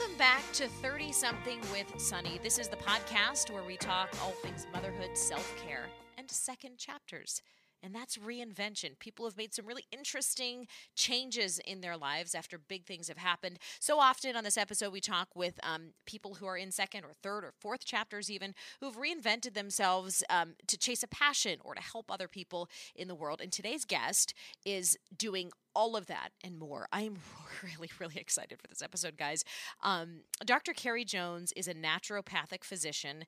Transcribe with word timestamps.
Welcome 0.00 0.16
back 0.16 0.40
to 0.54 0.66
30 0.66 1.12
Something 1.12 1.60
with 1.70 1.86
Sonni. 1.98 2.42
This 2.42 2.58
is 2.58 2.68
the 2.68 2.76
podcast 2.76 3.50
where 3.50 3.62
we 3.62 3.76
talk 3.76 4.08
all 4.22 4.30
things 4.30 4.66
motherhood, 4.72 5.10
self 5.12 5.54
care, 5.62 5.90
and 6.16 6.30
second 6.30 6.78
chapters. 6.78 7.42
And 7.82 7.94
that's 7.94 8.16
reinvention. 8.16 8.98
People 8.98 9.24
have 9.24 9.36
made 9.36 9.54
some 9.54 9.66
really 9.66 9.86
interesting 9.90 10.66
changes 10.94 11.58
in 11.66 11.80
their 11.80 11.96
lives 11.96 12.34
after 12.34 12.58
big 12.58 12.84
things 12.84 13.08
have 13.08 13.16
happened. 13.16 13.58
So 13.78 13.98
often 13.98 14.36
on 14.36 14.44
this 14.44 14.58
episode, 14.58 14.92
we 14.92 15.00
talk 15.00 15.28
with 15.34 15.58
um, 15.62 15.92
people 16.06 16.34
who 16.34 16.46
are 16.46 16.56
in 16.56 16.70
second 16.70 17.04
or 17.04 17.12
third 17.22 17.44
or 17.44 17.52
fourth 17.58 17.84
chapters, 17.84 18.30
even 18.30 18.54
who've 18.80 18.96
reinvented 18.96 19.54
themselves 19.54 20.22
um, 20.28 20.54
to 20.66 20.76
chase 20.76 21.02
a 21.02 21.08
passion 21.08 21.58
or 21.64 21.74
to 21.74 21.80
help 21.80 22.10
other 22.10 22.28
people 22.28 22.68
in 22.94 23.08
the 23.08 23.14
world. 23.14 23.40
And 23.40 23.50
today's 23.50 23.84
guest 23.84 24.34
is 24.64 24.98
doing 25.16 25.50
all 25.74 25.96
of 25.96 26.06
that 26.06 26.30
and 26.42 26.58
more. 26.58 26.88
I 26.92 27.02
am 27.02 27.16
really, 27.62 27.90
really 27.98 28.16
excited 28.16 28.58
for 28.60 28.66
this 28.68 28.82
episode, 28.82 29.16
guys. 29.16 29.44
Um, 29.82 30.20
Dr. 30.44 30.72
Carrie 30.72 31.04
Jones 31.04 31.52
is 31.56 31.68
a 31.68 31.74
naturopathic 31.74 32.64
physician. 32.64 33.24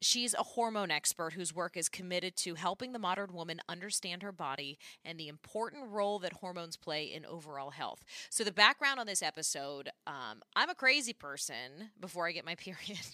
She's 0.00 0.34
a 0.34 0.42
hormone 0.42 0.90
expert 0.90 1.34
whose 1.34 1.54
work 1.54 1.76
is 1.76 1.88
committed 1.88 2.36
to 2.36 2.54
helping 2.54 2.92
the 2.92 2.98
modern 2.98 3.32
woman 3.32 3.60
understand 3.68 4.22
her 4.22 4.32
body 4.32 4.78
and 5.04 5.18
the 5.18 5.28
important 5.28 5.90
role 5.90 6.18
that 6.20 6.34
hormones 6.34 6.76
play 6.76 7.04
in 7.04 7.26
overall 7.26 7.70
health. 7.70 8.02
So, 8.30 8.42
the 8.42 8.52
background 8.52 8.98
on 8.98 9.06
this 9.06 9.22
episode 9.22 9.90
um, 10.06 10.42
I'm 10.56 10.70
a 10.70 10.74
crazy 10.74 11.12
person 11.12 11.90
before 12.00 12.26
I 12.26 12.32
get 12.32 12.46
my 12.46 12.54
period. 12.56 13.06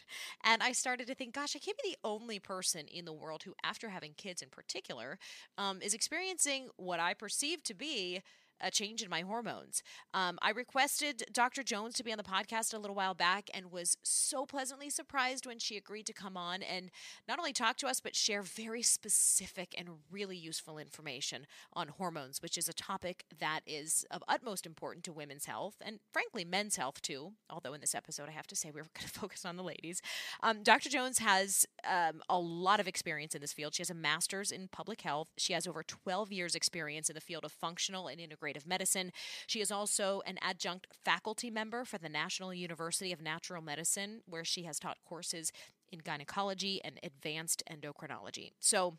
And 0.45 0.63
I 0.63 0.73
started 0.73 1.07
to 1.09 1.15
think, 1.15 1.35
gosh, 1.35 1.57
I 1.57 1.59
can't 1.59 1.77
be 1.83 1.91
the 1.91 2.09
only 2.09 2.39
person 2.39 2.87
in 2.87 3.05
the 3.05 3.13
world 3.13 3.43
who, 3.43 3.55
after 3.65 3.89
having 3.89 4.13
kids 4.17 4.43
in 4.43 4.49
particular, 4.49 5.19
um, 5.59 5.83
is 5.83 5.95
experiencing 5.95 6.69
what 6.77 7.01
I 7.01 7.15
perceive 7.15 7.63
to 7.65 7.75
be 7.75 8.23
a 8.61 8.71
change 8.71 9.03
in 9.03 9.11
my 9.11 9.23
hormones. 9.23 9.83
Um, 10.15 10.39
I 10.43 10.51
requested 10.51 11.25
Dr. 11.33 11.63
Jones 11.63 11.95
to 11.95 12.05
be 12.05 12.13
on 12.13 12.19
the 12.19 12.25
podcast 12.25 12.75
a 12.75 12.79
little 12.79 12.97
while 12.97 13.15
back 13.15 13.51
and 13.53 13.71
was 13.71 13.97
so 14.03 14.47
pleasantly 14.47 14.91
surprised 14.91 15.47
when 15.47 15.59
she 15.59 15.77
agreed 15.77 16.07
to 16.07 16.13
come 16.13 16.37
on 16.37 16.63
and 16.63 16.91
not 17.29 17.39
only 17.39 17.53
talk 17.53 17.77
to 17.79 17.87
us, 17.87 18.01
but 18.01 18.17
share 18.17 18.43
very 18.43 18.83
specific 18.83 19.75
and 19.77 19.89
really 20.11 20.37
useful 20.37 20.79
information 20.79 21.47
on 21.73 21.89
hormones, 21.89 22.43
which 22.43 22.57
is 22.57 22.69
a 22.69 22.73
topic 22.73 23.25
that 23.39 23.61
is 23.67 24.05
of 24.11 24.23
utmost 24.29 24.67
importance 24.67 25.05
to 25.05 25.13
women's 25.13 25.47
health 25.47 25.77
and, 25.85 25.99
frankly, 26.13 26.45
men's 26.45 26.77
health 26.77 27.03
too. 27.03 27.33
Although 27.51 27.75
in 27.75 27.81
this 27.81 27.95
episode, 27.95 28.29
I 28.29 28.33
have 28.33 28.47
to 28.49 28.57
say 28.57 28.71
we 28.71 28.81
are 28.81 28.85
going 28.95 29.07
to 29.07 29.21
focus 29.21 29.45
on 29.45 29.57
the 29.57 29.63
ladies. 29.63 30.01
Um, 30.43 30.63
Dr. 30.63 30.89
Jones 30.89 31.19
has 31.19 31.67
um, 31.85 32.23
a 32.29 32.39
lot 32.39 32.81
of 32.81 32.89
experience 32.89 33.35
in 33.35 33.41
this 33.41 33.53
field. 33.53 33.75
She 33.75 33.83
has 33.83 33.91
a 33.91 33.95
master's 33.95 34.51
in 34.51 34.69
public 34.69 35.03
health, 35.03 35.29
she 35.37 35.53
has 35.53 35.67
over 35.67 35.83
12 35.83 36.33
years' 36.33 36.55
experience 36.55 37.09
in 37.09 37.15
the 37.15 37.21
field 37.21 37.45
of 37.45 37.53
functional 37.53 38.07
and 38.09 38.21
integrative 38.21 38.46
integrative 38.47 38.67
medicine. 38.67 39.13
She 39.47 39.61
is 39.61 39.71
also 39.71 40.23
an 40.27 40.39
adjunct 40.41 40.87
faculty 41.05 41.51
member 41.51 41.85
for 41.85 41.99
the 41.99 42.09
National 42.09 42.53
University 42.53 43.13
of 43.13 43.21
Natural 43.21 43.63
Medicine, 43.63 44.21
where 44.27 44.45
she 44.45 44.65
has 44.65 44.79
taught 44.79 44.99
courses 45.05 45.53
in 45.91 46.01
gynecology 46.01 46.81
and 46.85 46.99
advanced 47.03 47.63
endocrinology. 47.71 48.53
So, 48.61 48.99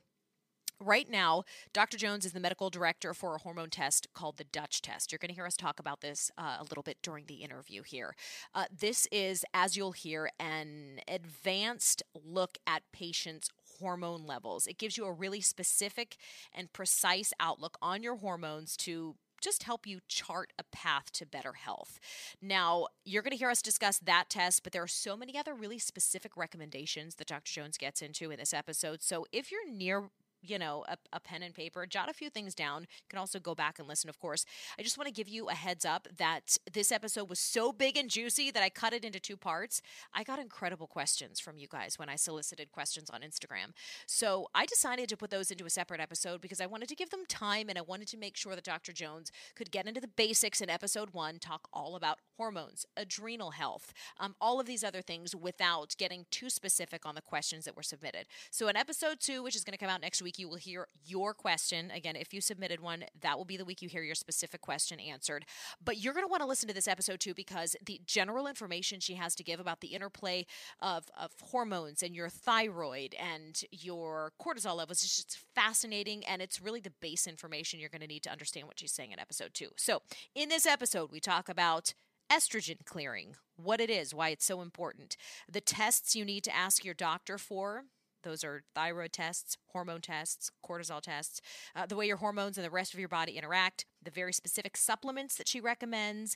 Right 0.79 1.09
now, 1.09 1.43
Dr. 1.73 1.97
Jones 1.97 2.23
is 2.23 2.33
the 2.33 2.39
medical 2.39 2.69
director 2.69 3.15
for 3.15 3.33
a 3.33 3.39
hormone 3.39 3.71
test 3.71 4.05
called 4.13 4.37
the 4.37 4.43
Dutch 4.43 4.83
test. 4.83 5.11
You're 5.11 5.17
going 5.17 5.29
to 5.29 5.33
hear 5.33 5.47
us 5.47 5.57
talk 5.57 5.79
about 5.79 6.01
this 6.01 6.29
uh, 6.37 6.57
a 6.59 6.63
little 6.63 6.83
bit 6.83 6.97
during 7.01 7.25
the 7.25 7.37
interview 7.37 7.81
here. 7.81 8.15
Uh, 8.53 8.65
this 8.71 9.07
is, 9.11 9.43
as 9.55 9.75
you'll 9.75 9.93
hear, 9.93 10.29
an 10.39 10.99
advanced 11.07 12.03
look 12.13 12.59
at 12.67 12.83
patients' 12.93 13.49
hormone 13.79 14.27
levels. 14.27 14.67
It 14.67 14.77
gives 14.77 14.97
you 14.97 15.05
a 15.05 15.11
really 15.11 15.41
specific 15.41 16.17
and 16.53 16.71
precise 16.71 17.33
outlook 17.39 17.79
on 17.81 18.03
your 18.03 18.17
hormones 18.17 18.77
to 18.77 19.15
just 19.41 19.63
help 19.63 19.85
you 19.85 19.99
chart 20.07 20.53
a 20.59 20.63
path 20.63 21.11
to 21.13 21.25
better 21.25 21.53
health. 21.53 21.99
Now, 22.41 22.87
you're 23.05 23.21
going 23.21 23.31
to 23.31 23.37
hear 23.37 23.49
us 23.49 23.61
discuss 23.61 23.99
that 23.99 24.25
test, 24.29 24.63
but 24.63 24.73
there 24.73 24.83
are 24.83 24.87
so 24.87 25.15
many 25.15 25.37
other 25.37 25.53
really 25.53 25.79
specific 25.79 26.35
recommendations 26.35 27.15
that 27.15 27.27
Dr. 27.27 27.51
Jones 27.51 27.77
gets 27.77 28.01
into 28.01 28.31
in 28.31 28.39
this 28.39 28.53
episode. 28.53 29.01
So 29.01 29.25
if 29.31 29.51
you're 29.51 29.69
near 29.69 30.09
you 30.41 30.59
know, 30.59 30.85
a, 30.87 30.97
a, 31.13 31.19
pen 31.19 31.43
and 31.43 31.53
paper, 31.53 31.85
jot 31.85 32.09
a 32.09 32.13
few 32.13 32.29
things 32.29 32.53
down. 32.53 32.81
You 32.81 33.05
can 33.09 33.19
also 33.19 33.39
go 33.39 33.55
back 33.55 33.79
and 33.79 33.87
listen, 33.87 34.09
of 34.09 34.19
course. 34.19 34.45
I 34.77 34.83
just 34.83 34.97
want 34.97 35.07
to 35.07 35.13
give 35.13 35.27
you 35.27 35.49
a 35.49 35.53
heads 35.53 35.85
up 35.85 36.07
that 36.17 36.57
this 36.71 36.91
episode 36.91 37.29
was 37.29 37.39
so 37.39 37.71
big 37.71 37.97
and 37.97 38.09
juicy 38.09 38.51
that 38.51 38.63
I 38.63 38.69
cut 38.69 38.93
it 38.93 39.03
into 39.03 39.19
two 39.19 39.37
parts. 39.37 39.81
I 40.13 40.23
got 40.23 40.39
incredible 40.39 40.87
questions 40.87 41.39
from 41.39 41.57
you 41.57 41.67
guys 41.67 41.97
when 41.97 42.09
I 42.09 42.15
solicited 42.15 42.71
questions 42.71 43.09
on 43.09 43.21
Instagram. 43.21 43.73
So 44.05 44.47
I 44.53 44.65
decided 44.65 45.09
to 45.09 45.17
put 45.17 45.31
those 45.31 45.51
into 45.51 45.65
a 45.65 45.69
separate 45.69 45.99
episode 45.99 46.41
because 46.41 46.61
I 46.61 46.65
wanted 46.65 46.89
to 46.89 46.95
give 46.95 47.09
them 47.09 47.25
time 47.27 47.69
and 47.69 47.77
I 47.77 47.81
wanted 47.81 48.07
to 48.09 48.17
make 48.17 48.37
sure 48.37 48.55
that 48.55 48.63
Dr. 48.63 48.93
Jones 48.93 49.31
could 49.55 49.71
get 49.71 49.87
into 49.87 50.01
the 50.01 50.07
basics 50.07 50.61
in 50.61 50.69
episode 50.69 51.09
one, 51.11 51.39
talk 51.39 51.67
all 51.73 51.95
about 51.95 52.19
hormones, 52.37 52.85
adrenal 52.95 53.51
health, 53.51 53.93
um, 54.19 54.35
all 54.39 54.59
of 54.59 54.67
these 54.67 54.83
other 54.83 55.01
things 55.01 55.35
without 55.35 55.95
getting 55.97 56.25
too 56.31 56.49
specific 56.49 57.05
on 57.05 57.15
the 57.15 57.21
questions 57.21 57.65
that 57.65 57.75
were 57.75 57.83
submitted. 57.83 58.27
So 58.51 58.67
in 58.67 58.77
episode 58.77 59.19
two, 59.19 59.43
which 59.43 59.55
is 59.55 59.63
going 59.63 59.73
to 59.73 59.77
come 59.77 59.89
out 59.89 60.01
next 60.01 60.21
week, 60.21 60.26
you 60.37 60.49
will 60.49 60.57
hear 60.57 60.87
your 61.05 61.33
question. 61.33 61.91
Again, 61.91 62.15
if 62.15 62.33
you 62.33 62.41
submitted 62.41 62.79
one, 62.79 63.05
that 63.21 63.37
will 63.37 63.45
be 63.45 63.57
the 63.57 63.65
week 63.65 63.81
you 63.81 63.89
hear 63.89 64.03
your 64.03 64.15
specific 64.15 64.61
question 64.61 64.99
answered. 64.99 65.45
But 65.83 65.97
you're 65.97 66.13
going 66.13 66.25
to 66.25 66.29
want 66.29 66.41
to 66.41 66.47
listen 66.47 66.67
to 66.67 66.73
this 66.73 66.87
episode 66.87 67.19
too 67.19 67.33
because 67.33 67.75
the 67.85 68.01
general 68.05 68.47
information 68.47 68.99
she 68.99 69.15
has 69.15 69.35
to 69.35 69.43
give 69.43 69.59
about 69.59 69.81
the 69.81 69.89
interplay 69.89 70.45
of, 70.81 71.05
of 71.19 71.31
hormones 71.41 72.03
and 72.03 72.15
your 72.15 72.29
thyroid 72.29 73.15
and 73.15 73.61
your 73.71 74.33
cortisol 74.41 74.75
levels 74.75 75.03
is 75.03 75.15
just 75.15 75.39
fascinating. 75.55 76.25
And 76.25 76.41
it's 76.41 76.61
really 76.61 76.81
the 76.81 76.93
base 77.01 77.27
information 77.27 77.79
you're 77.79 77.89
going 77.89 78.01
to 78.01 78.07
need 78.07 78.23
to 78.23 78.31
understand 78.31 78.67
what 78.67 78.79
she's 78.79 78.91
saying 78.91 79.11
in 79.11 79.19
episode 79.19 79.53
two. 79.53 79.69
So, 79.77 80.01
in 80.35 80.49
this 80.49 80.65
episode, 80.65 81.11
we 81.11 81.19
talk 81.19 81.49
about 81.49 81.93
estrogen 82.31 82.85
clearing, 82.85 83.35
what 83.55 83.79
it 83.79 83.89
is, 83.89 84.13
why 84.13 84.29
it's 84.29 84.45
so 84.45 84.61
important, 84.61 85.15
the 85.51 85.61
tests 85.61 86.15
you 86.15 86.25
need 86.25 86.43
to 86.43 86.55
ask 86.55 86.83
your 86.83 86.93
doctor 86.93 87.37
for, 87.37 87.85
those 88.27 88.43
are 88.43 88.63
thyroid 88.75 89.13
tests, 89.13 89.57
hormone 89.71 90.01
tests, 90.01 90.51
cortisol 90.65 91.01
tests, 91.01 91.41
uh, 91.75 91.85
the 91.85 91.95
way 91.95 92.05
your 92.05 92.17
hormones 92.17 92.57
and 92.57 92.65
the 92.65 92.69
rest 92.69 92.93
of 92.93 92.99
your 92.99 93.09
body 93.09 93.37
interact, 93.37 93.85
the 94.03 94.11
very 94.11 94.33
specific 94.33 94.75
supplements 94.75 95.35
that 95.35 95.47
she 95.47 95.61
recommends, 95.61 96.35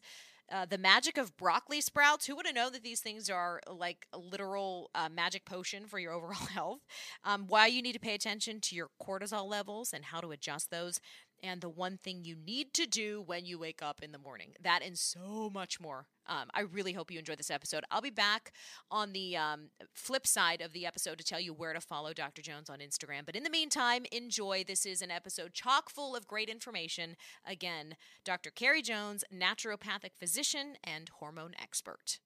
uh, 0.51 0.65
the 0.65 0.77
magic 0.77 1.17
of 1.17 1.35
broccoli 1.37 1.81
sprouts. 1.81 2.25
Who 2.25 2.35
would 2.35 2.45
have 2.45 2.55
known 2.55 2.73
that 2.73 2.83
these 2.83 2.99
things 2.99 3.29
are 3.29 3.61
like 3.69 4.07
a 4.13 4.17
literal 4.17 4.89
uh, 4.95 5.09
magic 5.09 5.45
potion 5.45 5.85
for 5.85 5.99
your 5.99 6.13
overall 6.17 6.47
health? 6.47 6.81
Um, 7.23 7.45
why 7.47 7.67
you 7.67 7.81
need 7.81 7.93
to 7.93 7.99
pay 7.99 8.13
attention 8.13 8.59
to 8.61 8.75
your 8.75 8.89
cortisol 9.01 9.49
levels 9.49 9.93
and 9.93 10.05
how 10.05 10.19
to 10.21 10.31
adjust 10.31 10.71
those 10.71 10.99
and 11.43 11.61
the 11.61 11.69
one 11.69 11.97
thing 11.97 12.23
you 12.23 12.35
need 12.35 12.73
to 12.73 12.85
do 12.85 13.21
when 13.25 13.45
you 13.45 13.59
wake 13.59 13.81
up 13.81 14.01
in 14.01 14.11
the 14.11 14.17
morning. 14.17 14.53
That 14.61 14.83
and 14.83 14.97
so 14.97 15.49
much 15.53 15.79
more. 15.79 16.07
Um, 16.27 16.49
I 16.53 16.61
really 16.61 16.93
hope 16.93 17.11
you 17.11 17.19
enjoyed 17.19 17.39
this 17.39 17.51
episode. 17.51 17.83
I'll 17.91 18.01
be 18.01 18.09
back 18.09 18.53
on 18.89 19.11
the 19.11 19.35
um, 19.35 19.69
flip 19.93 20.27
side 20.27 20.61
of 20.61 20.71
the 20.73 20.85
episode 20.85 21.17
to 21.17 21.23
tell 21.23 21.39
you 21.39 21.53
where 21.53 21.73
to 21.73 21.81
follow 21.81 22.13
Dr. 22.13 22.41
Jones 22.41 22.69
on 22.69 22.79
Instagram. 22.79 23.25
But 23.25 23.35
in 23.35 23.43
the 23.43 23.49
meantime, 23.49 24.05
enjoy. 24.11 24.63
This 24.65 24.85
is 24.85 25.01
an 25.01 25.11
episode 25.11 25.53
chock 25.53 25.89
full 25.89 26.15
of 26.15 26.27
great 26.27 26.49
information. 26.49 27.15
Again, 27.45 27.95
Dr. 28.23 28.51
Carrie 28.51 28.81
Jones, 28.81 29.23
naturopathic 29.33 30.11
physician 30.17 30.75
and 30.83 31.09
hormone 31.09 31.53
expert. 31.61 32.19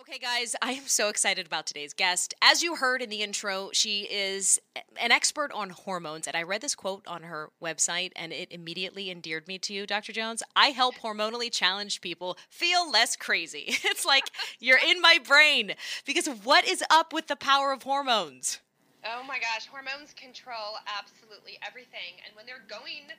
Okay, 0.00 0.18
guys, 0.18 0.54
I 0.62 0.72
am 0.72 0.86
so 0.86 1.08
excited 1.08 1.46
about 1.46 1.66
today's 1.66 1.92
guest. 1.92 2.32
As 2.40 2.62
you 2.62 2.76
heard 2.76 3.02
in 3.02 3.10
the 3.10 3.20
intro, 3.20 3.70
she 3.72 4.02
is 4.02 4.60
an 5.00 5.10
expert 5.10 5.50
on 5.52 5.70
hormones. 5.70 6.28
And 6.28 6.36
I 6.36 6.44
read 6.44 6.60
this 6.60 6.76
quote 6.76 7.04
on 7.08 7.24
her 7.24 7.50
website 7.60 8.12
and 8.14 8.32
it 8.32 8.52
immediately 8.52 9.10
endeared 9.10 9.48
me 9.48 9.58
to 9.58 9.74
you, 9.74 9.88
Dr. 9.88 10.12
Jones. 10.12 10.40
I 10.54 10.68
help 10.68 10.94
hormonally 10.98 11.50
challenged 11.50 12.00
people 12.00 12.38
feel 12.48 12.88
less 12.88 13.16
crazy. 13.16 13.74
It's 13.88 14.04
like 14.04 14.30
you're 14.60 14.78
in 14.78 15.00
my 15.00 15.18
brain 15.26 15.72
because 16.06 16.28
what 16.28 16.64
is 16.68 16.84
up 16.90 17.12
with 17.12 17.26
the 17.26 17.34
power 17.34 17.72
of 17.72 17.82
hormones? 17.82 18.60
Oh 19.04 19.24
my 19.26 19.38
gosh, 19.38 19.66
hormones 19.66 20.14
control 20.14 20.78
absolutely 20.86 21.58
everything. 21.66 22.22
And 22.24 22.36
when 22.36 22.46
they're 22.46 22.64
going 22.68 23.10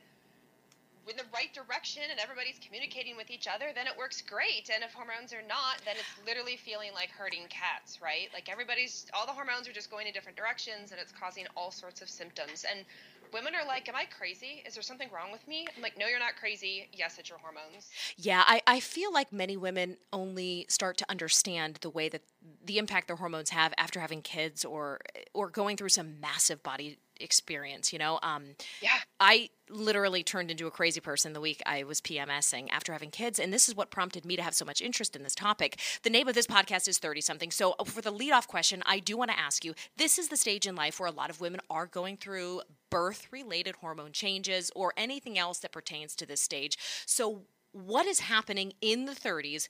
in 1.10 1.18
the 1.18 1.28
right 1.34 1.52
direction 1.54 2.04
and 2.10 2.20
everybody's 2.20 2.60
communicating 2.60 3.18
with 3.18 3.30
each 3.30 3.48
other, 3.48 3.72
then 3.74 3.88
it 3.88 3.94
works 3.98 4.22
great. 4.22 4.70
And 4.74 4.84
if 4.84 4.94
hormones 4.94 5.34
are 5.34 5.46
not, 5.48 5.82
then 5.86 5.96
it's 5.98 6.14
literally 6.26 6.56
feeling 6.56 6.92
like 6.94 7.10
herding 7.10 7.50
cats, 7.50 8.02
right? 8.02 8.30
Like 8.34 8.50
everybody's, 8.50 9.06
all 9.14 9.26
the 9.26 9.34
hormones 9.34 9.68
are 9.68 9.74
just 9.74 9.90
going 9.90 10.08
in 10.08 10.14
different 10.14 10.38
directions 10.38 10.92
and 10.92 11.00
it's 11.00 11.12
causing 11.12 11.46
all 11.58 11.72
sorts 11.72 12.02
of 12.02 12.10
symptoms. 12.10 12.66
And 12.70 12.86
women 13.34 13.54
are 13.56 13.66
like, 13.66 13.90
Am 13.90 13.96
I 13.96 14.06
crazy? 14.06 14.64
Is 14.66 14.74
there 14.74 14.84
something 14.84 15.10
wrong 15.14 15.32
with 15.32 15.48
me? 15.48 15.68
I'm 15.76 15.82
like, 15.82 15.98
No, 15.98 16.08
you're 16.08 16.20
not 16.20 16.36
crazy. 16.40 16.88
Yes, 16.94 17.18
it's 17.18 17.30
your 17.30 17.40
hormones. 17.40 17.90
Yeah, 18.18 18.44
I, 18.46 18.62
I 18.68 18.80
feel 18.80 19.12
like 19.14 19.32
many 19.34 19.58
women 19.58 19.98
only 20.14 20.66
start 20.70 20.98
to 20.98 21.06
understand 21.10 21.80
the 21.82 21.90
way 21.90 22.10
that 22.10 22.22
the 22.66 22.78
impact 22.78 23.08
their 23.08 23.18
hormones 23.18 23.50
have 23.50 23.74
after 23.78 24.00
having 24.00 24.22
kids 24.22 24.64
or 24.64 25.00
or 25.34 25.50
going 25.50 25.78
through 25.78 25.90
some 25.90 26.20
massive 26.20 26.64
body 26.64 26.98
experience 27.20 27.92
you 27.92 28.00
know 28.00 28.20
um 28.24 28.44
yeah 28.82 28.98
i 29.20 29.50
literally 29.70 30.24
turned 30.24 30.50
into 30.50 30.68
a 30.68 30.72
crazy 30.72 31.00
person 31.00 31.34
the 31.34 31.42
week 31.42 31.62
i 31.66 31.84
was 31.84 32.02
pmsing 32.02 32.68
after 32.72 32.94
having 32.94 33.12
kids 33.12 33.40
and 33.40 33.54
this 33.54 33.70
is 33.70 33.76
what 33.76 33.92
prompted 33.92 34.26
me 34.26 34.36
to 34.36 34.42
have 34.42 34.56
so 34.56 34.66
much 34.66 34.82
interest 34.82 35.16
in 35.16 35.24
this 35.24 35.36
topic 35.36 35.80
the 36.04 36.10
name 36.10 36.28
of 36.28 36.36
this 36.36 36.48
podcast 36.48 36.88
is 36.88 36.98
30 36.98 37.22
something 37.22 37.52
so 37.52 37.76
uh, 37.80 37.84
for 37.84 38.02
the 38.02 38.12
lead 38.12 38.32
off 38.32 38.48
question 38.48 38.82
i 38.86 39.00
do 39.00 39.18
want 39.18 39.30
to 39.30 39.40
ask 39.40 39.64
you 39.64 39.74
this 39.98 40.18
is 40.18 40.30
the 40.30 40.38
stage 40.38 40.66
in 40.66 40.76
life 40.76 41.00
where 41.00 41.10
a 41.10 41.14
lot 41.14 41.30
of 41.30 41.42
women 41.42 41.60
are 41.70 41.86
going 41.86 42.18
through 42.18 42.62
birth 42.90 43.28
related 43.32 43.76
hormone 43.78 44.12
changes 44.12 44.72
or 44.76 44.94
anything 44.98 45.38
else 45.38 45.60
that 45.60 45.72
pertains 45.72 46.16
to 46.16 46.26
this 46.26 46.42
stage 46.42 46.78
so 47.06 47.44
what 47.72 48.08
is 48.08 48.22
happening 48.22 48.74
in 48.82 49.06
the 49.06 49.14
30s 49.14 49.68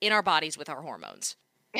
in 0.00 0.12
our 0.12 0.22
bodies 0.22 0.56
with 0.56 0.68
our 0.68 0.82
hormones? 0.82 1.36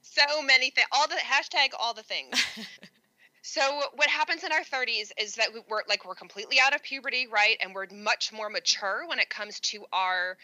so 0.00 0.42
many 0.42 0.70
things. 0.70 0.86
All 0.92 1.06
the 1.08 1.16
hashtag 1.16 1.70
all 1.78 1.94
the 1.94 2.02
things. 2.02 2.42
so 3.42 3.82
what 3.96 4.08
happens 4.08 4.44
in 4.44 4.52
our 4.52 4.60
30s 4.60 5.10
is 5.20 5.34
that 5.34 5.48
we're 5.68 5.82
like 5.88 6.04
we're 6.04 6.14
completely 6.14 6.58
out 6.64 6.74
of 6.74 6.82
puberty, 6.82 7.26
right? 7.26 7.56
And 7.60 7.74
we're 7.74 7.86
much 7.92 8.32
more 8.32 8.48
mature 8.48 9.04
when 9.08 9.18
it 9.18 9.28
comes 9.28 9.58
to 9.60 9.84
our 9.92 10.36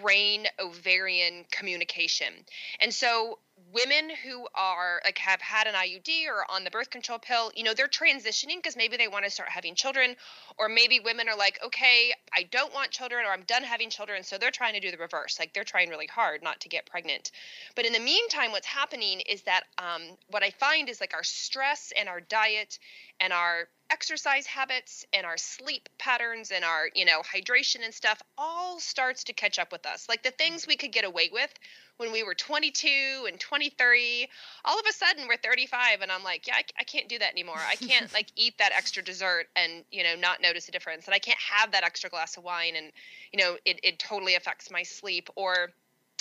brain 0.00 0.46
ovarian 0.58 1.44
communication. 1.50 2.32
And 2.80 2.92
so 2.92 3.38
women 3.72 4.10
who 4.24 4.46
are 4.54 5.00
like 5.04 5.18
have 5.18 5.40
had 5.40 5.66
an 5.66 5.74
IUD 5.74 6.26
or 6.28 6.50
on 6.50 6.64
the 6.64 6.70
birth 6.70 6.90
control 6.90 7.18
pill, 7.18 7.50
you 7.54 7.64
know, 7.64 7.74
they're 7.74 7.88
transitioning 7.88 8.56
because 8.56 8.76
maybe 8.76 8.96
they 8.96 9.08
want 9.08 9.24
to 9.24 9.30
start 9.30 9.48
having 9.48 9.74
children, 9.74 10.16
or 10.58 10.68
maybe 10.68 11.00
women 11.00 11.28
are 11.28 11.36
like, 11.36 11.58
okay, 11.64 12.12
I 12.34 12.44
don't 12.44 12.72
want 12.72 12.90
children 12.90 13.24
or 13.26 13.30
I'm 13.30 13.42
done 13.42 13.62
having 13.62 13.90
children. 13.90 14.22
So 14.22 14.38
they're 14.38 14.50
trying 14.50 14.74
to 14.74 14.80
do 14.80 14.90
the 14.90 14.96
reverse. 14.96 15.38
Like 15.38 15.52
they're 15.52 15.64
trying 15.64 15.88
really 15.88 16.06
hard 16.06 16.42
not 16.42 16.60
to 16.60 16.68
get 16.68 16.86
pregnant. 16.86 17.30
But 17.74 17.86
in 17.86 17.92
the 17.92 18.00
meantime, 18.00 18.52
what's 18.52 18.66
happening 18.66 19.20
is 19.20 19.42
that 19.42 19.64
um, 19.78 20.02
what 20.30 20.42
I 20.42 20.50
find 20.50 20.88
is 20.88 21.00
like 21.00 21.14
our 21.14 21.24
stress 21.24 21.92
and 21.98 22.08
our 22.08 22.20
diet 22.20 22.78
and 23.20 23.32
our 23.32 23.68
exercise 23.90 24.46
habits 24.46 25.06
and 25.12 25.24
our 25.24 25.36
sleep 25.36 25.88
patterns 25.98 26.50
and 26.50 26.64
our, 26.64 26.88
you 26.94 27.04
know, 27.04 27.22
hydration 27.22 27.84
and 27.84 27.94
stuff 27.94 28.20
all 28.36 28.78
starts 28.80 29.24
to 29.24 29.32
catch 29.32 29.58
up 29.58 29.72
with 29.72 29.86
us. 29.86 30.06
Like 30.08 30.22
the 30.22 30.30
things 30.30 30.66
we 30.66 30.76
could 30.76 30.92
get 30.92 31.04
away 31.04 31.30
with 31.32 31.52
when 31.96 32.12
we 32.12 32.22
were 32.22 32.34
22 32.34 33.26
and 33.26 33.40
23 33.40 34.28
all 34.64 34.78
of 34.78 34.86
a 34.88 34.92
sudden 34.92 35.26
we're 35.26 35.36
35 35.36 36.00
and 36.00 36.12
i'm 36.12 36.22
like 36.22 36.46
yeah 36.46 36.54
I, 36.54 36.62
I 36.78 36.84
can't 36.84 37.08
do 37.08 37.18
that 37.18 37.32
anymore. 37.32 37.58
I 37.58 37.74
can't 37.74 38.12
like 38.14 38.28
eat 38.36 38.56
that 38.58 38.70
extra 38.74 39.02
dessert 39.02 39.46
and 39.56 39.84
you 39.90 40.04
know 40.04 40.14
not 40.14 40.40
notice 40.40 40.68
a 40.68 40.70
difference. 40.70 41.06
And 41.06 41.14
i 41.14 41.18
can't 41.18 41.38
have 41.38 41.72
that 41.72 41.84
extra 41.84 42.08
glass 42.08 42.36
of 42.36 42.44
wine 42.44 42.74
and 42.76 42.92
you 43.32 43.40
know 43.40 43.56
it, 43.64 43.80
it 43.82 43.98
totally 43.98 44.36
affects 44.36 44.70
my 44.70 44.84
sleep. 44.84 45.28
Or 45.34 45.70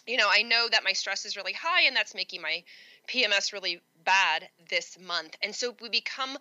you 0.08 0.18
know 0.18 0.28
i 0.30 0.42
know 0.42 0.68
that 0.72 0.84
my 0.84 0.94
stress 0.94 1.25
is 1.25 1.38
really 1.38 1.54
high 1.54 1.84
and 1.84 1.96
that's 1.96 2.16
making 2.16 2.42
my 2.42 2.64
pms 3.08 3.54
really 3.54 3.81
bad 4.04 4.48
this 4.69 4.98
month. 5.06 5.36
And 5.44 5.54
so 5.54 5.75
we 5.81 5.90
become 5.90 6.38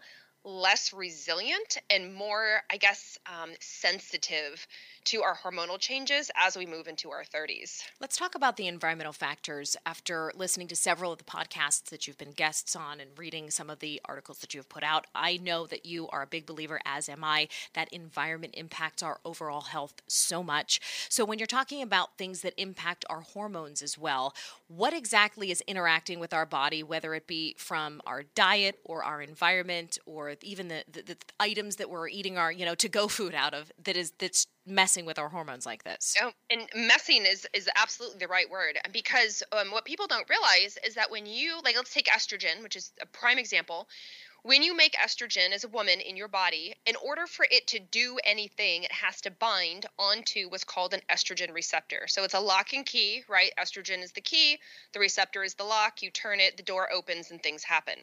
less 0.46 0.93
resilient 0.93 1.76
and 1.90 2.14
more 2.14 2.62
i 2.70 2.76
guess 2.76 3.19
um, 3.26 3.50
sensitive 3.60 4.66
to 5.06 5.22
our 5.22 5.37
hormonal 5.37 5.78
changes 5.78 6.32
as 6.34 6.56
we 6.56 6.66
move 6.66 6.88
into 6.88 7.12
our 7.12 7.22
30s. 7.22 7.84
Let's 8.00 8.16
talk 8.16 8.34
about 8.34 8.56
the 8.56 8.66
environmental 8.66 9.12
factors 9.12 9.76
after 9.87 10.32
listening 10.34 10.66
to 10.66 10.76
several 10.76 11.12
of 11.12 11.19
the 11.19 11.25
podcasts 11.25 11.90
that 11.90 12.06
you've 12.06 12.19
been 12.19 12.32
guests 12.32 12.75
on 12.75 12.98
and 12.98 13.10
reading 13.16 13.48
some 13.52 13.70
of 13.70 13.78
the 13.78 14.00
articles 14.04 14.38
that 14.38 14.52
you 14.52 14.58
have 14.58 14.69
put 14.69 14.82
out. 14.82 15.06
I 15.14 15.37
know 15.37 15.64
that 15.69 15.87
you 15.87 16.08
are 16.08 16.22
a 16.22 16.26
big 16.26 16.44
believer, 16.44 16.81
as 16.84 17.08
am 17.08 17.22
I, 17.22 17.46
that 17.75 17.92
environment 17.92 18.54
impacts 18.56 19.00
our 19.00 19.20
overall 19.25 19.60
health 19.60 19.94
so 20.08 20.42
much. 20.42 20.81
So, 21.08 21.25
when 21.25 21.38
you're 21.38 21.46
talking 21.46 21.82
about 21.82 22.19
things 22.19 22.40
that 22.40 22.54
impact 22.56 23.04
our 23.08 23.20
hormones 23.20 23.82
as 23.82 23.96
well, 23.96 24.34
what 24.68 24.92
exactly 24.92 25.50
is 25.50 25.62
interacting 25.66 26.18
with 26.18 26.34
our 26.34 26.46
body, 26.46 26.82
whether 26.82 27.14
it 27.14 27.26
be 27.26 27.54
from 27.58 28.00
our 28.06 28.22
diet 28.22 28.78
or 28.84 29.04
our 29.04 29.22
environment 29.22 29.98
or 30.06 30.34
even 30.42 30.68
the, 30.68 30.82
the, 30.90 31.02
the 31.02 31.16
items 31.38 31.76
that 31.76 31.88
we're 31.88 32.08
eating 32.08 32.36
our, 32.36 32.50
you 32.50 32.64
know, 32.64 32.74
to 32.74 32.88
go 32.88 33.06
food 33.06 33.34
out 33.34 33.54
of 33.54 33.70
that 33.84 33.96
is 33.96 34.12
that's 34.18 34.46
messing 34.66 35.06
with 35.06 35.18
our 35.18 35.28
hormones 35.28 35.64
like 35.64 35.84
this. 35.84 36.16
Oh, 36.20 36.32
and 36.50 36.62
messing 36.74 37.24
is 37.24 37.46
is 37.54 37.68
absolutely 37.76 38.18
the 38.18 38.26
right 38.26 38.50
word 38.50 38.78
because 38.92 39.42
um, 39.52 39.70
what 39.70 39.84
people 39.84 40.08
don't 40.08 40.28
realize 40.28 40.76
is 40.84 40.94
that 40.94 41.10
when 41.10 41.26
you 41.26 41.60
like, 41.64 41.76
let's 41.76 41.94
take 41.94 42.06
estrogen, 42.06 42.62
which 42.62 42.74
is 42.74 42.92
a 43.00 43.06
prime 43.06 43.38
example 43.38 43.86
when 44.42 44.62
you 44.62 44.76
make 44.76 44.94
estrogen 44.94 45.52
as 45.52 45.64
a 45.64 45.68
woman 45.68 46.00
in 46.00 46.16
your 46.16 46.28
body, 46.28 46.74
in 46.86 46.94
order 47.04 47.26
for 47.26 47.46
it 47.50 47.66
to 47.66 47.80
do 47.80 48.18
anything, 48.24 48.84
it 48.84 48.92
has 48.92 49.20
to 49.22 49.30
bind 49.30 49.86
onto 49.98 50.48
what's 50.48 50.62
called 50.62 50.94
an 50.94 51.00
estrogen 51.10 51.52
receptor. 51.52 52.06
So 52.06 52.22
it's 52.22 52.34
a 52.34 52.40
lock 52.40 52.72
and 52.72 52.86
key, 52.86 53.24
right? 53.28 53.50
Estrogen 53.58 54.04
is 54.04 54.12
the 54.12 54.20
key, 54.20 54.58
the 54.92 55.00
receptor 55.00 55.42
is 55.42 55.54
the 55.54 55.64
lock. 55.64 56.02
You 56.02 56.10
turn 56.10 56.38
it, 56.38 56.56
the 56.56 56.62
door 56.62 56.92
opens, 56.92 57.30
and 57.30 57.42
things 57.42 57.64
happen. 57.64 57.98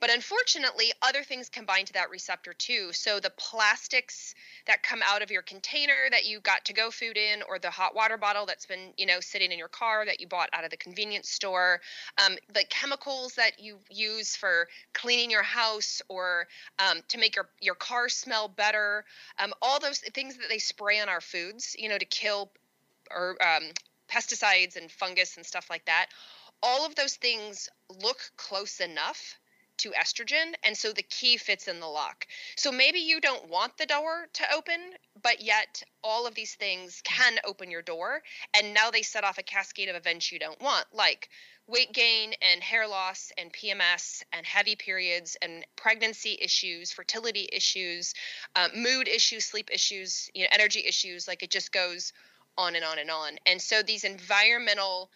But 0.00 0.10
unfortunately, 0.10 0.92
other 1.02 1.22
things 1.22 1.48
combine 1.48 1.84
to 1.86 1.92
that 1.94 2.10
receptor 2.10 2.54
too. 2.54 2.92
So 2.92 3.20
the 3.20 3.30
plastics 3.30 4.34
that 4.66 4.82
come 4.82 5.00
out 5.04 5.22
of 5.22 5.30
your 5.30 5.42
container 5.42 6.08
that 6.10 6.24
you 6.24 6.40
got 6.40 6.64
to 6.64 6.72
go 6.72 6.90
food 6.90 7.16
in, 7.16 7.42
or 7.48 7.58
the 7.58 7.70
hot 7.70 7.94
water 7.94 8.16
bottle 8.16 8.46
that's 8.46 8.66
been, 8.66 8.92
you 8.96 9.06
know, 9.06 9.20
sitting 9.20 9.52
in 9.52 9.58
your 9.58 9.68
car 9.68 10.06
that 10.06 10.20
you 10.20 10.26
bought 10.26 10.48
out 10.52 10.64
of 10.64 10.70
the 10.70 10.76
convenience 10.76 11.28
store, 11.28 11.80
um, 12.24 12.36
the 12.52 12.64
chemicals 12.70 13.34
that 13.34 13.58
you 13.58 13.76
use 13.90 14.34
for 14.34 14.68
cleaning 14.94 15.30
your 15.30 15.42
house 15.42 15.63
house 15.64 16.02
or 16.08 16.46
um, 16.78 17.00
to 17.08 17.18
make 17.18 17.36
your, 17.36 17.48
your 17.60 17.74
car 17.74 18.08
smell 18.08 18.48
better. 18.48 19.04
Um, 19.38 19.52
all 19.62 19.80
those 19.80 19.98
things 19.98 20.36
that 20.36 20.48
they 20.48 20.58
spray 20.58 21.00
on 21.00 21.08
our 21.08 21.20
foods, 21.20 21.76
you 21.78 21.88
know, 21.88 21.98
to 21.98 22.04
kill 22.04 22.50
or 23.10 23.36
um, 23.42 23.64
pesticides 24.10 24.76
and 24.76 24.90
fungus 24.90 25.36
and 25.36 25.46
stuff 25.46 25.68
like 25.70 25.84
that. 25.86 26.06
All 26.62 26.86
of 26.86 26.94
those 26.94 27.16
things 27.16 27.68
look 28.02 28.18
close 28.36 28.80
enough 28.80 29.38
to 29.76 29.90
estrogen 29.90 30.52
and 30.62 30.76
so 30.76 30.92
the 30.92 31.02
key 31.02 31.36
fits 31.36 31.66
in 31.66 31.80
the 31.80 31.86
lock 31.86 32.28
so 32.54 32.70
maybe 32.70 33.00
you 33.00 33.20
don't 33.20 33.48
want 33.48 33.76
the 33.76 33.86
door 33.86 34.28
to 34.32 34.44
open 34.54 34.78
but 35.24 35.40
yet 35.40 35.82
all 36.04 36.28
of 36.28 36.36
these 36.36 36.54
things 36.54 37.00
can 37.02 37.40
open 37.44 37.70
your 37.70 37.82
door 37.82 38.22
and 38.56 38.72
now 38.72 38.92
they 38.92 39.02
set 39.02 39.24
off 39.24 39.38
a 39.38 39.42
cascade 39.42 39.88
of 39.88 39.96
events 39.96 40.30
you 40.30 40.38
don't 40.38 40.60
want 40.60 40.86
like 40.92 41.28
weight 41.66 41.92
gain 41.92 42.32
and 42.42 42.62
hair 42.62 42.86
loss 42.86 43.32
and 43.38 43.52
PMS 43.52 44.22
and 44.32 44.44
heavy 44.46 44.76
periods 44.76 45.36
and 45.40 45.64
pregnancy 45.76 46.38
issues, 46.40 46.92
fertility 46.92 47.48
issues, 47.52 48.14
uh, 48.54 48.68
mood 48.76 49.08
issues, 49.08 49.44
sleep 49.44 49.70
issues, 49.72 50.30
you 50.34 50.42
know, 50.42 50.48
energy 50.52 50.84
issues. 50.86 51.26
Like 51.26 51.42
it 51.42 51.50
just 51.50 51.72
goes 51.72 52.12
on 52.58 52.76
and 52.76 52.84
on 52.84 52.98
and 52.98 53.10
on. 53.10 53.38
And 53.46 53.60
so 53.60 53.82
these 53.82 54.04
environmental 54.04 55.10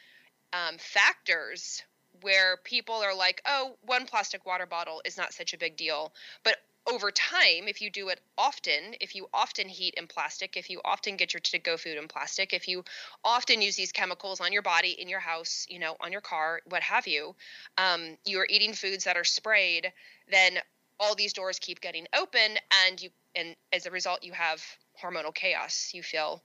um, 0.52 0.76
factors 0.78 1.82
where 2.22 2.56
people 2.64 2.94
are 2.94 3.14
like, 3.14 3.42
oh, 3.46 3.76
one 3.82 4.06
plastic 4.06 4.44
water 4.46 4.66
bottle 4.66 5.02
is 5.04 5.16
not 5.16 5.32
such 5.32 5.52
a 5.52 5.58
big 5.58 5.76
deal. 5.76 6.12
But 6.44 6.56
over 6.90 7.10
time, 7.10 7.68
if 7.68 7.82
you 7.82 7.90
do 7.90 8.08
it 8.08 8.20
often, 8.36 8.94
if 9.00 9.14
you 9.14 9.28
often 9.32 9.68
heat 9.68 9.94
in 9.96 10.06
plastic, 10.06 10.56
if 10.56 10.70
you 10.70 10.80
often 10.84 11.16
get 11.16 11.34
your 11.34 11.40
to 11.40 11.58
go 11.58 11.76
food 11.76 11.98
in 11.98 12.08
plastic, 12.08 12.52
if 12.52 12.66
you 12.68 12.84
often 13.24 13.60
use 13.60 13.76
these 13.76 13.92
chemicals 13.92 14.40
on 14.40 14.52
your 14.52 14.62
body, 14.62 14.90
in 14.90 15.08
your 15.08 15.20
house, 15.20 15.66
you 15.68 15.78
know, 15.78 15.96
on 16.00 16.12
your 16.12 16.20
car, 16.20 16.60
what 16.66 16.82
have 16.82 17.06
you, 17.06 17.34
um, 17.76 18.16
you're 18.24 18.46
eating 18.48 18.72
foods 18.72 19.04
that 19.04 19.16
are 19.16 19.24
sprayed, 19.24 19.92
then 20.30 20.58
all 21.00 21.14
these 21.14 21.32
doors 21.32 21.58
keep 21.58 21.80
getting 21.80 22.06
open, 22.18 22.58
and 22.86 23.00
you, 23.00 23.10
and 23.36 23.54
as 23.72 23.86
a 23.86 23.90
result, 23.90 24.22
you 24.22 24.32
have 24.32 24.62
hormonal 25.02 25.34
chaos. 25.34 25.90
You 25.94 26.02
feel 26.02 26.42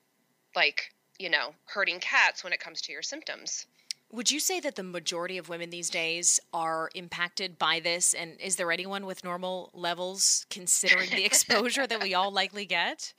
like, 0.55 0.91
you 1.17 1.29
know, 1.29 1.55
hurting 1.65 1.99
cats 1.99 2.43
when 2.43 2.53
it 2.53 2.59
comes 2.59 2.81
to 2.81 2.91
your 2.91 3.01
symptoms. 3.01 3.65
Would 4.13 4.29
you 4.29 4.39
say 4.39 4.59
that 4.59 4.75
the 4.75 4.83
majority 4.83 5.39
of 5.39 5.49
women 5.49 5.71
these 5.71 5.89
days 5.89 6.39
are 6.53 6.91
impacted 6.93 7.57
by 7.57 7.79
this? 7.79 8.13
And 8.13 8.39
is 8.39 8.57
there 8.57 8.71
anyone 8.71 9.07
with 9.07 9.23
normal 9.23 9.71
levels 9.73 10.45
considering 10.51 11.09
the 11.09 11.25
exposure 11.25 11.87
that 11.87 11.99
we 11.99 12.13
all 12.13 12.31
likely 12.41 12.67
get? 12.67 13.11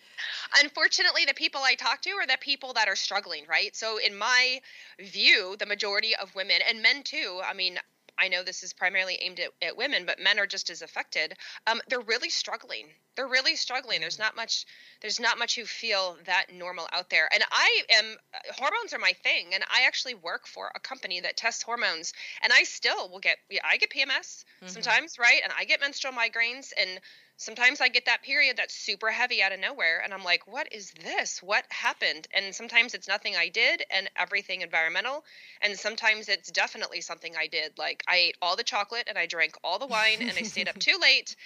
Unfortunately, 0.63 1.25
the 1.25 1.35
people 1.35 1.63
I 1.65 1.75
talk 1.75 2.01
to 2.03 2.11
are 2.11 2.29
the 2.29 2.39
people 2.41 2.73
that 2.75 2.87
are 2.87 2.95
struggling, 2.95 3.43
right? 3.49 3.75
So, 3.75 3.99
in 3.99 4.17
my 4.17 4.61
view, 5.01 5.57
the 5.59 5.67
majority 5.67 6.15
of 6.15 6.33
women 6.37 6.61
and 6.69 6.81
men 6.81 7.03
too, 7.03 7.41
I 7.45 7.55
mean, 7.55 7.81
I 8.19 8.29
know 8.29 8.43
this 8.43 8.63
is 8.63 8.73
primarily 8.73 9.19
aimed 9.21 9.41
at, 9.41 9.51
at 9.63 9.77
women, 9.77 10.07
but 10.07 10.21
men 10.21 10.39
are 10.39 10.47
just 10.47 10.71
as 10.71 10.83
affected. 10.83 11.35
Um, 11.67 11.81
they're 11.89 12.01
really 12.01 12.31
struggling. 12.31 12.87
They're 13.17 13.29
really 13.29 13.57
struggling. 13.57 14.01
There's 14.01 14.19
not 14.19 14.37
much. 14.37 14.67
There's 15.01 15.21
not 15.21 15.39
much 15.39 15.57
who 15.57 15.65
feel 15.65 16.17
that 16.27 16.47
normal 16.53 16.89
out 16.93 17.11
there. 17.11 17.29
And 17.33 17.45
I 17.51 17.83
am. 17.91 18.17
Hormones 18.57 18.93
are 18.93 18.99
my 18.99 19.13
thing, 19.23 19.55
and 19.55 19.65
I 19.65 19.87
actually 19.87 20.15
work 20.15 20.47
for 20.47 20.71
a 20.75 20.81
company 20.81 21.21
that 21.21 21.37
tests 21.37 21.63
hormones. 21.63 22.13
And 22.43 22.53
I 22.53 22.65
still 22.65 23.09
will 23.11 23.21
get. 23.21 23.39
I 23.63 23.77
get 23.77 23.91
PMS 23.91 24.09
mm-hmm. 24.09 24.67
sometimes, 24.69 25.19
right? 25.19 25.41
And 25.43 25.53
I 25.57 25.65
get 25.65 25.81
menstrual 25.81 26.15
migraines, 26.15 26.73
and 26.79 27.01
sometimes 27.37 27.81
I 27.81 27.89
get 27.89 28.07
that 28.07 28.23
period 28.23 28.57
that's 28.57 28.75
super 28.75 29.11
heavy 29.11 29.43
out 29.43 29.53
of 29.53 29.61
nowhere, 29.61 30.01
and 30.03 30.13
I'm 30.13 30.25
like, 30.25 30.47
what 30.47 30.73
is 30.73 30.93
this? 31.03 31.43
What 31.43 31.65
happened? 31.71 32.29
And 32.33 32.55
sometimes 32.55 32.95
it's 32.95 33.09
nothing 33.09 33.37
I 33.37 33.49
did 33.49 33.83
and 33.91 34.11
everything 34.17 34.63
environmental. 34.63 35.25
And 35.63 35.79
sometimes 35.79 36.29
it's 36.29 36.51
definitely 36.51 37.01
something 37.01 37.35
I 37.37 37.47
did. 37.47 37.79
Like 37.79 38.03
I 38.09 38.17
ate 38.17 38.37
all 38.41 38.57
the 38.57 38.63
chocolate 38.63 39.07
and 39.09 39.19
I 39.19 39.27
drank 39.27 39.55
all 39.65 39.79
the 39.79 39.87
wine 39.87 40.19
and 40.21 40.33
I 40.37 40.43
stayed 40.43 40.69
up 40.69 40.79
too 40.79 40.99
late, 41.01 41.37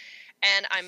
and 0.42 0.66
I'm 0.70 0.86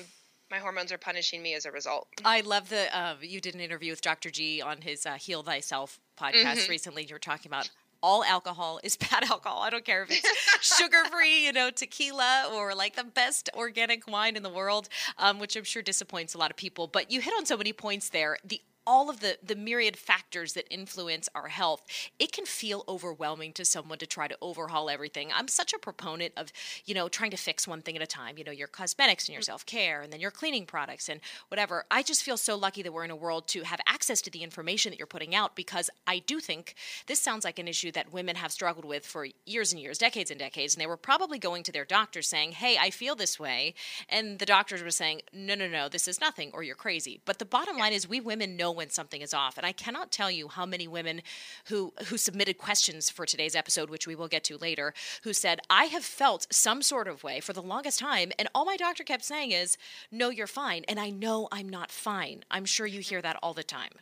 my 0.49 0.59
hormones 0.59 0.91
are 0.91 0.97
punishing 0.97 1.41
me 1.41 1.55
as 1.55 1.65
a 1.65 1.71
result. 1.71 2.09
I 2.25 2.41
love 2.41 2.69
the 2.69 2.95
uh, 2.95 3.15
you 3.21 3.39
did 3.39 3.55
an 3.55 3.61
interview 3.61 3.91
with 3.91 4.01
Dr. 4.01 4.29
G 4.29 4.61
on 4.61 4.81
his 4.81 5.05
uh, 5.05 5.13
Heal 5.13 5.43
Thyself 5.43 5.99
podcast 6.19 6.43
mm-hmm. 6.43 6.69
recently. 6.69 7.05
You 7.05 7.15
were 7.15 7.19
talking 7.19 7.49
about 7.49 7.69
all 8.01 8.23
alcohol 8.23 8.79
is 8.83 8.95
bad 9.11 9.23
alcohol. 9.29 9.61
I 9.61 9.69
don't 9.69 9.85
care 9.85 10.03
if 10.03 10.11
it's 10.11 10.77
sugar 10.77 11.03
free, 11.11 11.45
you 11.45 11.53
know, 11.53 11.69
tequila 11.69 12.49
or 12.53 12.75
like 12.75 12.95
the 12.95 13.03
best 13.03 13.49
organic 13.55 14.07
wine 14.07 14.35
in 14.35 14.43
the 14.43 14.49
world, 14.49 14.89
um, 15.17 15.39
which 15.39 15.55
I'm 15.55 15.63
sure 15.63 15.81
disappoints 15.81 16.33
a 16.33 16.37
lot 16.37 16.51
of 16.51 16.57
people. 16.57 16.87
But 16.87 17.11
you 17.11 17.21
hit 17.21 17.33
on 17.37 17.45
so 17.45 17.57
many 17.57 17.73
points 17.73 18.09
there. 18.09 18.37
The 18.43 18.61
all 18.91 19.09
of 19.09 19.21
the 19.21 19.37
the 19.41 19.55
myriad 19.55 19.95
factors 19.95 20.51
that 20.51 20.65
influence 20.69 21.29
our 21.33 21.47
health, 21.47 21.81
it 22.19 22.33
can 22.33 22.45
feel 22.45 22.83
overwhelming 22.89 23.53
to 23.53 23.63
someone 23.63 23.97
to 23.97 24.05
try 24.05 24.27
to 24.27 24.37
overhaul 24.41 24.89
everything. 24.89 25.29
I'm 25.33 25.47
such 25.47 25.71
a 25.71 25.79
proponent 25.79 26.33
of, 26.35 26.51
you 26.83 26.93
know, 26.93 27.07
trying 27.07 27.31
to 27.31 27.37
fix 27.37 27.65
one 27.65 27.81
thing 27.81 27.95
at 27.95 28.01
a 28.01 28.05
time, 28.05 28.37
you 28.37 28.43
know, 28.43 28.51
your 28.51 28.67
cosmetics 28.67 29.29
and 29.29 29.33
your 29.33 29.43
mm. 29.43 29.45
self-care 29.45 30.01
and 30.01 30.11
then 30.11 30.19
your 30.19 30.29
cleaning 30.29 30.65
products 30.65 31.07
and 31.07 31.21
whatever. 31.47 31.85
I 31.89 32.03
just 32.03 32.21
feel 32.21 32.35
so 32.35 32.57
lucky 32.57 32.81
that 32.83 32.91
we're 32.91 33.05
in 33.05 33.11
a 33.11 33.15
world 33.15 33.47
to 33.49 33.63
have 33.63 33.79
access 33.87 34.21
to 34.23 34.29
the 34.29 34.43
information 34.43 34.89
that 34.89 34.99
you're 34.99 35.07
putting 35.07 35.33
out 35.33 35.55
because 35.55 35.89
I 36.05 36.19
do 36.19 36.41
think 36.41 36.75
this 37.07 37.21
sounds 37.21 37.45
like 37.45 37.59
an 37.59 37.69
issue 37.69 37.93
that 37.93 38.11
women 38.11 38.35
have 38.35 38.51
struggled 38.51 38.83
with 38.83 39.05
for 39.05 39.25
years 39.45 39.71
and 39.71 39.81
years, 39.81 39.99
decades 39.99 40.31
and 40.31 40.39
decades, 40.39 40.75
and 40.75 40.81
they 40.81 40.87
were 40.87 40.97
probably 40.97 41.39
going 41.39 41.63
to 41.63 41.71
their 41.71 41.85
doctor 41.85 42.21
saying, 42.21 42.51
"Hey, 42.51 42.77
I 42.77 42.89
feel 42.89 43.15
this 43.15 43.39
way." 43.39 43.73
And 44.09 44.37
the 44.39 44.45
doctors 44.45 44.83
were 44.83 44.91
saying, 44.91 45.21
"No, 45.31 45.55
no, 45.55 45.69
no, 45.69 45.87
this 45.87 46.09
is 46.09 46.19
nothing 46.19 46.51
or 46.53 46.61
you're 46.61 46.75
crazy." 46.75 47.21
But 47.23 47.39
the 47.39 47.45
bottom 47.45 47.77
line 47.77 47.93
is 47.93 48.09
we 48.09 48.19
women 48.19 48.57
know 48.57 48.80
when 48.81 48.89
something 48.89 49.21
is 49.21 49.31
off. 49.31 49.57
And 49.57 49.65
I 49.65 49.73
cannot 49.73 50.11
tell 50.11 50.31
you 50.31 50.47
how 50.47 50.65
many 50.65 50.87
women 50.87 51.21
who 51.65 51.93
who 52.07 52.17
submitted 52.17 52.57
questions 52.57 53.11
for 53.11 53.27
today's 53.27 53.55
episode, 53.55 53.91
which 53.91 54.07
we 54.07 54.15
will 54.15 54.27
get 54.27 54.43
to 54.45 54.57
later, 54.57 54.95
who 55.21 55.33
said, 55.33 55.61
"I 55.69 55.85
have 55.85 56.03
felt 56.03 56.47
some 56.51 56.81
sort 56.81 57.07
of 57.07 57.23
way 57.23 57.39
for 57.41 57.53
the 57.53 57.61
longest 57.61 57.99
time 57.99 58.31
and 58.39 58.49
all 58.55 58.65
my 58.65 58.77
doctor 58.77 59.03
kept 59.03 59.23
saying 59.23 59.51
is, 59.51 59.77
"No, 60.09 60.29
you're 60.29 60.47
fine." 60.47 60.83
And 60.87 60.99
I 60.99 61.11
know 61.11 61.47
I'm 61.51 61.69
not 61.69 61.91
fine. 61.91 62.43
I'm 62.49 62.65
sure 62.65 62.87
you 62.87 63.01
hear 63.01 63.21
that 63.21 63.37
all 63.43 63.53
the 63.53 63.63
time 63.63 63.99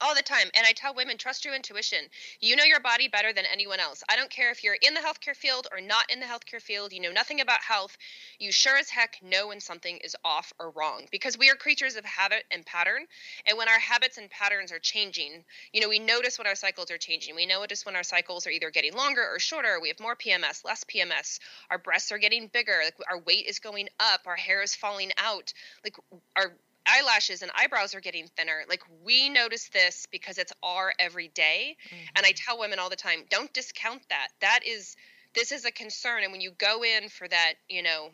all 0.00 0.14
the 0.14 0.22
time 0.22 0.48
and 0.54 0.66
i 0.66 0.72
tell 0.72 0.94
women 0.94 1.16
trust 1.16 1.44
your 1.44 1.54
intuition. 1.54 1.98
You 2.40 2.56
know 2.56 2.64
your 2.64 2.80
body 2.80 3.08
better 3.08 3.32
than 3.32 3.44
anyone 3.50 3.80
else. 3.80 4.02
I 4.08 4.16
don't 4.16 4.30
care 4.30 4.50
if 4.50 4.64
you're 4.64 4.76
in 4.80 4.94
the 4.94 5.00
healthcare 5.00 5.36
field 5.36 5.66
or 5.72 5.80
not 5.80 6.10
in 6.10 6.20
the 6.20 6.26
healthcare 6.26 6.60
field. 6.60 6.92
You 6.92 7.00
know 7.00 7.12
nothing 7.12 7.40
about 7.40 7.60
health. 7.60 7.96
You 8.38 8.52
sure 8.52 8.76
as 8.76 8.88
heck 8.90 9.18
know 9.22 9.48
when 9.48 9.60
something 9.60 9.98
is 9.98 10.16
off 10.24 10.52
or 10.58 10.70
wrong 10.70 11.06
because 11.10 11.38
we 11.38 11.50
are 11.50 11.54
creatures 11.54 11.96
of 11.96 12.04
habit 12.04 12.44
and 12.50 12.64
pattern 12.64 13.06
and 13.46 13.58
when 13.58 13.68
our 13.68 13.78
habits 13.78 14.18
and 14.18 14.30
patterns 14.30 14.72
are 14.72 14.78
changing 14.78 15.44
you 15.72 15.80
know 15.80 15.88
we 15.88 15.98
notice 15.98 16.38
when 16.38 16.46
our 16.46 16.54
cycles 16.54 16.90
are 16.90 16.98
changing. 16.98 17.34
We 17.34 17.46
notice 17.46 17.84
when 17.84 17.96
our 17.96 18.02
cycles 18.02 18.46
are 18.46 18.50
either 18.50 18.70
getting 18.70 18.94
longer 18.94 19.22
or 19.22 19.38
shorter. 19.38 19.78
We 19.80 19.88
have 19.88 20.00
more 20.00 20.16
pms 20.16 20.64
less 20.64 20.84
pms 20.84 21.38
our 21.70 21.78
breasts 21.78 22.12
are 22.12 22.18
getting 22.18 22.48
bigger. 22.48 22.80
Like 22.84 22.94
our 23.10 23.18
weight 23.18 23.46
is 23.46 23.58
going 23.58 23.88
up. 24.00 24.22
Our 24.26 24.36
hair 24.36 24.62
is 24.62 24.74
falling 24.74 25.10
out. 25.18 25.52
Like 25.84 25.96
our 26.36 26.52
eyelashes 26.86 27.42
and 27.42 27.50
eyebrows 27.56 27.94
are 27.94 28.00
getting 28.00 28.26
thinner. 28.36 28.62
Like 28.68 28.82
we 29.04 29.28
notice 29.28 29.68
this 29.68 30.06
because 30.10 30.38
it's 30.38 30.52
our 30.62 30.92
everyday. 30.98 31.76
Mm-hmm. 31.86 31.96
And 32.16 32.26
I 32.26 32.30
mm-hmm. 32.30 32.44
tell 32.44 32.58
women 32.58 32.78
all 32.78 32.90
the 32.90 32.96
time, 32.96 33.24
don't 33.30 33.52
discount 33.52 34.02
that. 34.10 34.28
That 34.40 34.60
is 34.66 34.96
this 35.34 35.52
is 35.52 35.64
a 35.64 35.70
concern 35.70 36.22
and 36.24 36.32
when 36.32 36.42
you 36.42 36.52
go 36.58 36.82
in 36.84 37.08
for 37.08 37.26
that, 37.26 37.54
you 37.68 37.82
know, 37.82 38.10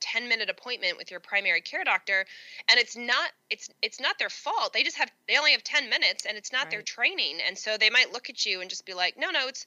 10 0.00 0.28
minute 0.28 0.48
appointment 0.48 0.96
with 0.96 1.10
your 1.10 1.20
primary 1.20 1.60
care 1.60 1.84
doctor 1.84 2.24
and 2.70 2.80
it's 2.80 2.96
not 2.96 3.30
it's 3.50 3.68
it's 3.82 4.00
not 4.00 4.18
their 4.18 4.30
fault. 4.30 4.72
They 4.72 4.82
just 4.82 4.96
have 4.96 5.10
they 5.28 5.36
only 5.36 5.52
have 5.52 5.64
10 5.64 5.90
minutes 5.90 6.26
and 6.26 6.38
it's 6.38 6.52
not 6.52 6.64
right. 6.64 6.70
their 6.70 6.82
training. 6.82 7.38
And 7.46 7.58
so 7.58 7.76
they 7.76 7.90
might 7.90 8.12
look 8.12 8.30
at 8.30 8.46
you 8.46 8.60
and 8.60 8.70
just 8.70 8.86
be 8.86 8.94
like, 8.94 9.18
"No, 9.18 9.30
no, 9.30 9.48
it's 9.48 9.66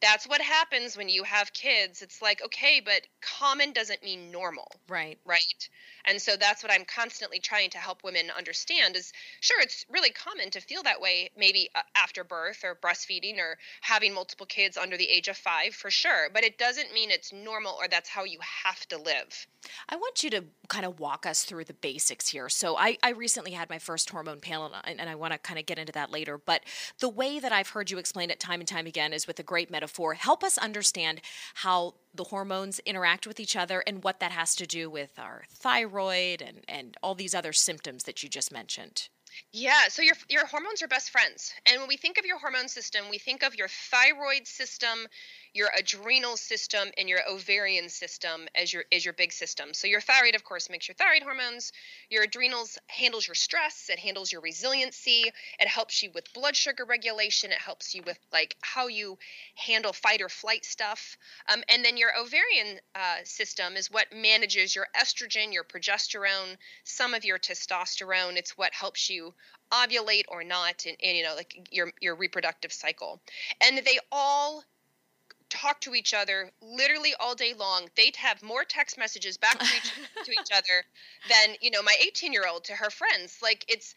that's 0.00 0.26
what 0.26 0.40
happens 0.40 0.96
when 0.96 1.08
you 1.08 1.22
have 1.24 1.52
kids. 1.52 2.02
It's 2.02 2.20
like, 2.20 2.42
okay, 2.44 2.82
but 2.84 3.02
common 3.20 3.72
doesn't 3.72 4.02
mean 4.02 4.30
normal. 4.30 4.70
Right. 4.88 5.18
Right. 5.24 5.68
And 6.04 6.20
so 6.20 6.36
that's 6.36 6.62
what 6.62 6.72
I'm 6.72 6.84
constantly 6.84 7.40
trying 7.40 7.70
to 7.70 7.78
help 7.78 8.04
women 8.04 8.30
understand 8.36 8.96
is 8.96 9.12
sure, 9.40 9.60
it's 9.60 9.84
really 9.88 10.10
common 10.10 10.50
to 10.50 10.60
feel 10.60 10.82
that 10.84 11.00
way 11.00 11.30
maybe 11.36 11.70
uh, 11.74 11.80
after 11.96 12.24
birth 12.24 12.62
or 12.62 12.74
breastfeeding 12.76 13.38
or 13.38 13.58
having 13.80 14.14
multiple 14.14 14.46
kids 14.46 14.76
under 14.76 14.96
the 14.96 15.08
age 15.08 15.28
of 15.28 15.36
five 15.36 15.74
for 15.74 15.90
sure. 15.90 16.28
But 16.32 16.44
it 16.44 16.58
doesn't 16.58 16.92
mean 16.92 17.10
it's 17.10 17.32
normal 17.32 17.76
or 17.80 17.88
that's 17.88 18.08
how 18.08 18.24
you 18.24 18.38
have 18.64 18.86
to 18.88 18.98
live. 18.98 19.46
I 19.88 19.96
want 19.96 20.22
you 20.22 20.30
to 20.30 20.44
kind 20.68 20.84
of 20.84 21.00
walk 21.00 21.26
us 21.26 21.44
through 21.44 21.64
the 21.64 21.74
basics 21.74 22.28
here. 22.28 22.48
So 22.48 22.76
I, 22.76 22.98
I 23.02 23.10
recently 23.10 23.52
had 23.52 23.68
my 23.68 23.78
first 23.78 24.10
hormone 24.10 24.40
panel 24.40 24.72
and, 24.84 25.00
and 25.00 25.10
I 25.10 25.14
want 25.14 25.32
to 25.32 25.38
kind 25.38 25.58
of 25.58 25.66
get 25.66 25.78
into 25.78 25.92
that 25.92 26.12
later. 26.12 26.38
But 26.38 26.62
the 27.00 27.08
way 27.08 27.40
that 27.40 27.50
I've 27.50 27.70
heard 27.70 27.90
you 27.90 27.98
explain 27.98 28.30
it 28.30 28.38
time 28.38 28.60
and 28.60 28.68
time 28.68 28.86
again 28.86 29.12
is 29.12 29.26
with 29.26 29.40
a 29.40 29.42
great 29.42 29.70
Help 30.14 30.42
us 30.42 30.58
understand 30.58 31.20
how 31.54 31.94
the 32.14 32.24
hormones 32.24 32.78
interact 32.80 33.26
with 33.26 33.38
each 33.38 33.56
other 33.56 33.82
and 33.86 34.02
what 34.02 34.20
that 34.20 34.32
has 34.32 34.54
to 34.56 34.66
do 34.66 34.88
with 34.88 35.18
our 35.18 35.44
thyroid 35.50 36.42
and, 36.42 36.58
and 36.68 36.96
all 37.02 37.14
these 37.14 37.34
other 37.34 37.52
symptoms 37.52 38.04
that 38.04 38.22
you 38.22 38.28
just 38.28 38.52
mentioned. 38.52 39.08
Yeah, 39.52 39.88
so 39.88 40.02
your 40.02 40.14
your 40.28 40.46
hormones 40.46 40.82
are 40.82 40.88
best 40.88 41.10
friends. 41.10 41.52
And 41.66 41.80
when 41.80 41.88
we 41.88 41.96
think 41.96 42.18
of 42.18 42.26
your 42.26 42.38
hormone 42.38 42.68
system, 42.68 43.06
we 43.10 43.18
think 43.18 43.42
of 43.42 43.54
your 43.54 43.68
thyroid 43.68 44.46
system, 44.46 45.06
your 45.54 45.70
adrenal 45.76 46.36
system 46.36 46.88
and 46.98 47.08
your 47.08 47.20
ovarian 47.28 47.88
system 47.88 48.48
as 48.54 48.72
your 48.72 48.84
is 48.90 49.04
your 49.04 49.14
big 49.14 49.32
system. 49.32 49.72
So 49.72 49.86
your 49.86 50.00
thyroid 50.02 50.34
of 50.34 50.44
course 50.44 50.68
makes 50.68 50.88
your 50.88 50.94
thyroid 50.94 51.22
hormones, 51.22 51.72
your 52.10 52.24
adrenals 52.24 52.78
handles 52.88 53.26
your 53.26 53.34
stress, 53.34 53.88
it 53.90 53.98
handles 53.98 54.30
your 54.30 54.42
resiliency, 54.42 55.24
it 55.58 55.68
helps 55.68 56.02
you 56.02 56.10
with 56.14 56.32
blood 56.34 56.54
sugar 56.54 56.84
regulation, 56.84 57.50
it 57.50 57.58
helps 57.58 57.94
you 57.94 58.02
with 58.06 58.18
like 58.32 58.56
how 58.60 58.88
you 58.88 59.18
handle 59.54 59.92
fight 59.92 60.20
or 60.20 60.28
flight 60.28 60.64
stuff. 60.64 61.16
Um, 61.48 61.62
and 61.68 61.84
then 61.84 61.96
your 61.96 62.10
ovarian 62.18 62.78
uh, 62.94 63.18
system 63.24 63.76
is 63.76 63.90
what 63.90 64.06
manages 64.14 64.74
your 64.74 64.86
estrogen, 64.94 65.52
your 65.52 65.64
progesterone, 65.64 66.56
some 66.84 67.14
of 67.14 67.24
your 67.24 67.38
testosterone. 67.38 68.36
It's 68.36 68.56
what 68.58 68.74
helps 68.74 69.08
you 69.08 69.25
ovulate 69.72 70.24
or 70.28 70.44
not 70.44 70.84
and, 70.86 70.96
and 71.02 71.16
you 71.16 71.24
know 71.24 71.34
like 71.34 71.68
your 71.72 71.92
your 72.00 72.14
reproductive 72.14 72.72
cycle 72.72 73.20
and 73.60 73.78
they 73.78 73.98
all 74.12 74.62
talk 75.48 75.80
to 75.80 75.94
each 75.94 76.12
other 76.14 76.50
literally 76.60 77.14
all 77.20 77.34
day 77.34 77.54
long. 77.54 77.88
They'd 77.96 78.16
have 78.16 78.42
more 78.42 78.64
text 78.64 78.98
messages 78.98 79.36
back 79.36 79.58
to 79.58 79.64
each, 79.64 79.92
to 80.24 80.32
each 80.32 80.52
other 80.52 80.84
than, 81.28 81.56
you 81.60 81.70
know, 81.70 81.82
my 81.82 81.94
18 82.04 82.32
year 82.32 82.46
old 82.50 82.64
to 82.64 82.72
her 82.72 82.90
friends. 82.90 83.38
Like 83.42 83.64
it's, 83.68 83.94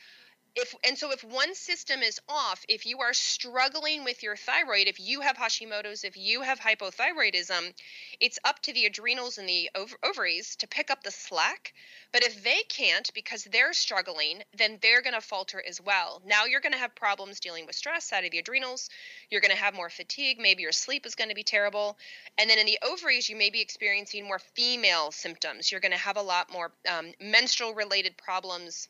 if 0.60 0.76
and 0.86 0.98
so 0.98 1.12
if 1.12 1.24
one 1.24 1.56
system 1.56 2.02
is 2.02 2.20
off 2.28 2.64
if 2.68 2.86
you 2.86 3.00
are 3.00 3.14
struggling 3.14 4.04
with 4.04 4.22
your 4.24 4.36
thyroid 4.36 4.88
if 4.88 5.00
you 5.00 5.22
have 5.22 5.38
hashimoto's 5.38 6.04
if 6.04 6.18
you 6.18 6.42
have 6.42 6.60
hypothyroidism 6.60 7.74
it's 8.20 8.40
up 8.44 8.60
to 8.62 8.74
the 8.74 8.86
adrenals 8.86 9.38
and 9.38 9.48
the 9.48 9.70
ov- 9.76 9.96
ovaries 10.04 10.56
to 10.58 10.68
pick 10.68 10.92
up 10.92 11.04
the 11.04 11.12
slack. 11.12 11.74
But 12.12 12.24
if 12.24 12.44
they 12.44 12.64
can't 12.68 13.10
because 13.14 13.46
they're 13.46 13.74
struggling 13.74 14.44
then 14.58 14.80
they're 14.82 15.02
going 15.02 15.14
to 15.14 15.22
falter 15.22 15.64
as 15.68 15.80
well. 15.82 16.22
Now 16.26 16.46
you're 16.46 16.60
going 16.60 16.74
to 16.74 16.80
have 16.80 16.96
problems 16.96 17.40
dealing 17.40 17.66
with 17.66 17.76
stress 17.76 18.12
out 18.12 18.26
of 18.26 18.32
the 18.32 18.40
adrenals. 18.40 18.90
You're 19.30 19.42
going 19.42 19.56
to 19.56 19.58
have 19.58 19.74
more 19.74 19.90
fatigue. 19.90 20.40
Maybe 20.40 20.64
your 20.64 20.72
sleep 20.72 21.06
is 21.06 21.16
going 21.16 21.30
to 21.30 21.36
be 21.36 21.44
terrible. 21.44 21.98
And 22.38 22.50
then 22.50 22.60
in 22.60 22.66
the 22.66 22.80
ovaries 22.84 23.30
you 23.30 23.36
may 23.36 23.50
be 23.50 23.62
experiencing 23.62 24.26
more 24.26 24.40
female 24.40 25.12
symptoms. 25.12 25.72
You're 25.72 25.82
going 25.82 25.92
to 25.92 25.98
have 25.98 26.18
a 26.18 26.22
lot 26.22 26.52
more 26.52 26.72
um, 26.90 27.14
menstrual 27.22 27.74
related 27.74 28.18
problems 28.18 28.90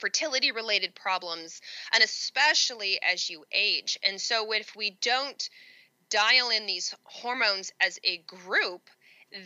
fertility 0.00 0.50
related 0.52 0.94
problems, 0.94 1.60
and 1.92 2.02
especially 2.02 2.98
as 3.02 3.30
you 3.30 3.44
age. 3.52 3.98
And 4.02 4.20
so, 4.20 4.52
if 4.52 4.74
we 4.74 4.98
don't 5.00 5.48
dial 6.10 6.50
in 6.50 6.66
these 6.66 6.94
hormones 7.04 7.72
as 7.80 7.98
a 8.02 8.18
group, 8.18 8.90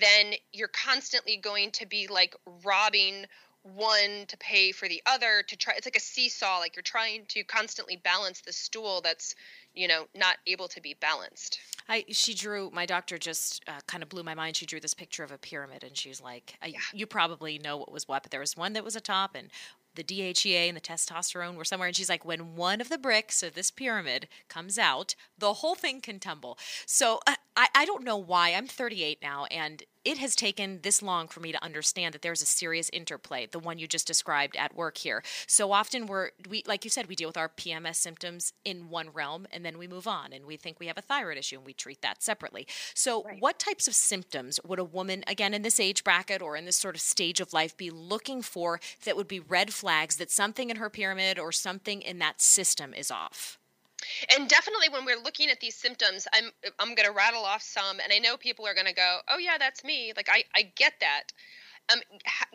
then 0.00 0.34
you're 0.52 0.68
constantly 0.68 1.36
going 1.36 1.70
to 1.72 1.86
be 1.86 2.06
like 2.06 2.34
robbing 2.64 3.26
one 3.62 4.26
to 4.28 4.36
pay 4.36 4.72
for 4.72 4.88
the 4.88 5.02
other 5.06 5.42
to 5.48 5.56
try 5.56 5.72
it's 5.74 5.86
like 5.86 5.96
a 5.96 6.00
seesaw 6.00 6.58
like 6.58 6.76
you're 6.76 6.82
trying 6.82 7.24
to 7.28 7.42
constantly 7.44 7.96
balance 7.96 8.42
the 8.42 8.52
stool 8.52 9.00
that's 9.00 9.34
you 9.72 9.88
know 9.88 10.04
not 10.14 10.36
able 10.46 10.68
to 10.68 10.82
be 10.82 10.94
balanced 11.00 11.58
I 11.88 12.04
she 12.10 12.34
drew 12.34 12.70
my 12.72 12.86
doctor 12.86 13.18
just 13.18 13.62
uh, 13.68 13.80
kind 13.86 14.02
of 14.02 14.08
blew 14.08 14.22
my 14.22 14.34
mind. 14.34 14.56
She 14.56 14.66
drew 14.66 14.80
this 14.80 14.94
picture 14.94 15.22
of 15.22 15.30
a 15.30 15.38
pyramid, 15.38 15.84
and 15.84 15.96
she's 15.96 16.20
like, 16.20 16.56
yeah. 16.64 16.78
"You 16.94 17.06
probably 17.06 17.58
know 17.58 17.76
what 17.76 17.92
was 17.92 18.08
what, 18.08 18.22
but 18.22 18.30
there 18.30 18.40
was 18.40 18.56
one 18.56 18.72
that 18.72 18.84
was 18.84 18.96
a 18.96 19.00
top, 19.02 19.34
and 19.34 19.50
the 19.94 20.04
DHEA 20.04 20.68
and 20.68 20.76
the 20.76 20.80
testosterone 20.80 21.56
were 21.56 21.64
somewhere. 21.64 21.88
And 21.88 21.96
she's 21.96 22.08
like, 22.08 22.24
when 22.24 22.56
one 22.56 22.80
of 22.80 22.88
the 22.88 22.98
bricks 22.98 23.42
of 23.42 23.54
this 23.54 23.70
pyramid 23.70 24.28
comes 24.48 24.78
out, 24.78 25.14
the 25.38 25.54
whole 25.54 25.74
thing 25.74 26.00
can 26.00 26.18
tumble. 26.18 26.58
So 26.86 27.20
uh, 27.26 27.36
I, 27.56 27.68
I 27.74 27.84
don't 27.84 28.04
know 28.04 28.16
why. 28.16 28.52
I'm 28.52 28.66
38 28.66 29.18
now, 29.22 29.46
and 29.46 29.82
it 30.04 30.18
has 30.18 30.36
taken 30.36 30.80
this 30.82 31.02
long 31.02 31.28
for 31.28 31.40
me 31.40 31.52
to 31.52 31.64
understand 31.64 32.14
that 32.14 32.22
there's 32.22 32.42
a 32.42 32.46
serious 32.46 32.90
interplay, 32.92 33.46
the 33.46 33.58
one 33.58 33.78
you 33.78 33.86
just 33.86 34.06
described 34.06 34.56
at 34.56 34.74
work 34.74 34.98
here. 34.98 35.22
So 35.46 35.72
often 35.72 36.06
we're 36.06 36.30
we 36.48 36.62
like 36.66 36.84
you 36.84 36.90
said, 36.90 37.08
we 37.08 37.16
deal 37.16 37.28
with 37.28 37.36
our 37.36 37.48
PMS 37.48 37.96
symptoms 37.96 38.52
in 38.64 38.90
one 38.90 39.10
realm 39.10 39.46
and 39.50 39.64
then 39.64 39.78
we 39.78 39.86
move 39.86 40.06
on 40.06 40.32
and 40.32 40.44
we 40.44 40.56
think 40.56 40.78
we 40.78 40.86
have 40.88 40.98
a 40.98 41.02
thyroid 41.02 41.38
issue 41.38 41.56
and 41.56 41.66
we 41.66 41.72
treat 41.72 42.02
that 42.02 42.22
separately. 42.22 42.66
So 42.94 43.22
right. 43.22 43.40
what 43.40 43.58
types 43.58 43.88
of 43.88 43.94
symptoms 43.94 44.60
would 44.64 44.78
a 44.78 44.84
woman 44.84 45.24
again 45.26 45.54
in 45.54 45.62
this 45.62 45.80
age 45.80 46.04
bracket 46.04 46.42
or 46.42 46.56
in 46.56 46.66
this 46.66 46.76
sort 46.76 46.94
of 46.94 47.00
stage 47.00 47.40
of 47.40 47.52
life 47.52 47.76
be 47.76 47.90
looking 47.90 48.42
for 48.42 48.80
that 49.04 49.16
would 49.16 49.28
be 49.28 49.40
red 49.40 49.72
flags 49.72 50.16
that 50.16 50.30
something 50.30 50.70
in 50.70 50.76
her 50.76 50.90
pyramid 50.90 51.38
or 51.38 51.52
something 51.52 52.02
in 52.02 52.18
that 52.18 52.40
system 52.40 52.92
is 52.92 53.10
off? 53.10 53.58
And 54.34 54.48
definitely 54.48 54.88
when 54.88 55.04
we're 55.04 55.22
looking 55.22 55.50
at 55.50 55.60
these 55.60 55.74
symptoms 55.74 56.26
i'm 56.34 56.50
i'm 56.78 56.94
going 56.94 57.08
to 57.08 57.14
rattle 57.14 57.44
off 57.44 57.62
some 57.62 58.00
and 58.00 58.12
i 58.12 58.18
know 58.18 58.36
people 58.36 58.66
are 58.66 58.74
going 58.74 58.86
to 58.86 58.94
go 58.94 59.18
oh 59.28 59.38
yeah 59.38 59.56
that's 59.58 59.84
me. 59.84 60.12
Like 60.16 60.28
i 60.30 60.44
i 60.54 60.62
get 60.62 60.94
that 61.00 61.24
um, 61.92 62.00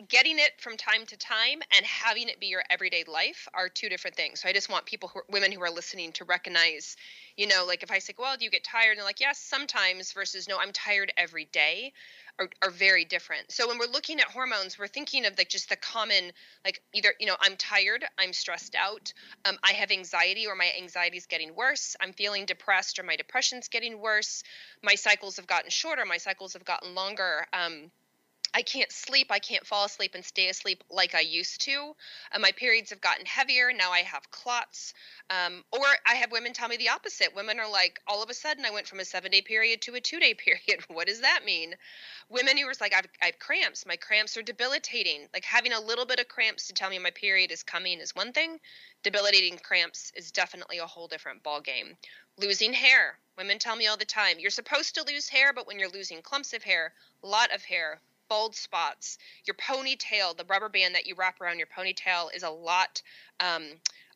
getting 0.08 0.38
it 0.38 0.52
from 0.58 0.76
time 0.76 1.06
to 1.06 1.16
time 1.16 1.60
and 1.76 1.86
having 1.86 2.28
it 2.28 2.40
be 2.40 2.46
your 2.46 2.62
everyday 2.70 3.04
life 3.06 3.48
are 3.54 3.68
two 3.68 3.88
different 3.88 4.16
things. 4.16 4.40
So 4.40 4.48
I 4.48 4.52
just 4.52 4.68
want 4.68 4.86
people, 4.86 5.08
who, 5.08 5.20
women 5.30 5.52
who 5.52 5.62
are 5.62 5.70
listening, 5.70 6.12
to 6.12 6.24
recognize, 6.24 6.96
you 7.36 7.46
know, 7.46 7.64
like 7.66 7.82
if 7.82 7.90
I 7.90 7.98
say, 7.98 8.14
well, 8.18 8.36
do 8.36 8.44
you 8.44 8.50
get 8.50 8.64
tired? 8.64 8.90
And 8.90 8.98
they're 8.98 9.04
like, 9.04 9.20
yes, 9.20 9.38
sometimes, 9.38 10.12
versus 10.12 10.48
no, 10.48 10.58
I'm 10.58 10.72
tired 10.72 11.12
every 11.16 11.46
day 11.52 11.92
are, 12.40 12.48
are 12.62 12.70
very 12.70 13.04
different. 13.04 13.52
So 13.52 13.68
when 13.68 13.78
we're 13.78 13.86
looking 13.86 14.18
at 14.18 14.26
hormones, 14.26 14.78
we're 14.78 14.88
thinking 14.88 15.26
of 15.26 15.36
like 15.36 15.48
just 15.48 15.68
the 15.68 15.76
common, 15.76 16.32
like 16.64 16.80
either, 16.94 17.12
you 17.20 17.26
know, 17.26 17.36
I'm 17.40 17.56
tired, 17.56 18.04
I'm 18.18 18.32
stressed 18.32 18.74
out, 18.74 19.12
um, 19.44 19.58
I 19.62 19.72
have 19.72 19.90
anxiety 19.90 20.46
or 20.46 20.56
my 20.56 20.70
anxiety 20.80 21.18
is 21.18 21.26
getting 21.26 21.54
worse, 21.54 21.96
I'm 22.00 22.12
feeling 22.12 22.46
depressed 22.46 22.98
or 22.98 23.02
my 23.02 23.16
depression's 23.16 23.68
getting 23.68 24.00
worse, 24.00 24.42
my 24.82 24.94
cycles 24.94 25.36
have 25.36 25.46
gotten 25.46 25.70
shorter, 25.70 26.04
my 26.06 26.16
cycles 26.16 26.54
have 26.54 26.64
gotten 26.64 26.94
longer. 26.94 27.46
Um, 27.52 27.90
I 28.52 28.62
can't 28.62 28.90
sleep. 28.90 29.28
I 29.30 29.38
can't 29.38 29.66
fall 29.66 29.84
asleep 29.84 30.14
and 30.14 30.24
stay 30.24 30.48
asleep 30.48 30.82
like 30.90 31.14
I 31.14 31.20
used 31.20 31.60
to. 31.62 31.94
My 32.38 32.50
periods 32.52 32.90
have 32.90 33.00
gotten 33.00 33.24
heavier. 33.24 33.72
Now 33.72 33.92
I 33.92 34.00
have 34.00 34.30
clots. 34.30 34.92
Um, 35.30 35.62
or 35.70 35.84
I 36.04 36.16
have 36.16 36.32
women 36.32 36.52
tell 36.52 36.68
me 36.68 36.76
the 36.76 36.88
opposite. 36.88 37.34
Women 37.34 37.60
are 37.60 37.70
like, 37.70 38.00
all 38.08 38.22
of 38.22 38.30
a 38.30 38.34
sudden, 38.34 38.64
I 38.64 38.72
went 38.72 38.88
from 38.88 38.98
a 38.98 39.04
seven 39.04 39.30
day 39.30 39.42
period 39.42 39.82
to 39.82 39.94
a 39.94 40.00
two 40.00 40.18
day 40.18 40.34
period. 40.38 40.84
what 40.88 41.06
does 41.06 41.20
that 41.20 41.44
mean? 41.44 41.74
Women 42.28 42.56
who 42.56 42.66
are 42.66 42.72
like, 42.80 42.92
I've, 42.92 43.06
I 43.22 43.26
have 43.26 43.38
cramps. 43.38 43.86
My 43.86 43.96
cramps 43.96 44.36
are 44.36 44.42
debilitating. 44.42 45.28
Like 45.32 45.44
having 45.44 45.72
a 45.72 45.80
little 45.80 46.06
bit 46.06 46.18
of 46.18 46.26
cramps 46.28 46.66
to 46.66 46.72
tell 46.72 46.90
me 46.90 46.98
my 46.98 47.10
period 47.10 47.52
is 47.52 47.62
coming 47.62 48.00
is 48.00 48.16
one 48.16 48.32
thing. 48.32 48.58
Debilitating 49.04 49.58
cramps 49.58 50.12
is 50.16 50.32
definitely 50.32 50.78
a 50.78 50.86
whole 50.86 51.06
different 51.06 51.42
ball 51.44 51.60
game. 51.60 51.96
Losing 52.36 52.72
hair. 52.72 53.18
Women 53.38 53.58
tell 53.58 53.76
me 53.76 53.86
all 53.86 53.96
the 53.96 54.04
time, 54.04 54.38
you're 54.38 54.50
supposed 54.50 54.96
to 54.96 55.04
lose 55.04 55.28
hair, 55.28 55.52
but 55.52 55.66
when 55.66 55.78
you're 55.78 55.88
losing 55.88 56.20
clumps 56.20 56.52
of 56.52 56.62
hair, 56.62 56.92
a 57.22 57.26
lot 57.26 57.54
of 57.54 57.62
hair, 57.62 58.00
bald 58.30 58.56
spots. 58.56 59.18
Your 59.44 59.56
ponytail, 59.56 60.34
the 60.34 60.46
rubber 60.48 60.70
band 60.70 60.94
that 60.94 61.06
you 61.06 61.14
wrap 61.14 61.42
around 61.42 61.58
your 61.58 61.66
ponytail, 61.66 62.34
is 62.34 62.42
a 62.42 62.48
lot. 62.48 63.02
Um, 63.40 63.64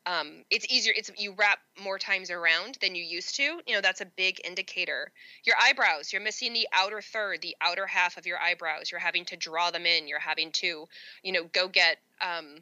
um, 0.07 0.45
it's 0.51 0.67
easier. 0.71 0.93
It's 0.97 1.11
you 1.19 1.35
wrap 1.37 1.59
more 1.83 1.99
times 1.99 2.31
around 2.31 2.79
than 2.81 2.95
you 2.95 3.03
used 3.03 3.37
to. 3.37 3.43
You 3.43 3.75
know 3.75 3.81
that's 3.81 4.01
a 4.01 4.07
big 4.07 4.41
indicator. 4.45 5.11
Your 5.45 5.57
eyebrows. 5.61 6.13
You're 6.13 6.23
missing 6.23 6.53
the 6.53 6.69
outer 6.73 7.01
third, 7.01 7.43
the 7.43 7.57
outer 7.61 7.87
half 7.87 8.17
of 8.17 8.27
your 8.27 8.39
eyebrows. 8.39 8.91
You're 8.91 9.01
having 9.01 9.25
to 9.27 9.37
draw 9.37 9.71
them 9.71 9.87
in. 9.87 10.07
You're 10.07 10.19
having 10.19 10.53
to, 10.53 10.87
you 11.23 11.33
know, 11.33 11.45
go 11.53 11.69
get 11.69 11.99
um, 12.21 12.59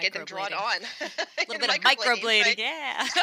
get 0.00 0.12
them 0.12 0.24
drawn 0.24 0.52
on. 0.52 0.76
a 1.00 1.04
little 1.48 1.66
bit 1.66 1.76
of 1.76 1.82
microblading, 1.82 2.58
yeah. 2.58 3.04
you 3.04 3.22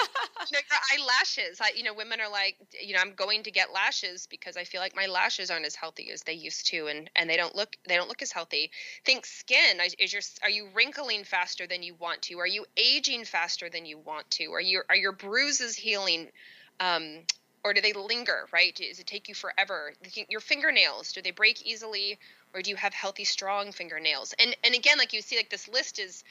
know, 0.51 0.59
your 0.69 0.79
eyelashes. 0.93 1.59
I, 1.61 1.71
you 1.75 1.83
know, 1.83 1.93
women 1.93 2.19
are 2.21 2.29
like, 2.29 2.57
you 2.81 2.93
know, 2.93 2.99
I'm 3.01 3.13
going 3.13 3.43
to 3.43 3.51
get 3.51 3.73
lashes 3.73 4.27
because 4.27 4.57
I 4.57 4.63
feel 4.63 4.81
like 4.81 4.95
my 4.95 5.05
lashes 5.07 5.51
aren't 5.51 5.65
as 5.65 5.75
healthy 5.75 6.11
as 6.11 6.23
they 6.23 6.33
used 6.33 6.67
to, 6.67 6.87
and 6.87 7.09
and 7.15 7.29
they 7.29 7.37
don't 7.37 7.55
look 7.55 7.75
they 7.87 7.95
don't 7.95 8.07
look 8.07 8.21
as 8.21 8.31
healthy. 8.31 8.71
Think 9.05 9.25
skin. 9.25 9.79
Is 9.99 10.13
your 10.13 10.21
are 10.43 10.49
you 10.49 10.67
wrinkling 10.73 11.23
faster 11.23 11.67
than 11.67 11.83
you 11.83 11.95
want 11.95 12.21
to? 12.23 12.39
Are 12.39 12.47
you 12.47 12.65
aging 12.77 13.25
faster 13.25 13.69
than 13.69 13.85
you 13.85 13.97
want 13.97 14.29
to? 14.31 14.51
Are 14.53 14.61
your 14.61 14.85
are 14.89 14.95
your 14.95 15.11
bruises 15.11 15.75
healing? 15.75 16.29
Um, 16.79 17.19
or 17.65 17.73
do 17.73 17.81
they 17.81 17.93
linger 17.93 18.45
right 18.53 18.75
does 18.75 18.99
it 18.99 19.07
take 19.07 19.27
you 19.27 19.33
forever 19.33 19.93
your 20.29 20.39
fingernails 20.39 21.11
do 21.11 21.21
they 21.21 21.31
break 21.31 21.65
easily 21.65 22.17
or 22.53 22.61
do 22.61 22.69
you 22.69 22.75
have 22.75 22.93
healthy 22.93 23.25
strong 23.25 23.71
fingernails 23.71 24.33
and 24.39 24.55
and 24.63 24.75
again 24.75 24.97
like 24.99 25.11
you 25.11 25.21
see 25.21 25.35
like 25.35 25.49
this 25.49 25.67
list 25.67 25.99
is 25.99 26.23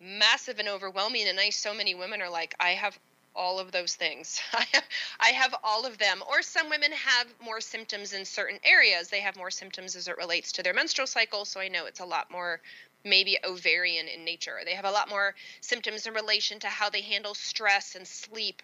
massive 0.00 0.58
and 0.58 0.68
overwhelming 0.68 1.28
and 1.28 1.38
I 1.38 1.50
so 1.50 1.74
many 1.74 1.94
women 1.94 2.22
are 2.22 2.30
like 2.30 2.54
I 2.58 2.70
have 2.70 2.98
all 3.34 3.58
of 3.58 3.70
those 3.72 3.94
things. 3.94 4.40
I 4.52 4.66
have, 4.72 4.84
I 5.20 5.28
have 5.28 5.54
all 5.62 5.86
of 5.86 5.98
them. 5.98 6.22
Or 6.28 6.42
some 6.42 6.68
women 6.68 6.92
have 6.92 7.26
more 7.42 7.60
symptoms 7.60 8.12
in 8.12 8.24
certain 8.24 8.58
areas. 8.64 9.08
They 9.08 9.20
have 9.20 9.36
more 9.36 9.50
symptoms 9.50 9.94
as 9.96 10.08
it 10.08 10.16
relates 10.16 10.52
to 10.52 10.62
their 10.62 10.74
menstrual 10.74 11.06
cycle, 11.06 11.44
so 11.44 11.60
I 11.60 11.68
know 11.68 11.86
it's 11.86 12.00
a 12.00 12.04
lot 12.04 12.30
more 12.30 12.60
maybe 13.04 13.38
ovarian 13.44 14.08
in 14.08 14.24
nature. 14.24 14.58
They 14.64 14.74
have 14.74 14.84
a 14.84 14.90
lot 14.90 15.08
more 15.08 15.34
symptoms 15.60 16.06
in 16.06 16.12
relation 16.12 16.58
to 16.60 16.66
how 16.66 16.90
they 16.90 17.00
handle 17.00 17.34
stress 17.34 17.94
and 17.94 18.06
sleep 18.06 18.62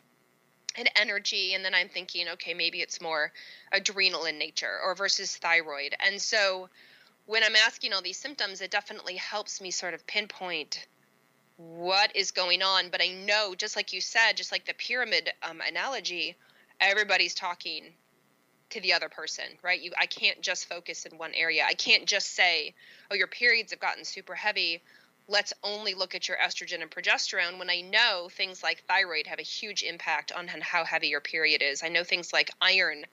and 0.78 0.90
energy 0.96 1.54
and 1.54 1.64
then 1.64 1.74
I'm 1.74 1.88
thinking 1.88 2.28
okay, 2.28 2.52
maybe 2.52 2.82
it's 2.82 3.00
more 3.00 3.32
adrenal 3.72 4.26
in 4.26 4.38
nature 4.38 4.78
or 4.84 4.94
versus 4.94 5.34
thyroid. 5.36 5.94
And 6.04 6.20
so 6.20 6.68
when 7.24 7.42
I'm 7.42 7.56
asking 7.56 7.94
all 7.94 8.02
these 8.02 8.18
symptoms, 8.18 8.60
it 8.60 8.70
definitely 8.70 9.16
helps 9.16 9.60
me 9.60 9.70
sort 9.70 9.94
of 9.94 10.06
pinpoint 10.06 10.86
what 11.56 12.14
is 12.14 12.30
going 12.30 12.62
on. 12.62 12.90
But 12.90 13.02
I 13.02 13.08
know, 13.08 13.54
just 13.56 13.76
like 13.76 13.92
you 13.92 14.00
said, 14.00 14.36
just 14.36 14.52
like 14.52 14.66
the 14.66 14.74
pyramid 14.74 15.30
um, 15.42 15.60
analogy, 15.66 16.36
everybody's 16.80 17.34
talking 17.34 17.94
to 18.70 18.80
the 18.80 18.92
other 18.92 19.08
person, 19.08 19.44
right? 19.62 19.80
You, 19.80 19.92
I 19.98 20.06
can't 20.06 20.40
just 20.40 20.68
focus 20.68 21.06
in 21.06 21.18
one 21.18 21.32
area. 21.34 21.64
I 21.66 21.74
can't 21.74 22.06
just 22.06 22.34
say, 22.34 22.74
"Oh, 23.10 23.14
your 23.14 23.28
periods 23.28 23.72
have 23.72 23.80
gotten 23.80 24.04
super 24.04 24.34
heavy." 24.34 24.82
Let's 25.28 25.52
only 25.64 25.94
look 25.94 26.14
at 26.14 26.28
your 26.28 26.36
estrogen 26.36 26.82
and 26.82 26.90
progesterone 26.90 27.58
when 27.58 27.68
I 27.68 27.80
know 27.80 28.28
things 28.30 28.62
like 28.62 28.84
thyroid 28.86 29.26
have 29.26 29.40
a 29.40 29.42
huge 29.42 29.82
impact 29.82 30.30
on 30.30 30.46
how 30.46 30.84
heavy 30.84 31.08
your 31.08 31.20
period 31.20 31.62
is. 31.62 31.82
I 31.82 31.88
know 31.88 32.04
things 32.04 32.32
like 32.32 32.50
iron, 32.60 33.04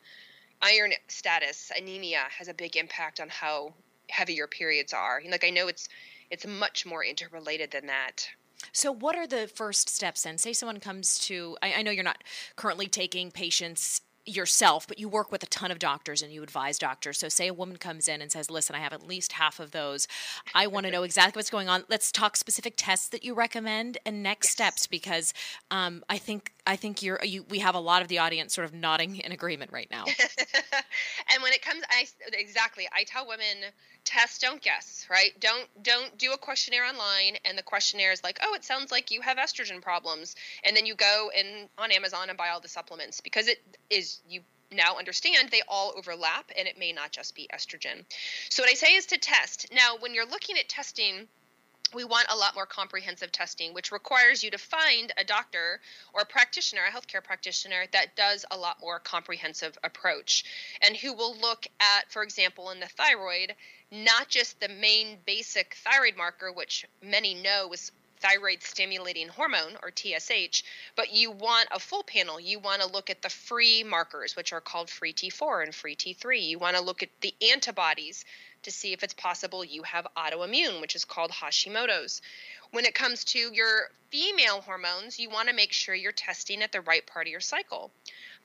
iron 0.61 0.93
status, 1.07 1.71
anemia 1.75 2.23
has 2.37 2.49
a 2.49 2.53
big 2.53 2.77
impact 2.77 3.19
on 3.19 3.29
how 3.29 3.73
heavy 4.09 4.35
your 4.35 4.47
periods 4.47 4.93
are. 4.93 5.21
Like 5.27 5.43
I 5.43 5.49
know 5.49 5.67
it's 5.67 5.89
it's 6.29 6.45
much 6.45 6.85
more 6.85 7.03
interrelated 7.03 7.71
than 7.71 7.87
that. 7.87 8.29
So, 8.71 8.91
what 8.91 9.15
are 9.15 9.27
the 9.27 9.47
first 9.47 9.89
steps 9.89 10.23
then? 10.23 10.37
Say 10.37 10.53
someone 10.53 10.79
comes 10.79 11.19
to, 11.19 11.57
I, 11.61 11.73
I, 11.73 11.81
know 11.81 11.91
you're 11.91 12.03
not 12.03 12.23
currently 12.55 12.87
taking 12.87 13.31
patients 13.31 14.01
yourself, 14.25 14.87
but 14.87 14.97
you 14.97 15.09
work 15.09 15.33
with 15.33 15.43
a 15.43 15.47
ton 15.47 15.69
of 15.69 15.79
doctors 15.79 16.21
and 16.21 16.31
you 16.31 16.41
advise 16.43 16.79
doctors. 16.79 17.17
So, 17.17 17.27
say 17.27 17.47
a 17.47 17.53
woman 17.53 17.77
comes 17.77 18.07
in 18.07 18.21
and 18.21 18.31
says, 18.31 18.49
Listen, 18.49 18.75
I 18.75 18.79
have 18.79 18.93
at 18.93 19.05
least 19.05 19.33
half 19.33 19.59
of 19.59 19.71
those. 19.71 20.07
I 20.55 20.67
want 20.67 20.85
to 20.85 20.91
know 20.91 21.03
exactly 21.03 21.39
what's 21.39 21.49
going 21.49 21.67
on. 21.67 21.83
Let's 21.89 22.11
talk 22.11 22.37
specific 22.37 22.75
tests 22.77 23.09
that 23.09 23.23
you 23.23 23.33
recommend 23.33 23.97
and 24.05 24.23
next 24.23 24.47
yes. 24.47 24.51
steps 24.53 24.87
because 24.87 25.33
um, 25.71 26.03
I 26.09 26.17
think 26.17 26.53
I 26.65 26.75
think 26.75 27.03
you're 27.03 27.19
you, 27.23 27.43
we 27.49 27.59
have 27.59 27.75
a 27.75 27.79
lot 27.79 28.01
of 28.01 28.07
the 28.07 28.19
audience 28.19 28.55
sort 28.55 28.65
of 28.65 28.73
nodding 28.73 29.17
in 29.17 29.31
agreement 29.31 29.71
right 29.73 29.87
now. 29.91 30.05
and 31.33 31.43
when 31.43 31.51
it 31.51 31.61
comes, 31.61 31.83
I 31.89 32.07
exactly 32.31 32.87
I 32.93 33.03
tell 33.03 33.27
women 33.27 33.71
test 34.05 34.41
don't 34.41 34.61
guess 34.61 34.93
right? 35.09 35.39
Don't 35.39 35.67
don't 35.83 36.17
do 36.17 36.31
a 36.33 36.37
questionnaire 36.37 36.85
online 36.85 37.37
and 37.45 37.57
the 37.57 37.63
questionnaire 37.63 38.11
is 38.11 38.23
like 38.23 38.39
oh 38.43 38.53
it 38.53 38.63
sounds 38.63 38.91
like 38.91 39.11
you 39.11 39.21
have 39.21 39.37
estrogen 39.37 39.81
problems. 39.81 40.35
And 40.63 40.75
then 40.75 40.85
you 40.85 40.95
go 40.95 41.31
and 41.37 41.69
on 41.77 41.91
amazon 41.91 42.29
and 42.29 42.37
buy 42.37 42.49
all 42.49 42.59
the 42.59 42.67
supplements 42.67 43.21
because 43.21 43.47
it 43.47 43.61
is 43.89 44.19
you 44.29 44.41
now 44.71 44.97
understand 44.97 45.49
they 45.49 45.61
all 45.67 45.93
overlap 45.95 46.49
and 46.57 46.67
it 46.67 46.79
may 46.79 46.91
not 46.93 47.11
just 47.11 47.35
be 47.35 47.47
estrogen. 47.53 48.03
So 48.49 48.63
what 48.63 48.69
i 48.69 48.73
say 48.73 48.95
is 48.95 49.05
to 49.07 49.17
test. 49.17 49.67
Now 49.71 49.97
when 49.99 50.13
you're 50.13 50.25
looking 50.25 50.57
at 50.57 50.69
testing 50.69 51.27
we 51.93 52.03
want 52.03 52.27
a 52.31 52.35
lot 52.35 52.55
more 52.55 52.65
comprehensive 52.65 53.31
testing, 53.31 53.73
which 53.73 53.91
requires 53.91 54.43
you 54.43 54.51
to 54.51 54.57
find 54.57 55.13
a 55.17 55.23
doctor 55.23 55.79
or 56.13 56.21
a 56.21 56.25
practitioner, 56.25 56.81
a 56.87 56.91
healthcare 56.91 57.23
practitioner, 57.23 57.85
that 57.91 58.15
does 58.15 58.45
a 58.49 58.57
lot 58.57 58.77
more 58.81 58.99
comprehensive 58.99 59.77
approach 59.83 60.43
and 60.81 60.97
who 60.97 61.13
will 61.13 61.35
look 61.37 61.67
at, 61.79 62.11
for 62.11 62.23
example, 62.23 62.71
in 62.71 62.79
the 62.79 62.87
thyroid, 62.87 63.53
not 63.93 64.27
just 64.27 64.59
the 64.59 64.69
main 64.69 65.19
basic 65.25 65.75
thyroid 65.75 66.17
marker, 66.17 66.51
which 66.51 66.85
many 67.03 67.35
know 67.35 67.71
is 67.71 67.91
thyroid 68.19 68.63
stimulating 68.63 69.27
hormone 69.27 69.77
or 69.83 69.91
TSH, 69.95 70.63
but 70.95 71.13
you 71.13 71.29
want 71.29 71.67
a 71.71 71.79
full 71.79 72.03
panel. 72.03 72.39
You 72.39 72.57
want 72.57 72.81
to 72.81 72.87
look 72.87 73.09
at 73.09 73.21
the 73.21 73.29
free 73.29 73.83
markers, 73.83 74.35
which 74.35 74.51
are 74.53 74.61
called 74.61 74.89
free 74.89 75.13
T4 75.13 75.63
and 75.63 75.75
free 75.75 75.95
T3. 75.95 76.41
You 76.41 76.57
want 76.57 76.75
to 76.75 76.81
look 76.81 77.03
at 77.03 77.09
the 77.21 77.35
antibodies 77.51 78.25
to 78.63 78.71
see 78.71 78.93
if 78.93 79.03
it's 79.03 79.13
possible 79.13 79.63
you 79.63 79.83
have 79.83 80.07
autoimmune, 80.17 80.81
which 80.81 80.95
is 80.95 81.05
called 81.05 81.31
Hashimoto's. 81.31 82.21
When 82.71 82.85
it 82.85 82.95
comes 82.95 83.23
to 83.25 83.39
your 83.39 83.89
female 84.09 84.61
hormones, 84.61 85.19
you 85.19 85.29
want 85.29 85.49
to 85.49 85.55
make 85.55 85.73
sure 85.73 85.95
you're 85.95 86.11
testing 86.11 86.61
at 86.61 86.71
the 86.71 86.81
right 86.81 87.05
part 87.05 87.27
of 87.27 87.31
your 87.31 87.39
cycle. 87.39 87.91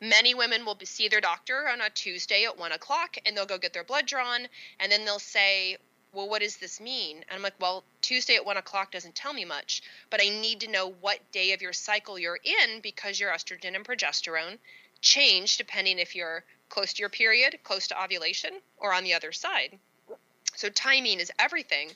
Many 0.00 0.34
women 0.34 0.64
will 0.64 0.78
see 0.84 1.08
their 1.08 1.20
doctor 1.20 1.68
on 1.68 1.80
a 1.80 1.90
Tuesday 1.90 2.44
at 2.44 2.58
one 2.58 2.72
o'clock 2.72 3.16
and 3.24 3.36
they'll 3.36 3.46
go 3.46 3.58
get 3.58 3.72
their 3.72 3.84
blood 3.84 4.06
drawn 4.06 4.48
and 4.78 4.92
then 4.92 5.04
they'll 5.04 5.18
say, 5.18 5.76
well, 6.12 6.28
what 6.28 6.40
does 6.40 6.56
this 6.56 6.80
mean? 6.80 7.16
And 7.16 7.36
I'm 7.36 7.42
like, 7.42 7.60
well, 7.60 7.84
Tuesday 8.00 8.36
at 8.36 8.44
one 8.44 8.56
o'clock 8.56 8.92
doesn't 8.92 9.14
tell 9.14 9.32
me 9.32 9.44
much, 9.44 9.82
but 10.10 10.20
I 10.22 10.28
need 10.28 10.60
to 10.60 10.70
know 10.70 10.94
what 11.00 11.32
day 11.32 11.52
of 11.52 11.60
your 11.60 11.72
cycle 11.72 12.18
you're 12.18 12.40
in 12.42 12.80
because 12.80 13.20
your 13.20 13.30
estrogen 13.30 13.74
and 13.74 13.84
progesterone 13.84 14.58
change 15.00 15.58
depending 15.58 15.98
if 15.98 16.14
you're 16.14 16.44
close 16.68 16.92
to 16.94 17.00
your 17.00 17.08
period, 17.08 17.58
close 17.62 17.86
to 17.88 18.02
ovulation, 18.02 18.60
or 18.78 18.92
on 18.92 19.04
the 19.04 19.14
other 19.14 19.32
side. 19.32 19.78
So 20.58 20.68
timing 20.68 21.20
is 21.20 21.30
everything 21.38 21.92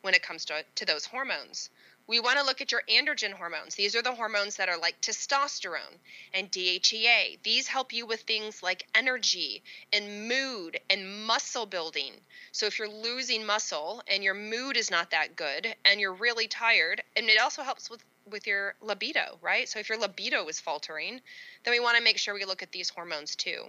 when 0.00 0.14
it 0.14 0.22
comes 0.22 0.46
to, 0.46 0.64
to 0.76 0.86
those 0.86 1.04
hormones. 1.04 1.68
We 2.06 2.18
want 2.18 2.38
to 2.38 2.44
look 2.46 2.62
at 2.62 2.72
your 2.72 2.80
androgen 2.88 3.32
hormones. 3.32 3.74
These 3.74 3.94
are 3.94 4.00
the 4.00 4.14
hormones 4.14 4.56
that 4.56 4.70
are 4.70 4.78
like 4.78 4.98
testosterone 5.02 5.98
and 6.32 6.50
DHEA. 6.50 7.36
These 7.42 7.68
help 7.68 7.92
you 7.92 8.06
with 8.06 8.22
things 8.22 8.62
like 8.62 8.86
energy 8.94 9.62
and 9.92 10.30
mood 10.30 10.80
and 10.88 11.26
muscle 11.26 11.66
building. 11.66 12.12
So 12.52 12.64
if 12.64 12.78
you're 12.78 12.88
losing 12.88 13.44
muscle 13.44 14.02
and 14.08 14.24
your 14.24 14.32
mood 14.32 14.78
is 14.78 14.90
not 14.90 15.10
that 15.10 15.36
good 15.36 15.74
and 15.84 16.00
you're 16.00 16.14
really 16.14 16.48
tired, 16.48 17.02
and 17.16 17.28
it 17.28 17.38
also 17.38 17.62
helps 17.62 17.90
with 17.90 18.02
with 18.30 18.46
your 18.46 18.74
libido, 18.80 19.38
right? 19.42 19.68
So 19.68 19.78
if 19.78 19.90
your 19.90 19.98
libido 19.98 20.48
is 20.48 20.58
faltering, 20.58 21.20
then 21.64 21.72
we 21.72 21.80
want 21.80 21.98
to 21.98 22.02
make 22.02 22.16
sure 22.16 22.32
we 22.32 22.46
look 22.46 22.62
at 22.62 22.72
these 22.72 22.88
hormones 22.88 23.36
too. 23.36 23.62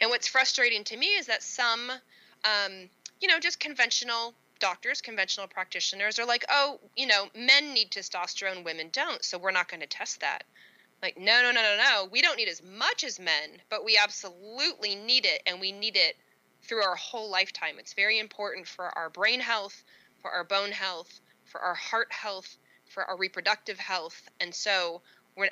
And 0.00 0.10
what's 0.10 0.26
frustrating 0.26 0.82
to 0.84 0.96
me 0.96 1.06
is 1.06 1.26
that 1.26 1.44
some 1.44 1.92
um, 2.44 2.90
you 3.20 3.28
know, 3.28 3.38
just 3.38 3.60
conventional 3.60 4.34
doctors, 4.60 5.00
conventional 5.00 5.46
practitioners 5.46 6.18
are 6.18 6.26
like, 6.26 6.44
oh, 6.48 6.78
you 6.96 7.06
know, 7.06 7.26
men 7.36 7.74
need 7.74 7.90
testosterone, 7.90 8.64
women 8.64 8.88
don't, 8.92 9.24
so 9.24 9.38
we're 9.38 9.50
not 9.50 9.68
going 9.68 9.80
to 9.80 9.86
test 9.86 10.20
that. 10.20 10.44
Like, 11.02 11.18
no, 11.18 11.42
no, 11.42 11.50
no, 11.50 11.60
no, 11.60 11.76
no. 11.76 12.08
We 12.10 12.22
don't 12.22 12.36
need 12.36 12.48
as 12.48 12.62
much 12.62 13.04
as 13.04 13.20
men, 13.20 13.50
but 13.68 13.84
we 13.84 13.98
absolutely 14.02 14.94
need 14.94 15.26
it, 15.26 15.42
and 15.46 15.60
we 15.60 15.70
need 15.72 15.96
it 15.96 16.16
through 16.62 16.82
our 16.82 16.96
whole 16.96 17.30
lifetime. 17.30 17.74
It's 17.78 17.92
very 17.92 18.18
important 18.18 18.66
for 18.66 18.86
our 18.96 19.10
brain 19.10 19.40
health, 19.40 19.84
for 20.22 20.30
our 20.30 20.44
bone 20.44 20.70
health, 20.70 21.20
for 21.44 21.60
our 21.60 21.74
heart 21.74 22.10
health, 22.10 22.56
for 22.86 23.04
our 23.04 23.18
reproductive 23.18 23.78
health. 23.78 24.28
And 24.40 24.54
so 24.54 25.02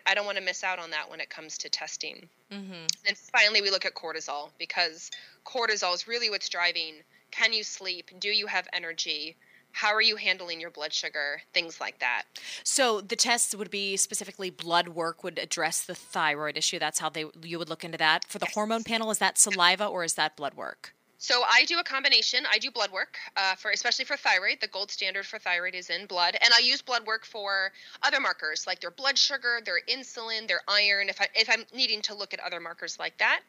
I 0.06 0.14
don't 0.14 0.24
want 0.24 0.38
to 0.38 0.44
miss 0.44 0.64
out 0.64 0.78
on 0.78 0.90
that 0.90 1.10
when 1.10 1.20
it 1.20 1.28
comes 1.28 1.58
to 1.58 1.68
testing. 1.68 2.28
Mm-hmm. 2.50 2.86
And 3.06 3.18
finally, 3.18 3.60
we 3.60 3.70
look 3.70 3.84
at 3.84 3.94
cortisol 3.94 4.50
because 4.58 5.10
cortisol 5.44 5.94
is 5.94 6.08
really 6.08 6.30
what's 6.30 6.48
driving 6.48 6.94
can 7.32 7.52
you 7.52 7.64
sleep? 7.64 8.10
Do 8.20 8.28
you 8.28 8.46
have 8.46 8.68
energy? 8.72 9.36
How 9.72 9.92
are 9.94 10.02
you 10.02 10.16
handling 10.16 10.60
your 10.60 10.70
blood 10.70 10.92
sugar? 10.92 11.40
Things 11.54 11.80
like 11.80 11.98
that. 12.00 12.24
So 12.62 13.00
the 13.00 13.16
tests 13.16 13.54
would 13.54 13.70
be 13.70 13.96
specifically 13.96 14.50
blood 14.50 14.88
work 14.88 15.24
would 15.24 15.38
address 15.38 15.82
the 15.82 15.94
thyroid 15.94 16.56
issue. 16.56 16.78
That's 16.78 16.98
how 16.98 17.08
they 17.08 17.24
you 17.42 17.58
would 17.58 17.70
look 17.70 17.82
into 17.82 17.98
that. 17.98 18.24
For 18.28 18.38
the 18.38 18.46
yes. 18.46 18.54
hormone 18.54 18.84
panel, 18.84 19.10
is 19.10 19.18
that 19.18 19.38
saliva 19.38 19.86
or 19.86 20.04
is 20.04 20.14
that 20.14 20.36
blood 20.36 20.54
work? 20.54 20.94
So 21.22 21.44
I 21.48 21.66
do 21.66 21.78
a 21.78 21.84
combination. 21.84 22.42
I 22.50 22.58
do 22.58 22.72
blood 22.72 22.90
work 22.90 23.16
uh, 23.36 23.54
for, 23.54 23.70
especially 23.70 24.06
for 24.06 24.16
thyroid. 24.16 24.58
The 24.60 24.66
gold 24.66 24.90
standard 24.90 25.24
for 25.24 25.38
thyroid 25.38 25.76
is 25.76 25.88
in 25.88 26.06
blood, 26.06 26.36
and 26.42 26.52
I 26.52 26.58
use 26.58 26.82
blood 26.82 27.06
work 27.06 27.24
for 27.24 27.70
other 28.02 28.18
markers 28.18 28.66
like 28.66 28.80
their 28.80 28.90
blood 28.90 29.16
sugar, 29.16 29.60
their 29.64 29.78
insulin, 29.88 30.48
their 30.48 30.62
iron. 30.66 31.08
If 31.08 31.20
I 31.20 31.28
if 31.36 31.48
I'm 31.48 31.64
needing 31.72 32.02
to 32.02 32.14
look 32.16 32.34
at 32.34 32.40
other 32.40 32.58
markers 32.58 32.98
like 32.98 33.18
that, 33.18 33.42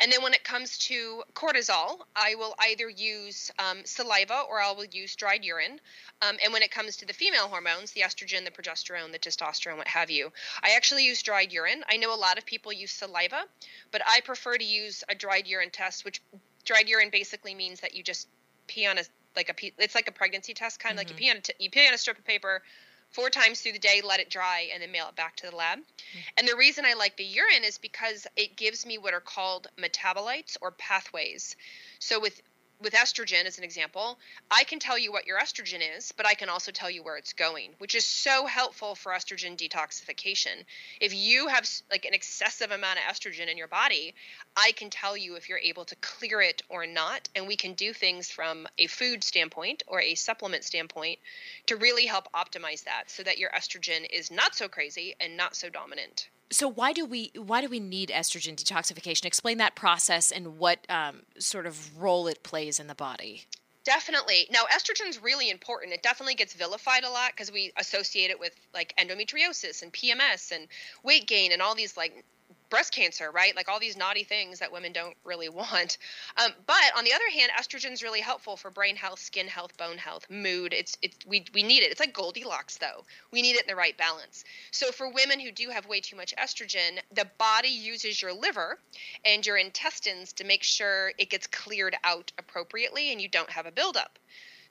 and 0.00 0.10
then 0.10 0.24
when 0.24 0.34
it 0.34 0.42
comes 0.42 0.76
to 0.88 1.22
cortisol, 1.32 2.00
I 2.16 2.34
will 2.34 2.56
either 2.58 2.90
use 2.90 3.52
um, 3.60 3.82
saliva 3.84 4.42
or 4.50 4.60
I 4.60 4.72
will 4.72 4.86
use 4.86 5.14
dried 5.14 5.44
urine. 5.44 5.80
Um, 6.22 6.36
and 6.42 6.52
when 6.52 6.62
it 6.62 6.72
comes 6.72 6.96
to 6.96 7.06
the 7.06 7.12
female 7.12 7.46
hormones, 7.46 7.92
the 7.92 8.00
estrogen, 8.00 8.44
the 8.44 8.50
progesterone, 8.50 9.12
the 9.12 9.20
testosterone, 9.20 9.76
what 9.76 9.86
have 9.86 10.10
you, 10.10 10.32
I 10.64 10.70
actually 10.70 11.04
use 11.04 11.22
dried 11.22 11.52
urine. 11.52 11.84
I 11.88 11.96
know 11.96 12.12
a 12.12 12.18
lot 12.18 12.38
of 12.38 12.44
people 12.44 12.72
use 12.72 12.90
saliva, 12.90 13.44
but 13.92 14.02
I 14.04 14.20
prefer 14.22 14.56
to 14.56 14.64
use 14.64 15.04
a 15.08 15.14
dried 15.14 15.46
urine 15.46 15.70
test, 15.70 16.04
which 16.04 16.20
dried 16.64 16.88
urine 16.88 17.10
basically 17.10 17.54
means 17.54 17.80
that 17.80 17.94
you 17.94 18.02
just 18.02 18.28
pee 18.66 18.86
on 18.86 18.98
a 18.98 19.02
like 19.36 19.48
a 19.48 19.54
pee, 19.54 19.72
it's 19.78 19.94
like 19.94 20.08
a 20.08 20.12
pregnancy 20.12 20.54
test 20.54 20.80
kind 20.80 20.92
of 20.92 20.94
mm-hmm. 20.94 20.98
like 20.98 21.08
you 21.08 21.14
mm-hmm. 21.14 21.24
pee 21.24 21.30
on 21.30 21.36
a 21.36 21.40
t- 21.40 21.52
you 21.58 21.70
pee 21.70 21.86
on 21.86 21.94
a 21.94 21.98
strip 21.98 22.18
of 22.18 22.24
paper 22.24 22.62
four 23.10 23.28
times 23.28 23.60
through 23.60 23.72
the 23.72 23.78
day, 23.78 24.02
let 24.04 24.20
it 24.20 24.30
dry, 24.30 24.68
and 24.72 24.82
then 24.82 24.92
mail 24.92 25.08
it 25.08 25.16
back 25.16 25.36
to 25.36 25.50
the 25.50 25.56
lab. 25.56 25.78
Mm-hmm. 25.78 26.18
And 26.38 26.48
the 26.48 26.56
reason 26.56 26.84
I 26.84 26.94
like 26.94 27.16
the 27.16 27.24
urine 27.24 27.64
is 27.64 27.78
because 27.78 28.26
it 28.36 28.56
gives 28.56 28.86
me 28.86 28.98
what 28.98 29.14
are 29.14 29.20
called 29.20 29.66
metabolites 29.78 30.56
or 30.60 30.70
pathways. 30.70 31.56
So 31.98 32.20
with 32.20 32.40
with 32.80 32.94
estrogen 32.94 33.44
as 33.44 33.58
an 33.58 33.64
example, 33.64 34.18
I 34.50 34.64
can 34.64 34.78
tell 34.78 34.98
you 34.98 35.12
what 35.12 35.26
your 35.26 35.38
estrogen 35.38 35.80
is, 35.96 36.12
but 36.12 36.26
I 36.26 36.34
can 36.34 36.48
also 36.48 36.72
tell 36.72 36.90
you 36.90 37.02
where 37.02 37.16
it's 37.16 37.32
going, 37.32 37.72
which 37.78 37.94
is 37.94 38.04
so 38.04 38.46
helpful 38.46 38.94
for 38.94 39.12
estrogen 39.12 39.56
detoxification. 39.56 40.64
If 41.00 41.14
you 41.14 41.48
have 41.48 41.68
like 41.90 42.04
an 42.04 42.14
excessive 42.14 42.70
amount 42.70 42.98
of 42.98 43.04
estrogen 43.04 43.48
in 43.48 43.58
your 43.58 43.68
body, 43.68 44.14
I 44.56 44.72
can 44.72 44.90
tell 44.90 45.16
you 45.16 45.36
if 45.36 45.48
you're 45.48 45.58
able 45.58 45.84
to 45.84 45.96
clear 45.96 46.40
it 46.40 46.62
or 46.68 46.86
not, 46.86 47.28
and 47.34 47.46
we 47.46 47.56
can 47.56 47.74
do 47.74 47.92
things 47.92 48.30
from 48.30 48.66
a 48.78 48.86
food 48.86 49.22
standpoint 49.22 49.82
or 49.86 50.00
a 50.00 50.14
supplement 50.14 50.64
standpoint 50.64 51.18
to 51.66 51.76
really 51.76 52.06
help 52.06 52.32
optimize 52.32 52.84
that 52.84 53.04
so 53.10 53.22
that 53.22 53.38
your 53.38 53.50
estrogen 53.50 54.06
is 54.10 54.30
not 54.30 54.54
so 54.54 54.68
crazy 54.68 55.14
and 55.20 55.36
not 55.36 55.54
so 55.54 55.68
dominant 55.68 56.28
so 56.50 56.68
why 56.68 56.92
do 56.92 57.04
we 57.04 57.30
why 57.36 57.60
do 57.60 57.68
we 57.68 57.80
need 57.80 58.10
estrogen 58.10 58.56
detoxification? 58.56 59.24
Explain 59.24 59.58
that 59.58 59.74
process 59.74 60.30
and 60.30 60.58
what 60.58 60.78
um, 60.88 61.22
sort 61.38 61.66
of 61.66 62.00
role 62.00 62.26
it 62.26 62.42
plays 62.42 62.80
in 62.80 62.86
the 62.86 62.94
body. 62.94 63.46
Definitely. 63.84 64.46
Now, 64.52 64.64
estrogen 64.70 65.08
is 65.08 65.22
really 65.22 65.48
important. 65.48 65.94
It 65.94 66.02
definitely 66.02 66.34
gets 66.34 66.52
vilified 66.52 67.02
a 67.02 67.10
lot 67.10 67.32
because 67.32 67.50
we 67.50 67.72
associate 67.78 68.30
it 68.30 68.38
with 68.38 68.54
like 68.74 68.94
endometriosis 68.98 69.82
and 69.82 69.92
PMS 69.92 70.52
and 70.52 70.68
weight 71.02 71.26
gain 71.26 71.52
and 71.52 71.62
all 71.62 71.74
these 71.74 71.96
like 71.96 72.24
breast 72.70 72.94
cancer, 72.94 73.30
right? 73.30 73.54
Like 73.54 73.68
all 73.68 73.80
these 73.80 73.96
naughty 73.96 74.24
things 74.24 74.60
that 74.60 74.72
women 74.72 74.92
don't 74.92 75.16
really 75.24 75.48
want. 75.60 75.98
Um, 76.36 76.52
but 76.66 76.76
on 76.96 77.04
the 77.04 77.12
other 77.12 77.28
hand, 77.32 77.50
estrogen 77.58 77.92
is 77.92 78.02
really 78.02 78.20
helpful 78.20 78.56
for 78.56 78.70
brain 78.70 78.96
health, 78.96 79.18
skin 79.18 79.48
health, 79.48 79.76
bone 79.76 79.98
health, 79.98 80.26
mood. 80.30 80.72
It's 80.72 80.96
it's 81.02 81.18
we 81.26 81.44
we 81.52 81.62
need 81.62 81.82
it. 81.82 81.90
It's 81.90 82.00
like 82.00 82.14
Goldilocks 82.14 82.78
though. 82.78 83.04
We 83.32 83.42
need 83.42 83.56
it 83.56 83.62
in 83.62 83.68
the 83.68 83.76
right 83.76 83.96
balance. 83.96 84.44
So 84.70 84.92
for 84.92 85.10
women 85.10 85.40
who 85.40 85.50
do 85.50 85.68
have 85.70 85.86
way 85.86 86.00
too 86.00 86.16
much 86.16 86.34
estrogen, 86.36 86.98
the 87.12 87.28
body 87.38 87.68
uses 87.68 88.22
your 88.22 88.32
liver 88.32 88.78
and 89.24 89.44
your 89.44 89.56
intestines 89.56 90.32
to 90.34 90.44
make 90.44 90.62
sure 90.62 91.12
it 91.18 91.30
gets 91.30 91.46
cleared 91.46 91.96
out 92.04 92.32
appropriately 92.38 93.12
and 93.12 93.20
you 93.20 93.28
don't 93.28 93.50
have 93.50 93.66
a 93.66 93.72
buildup. 93.72 94.18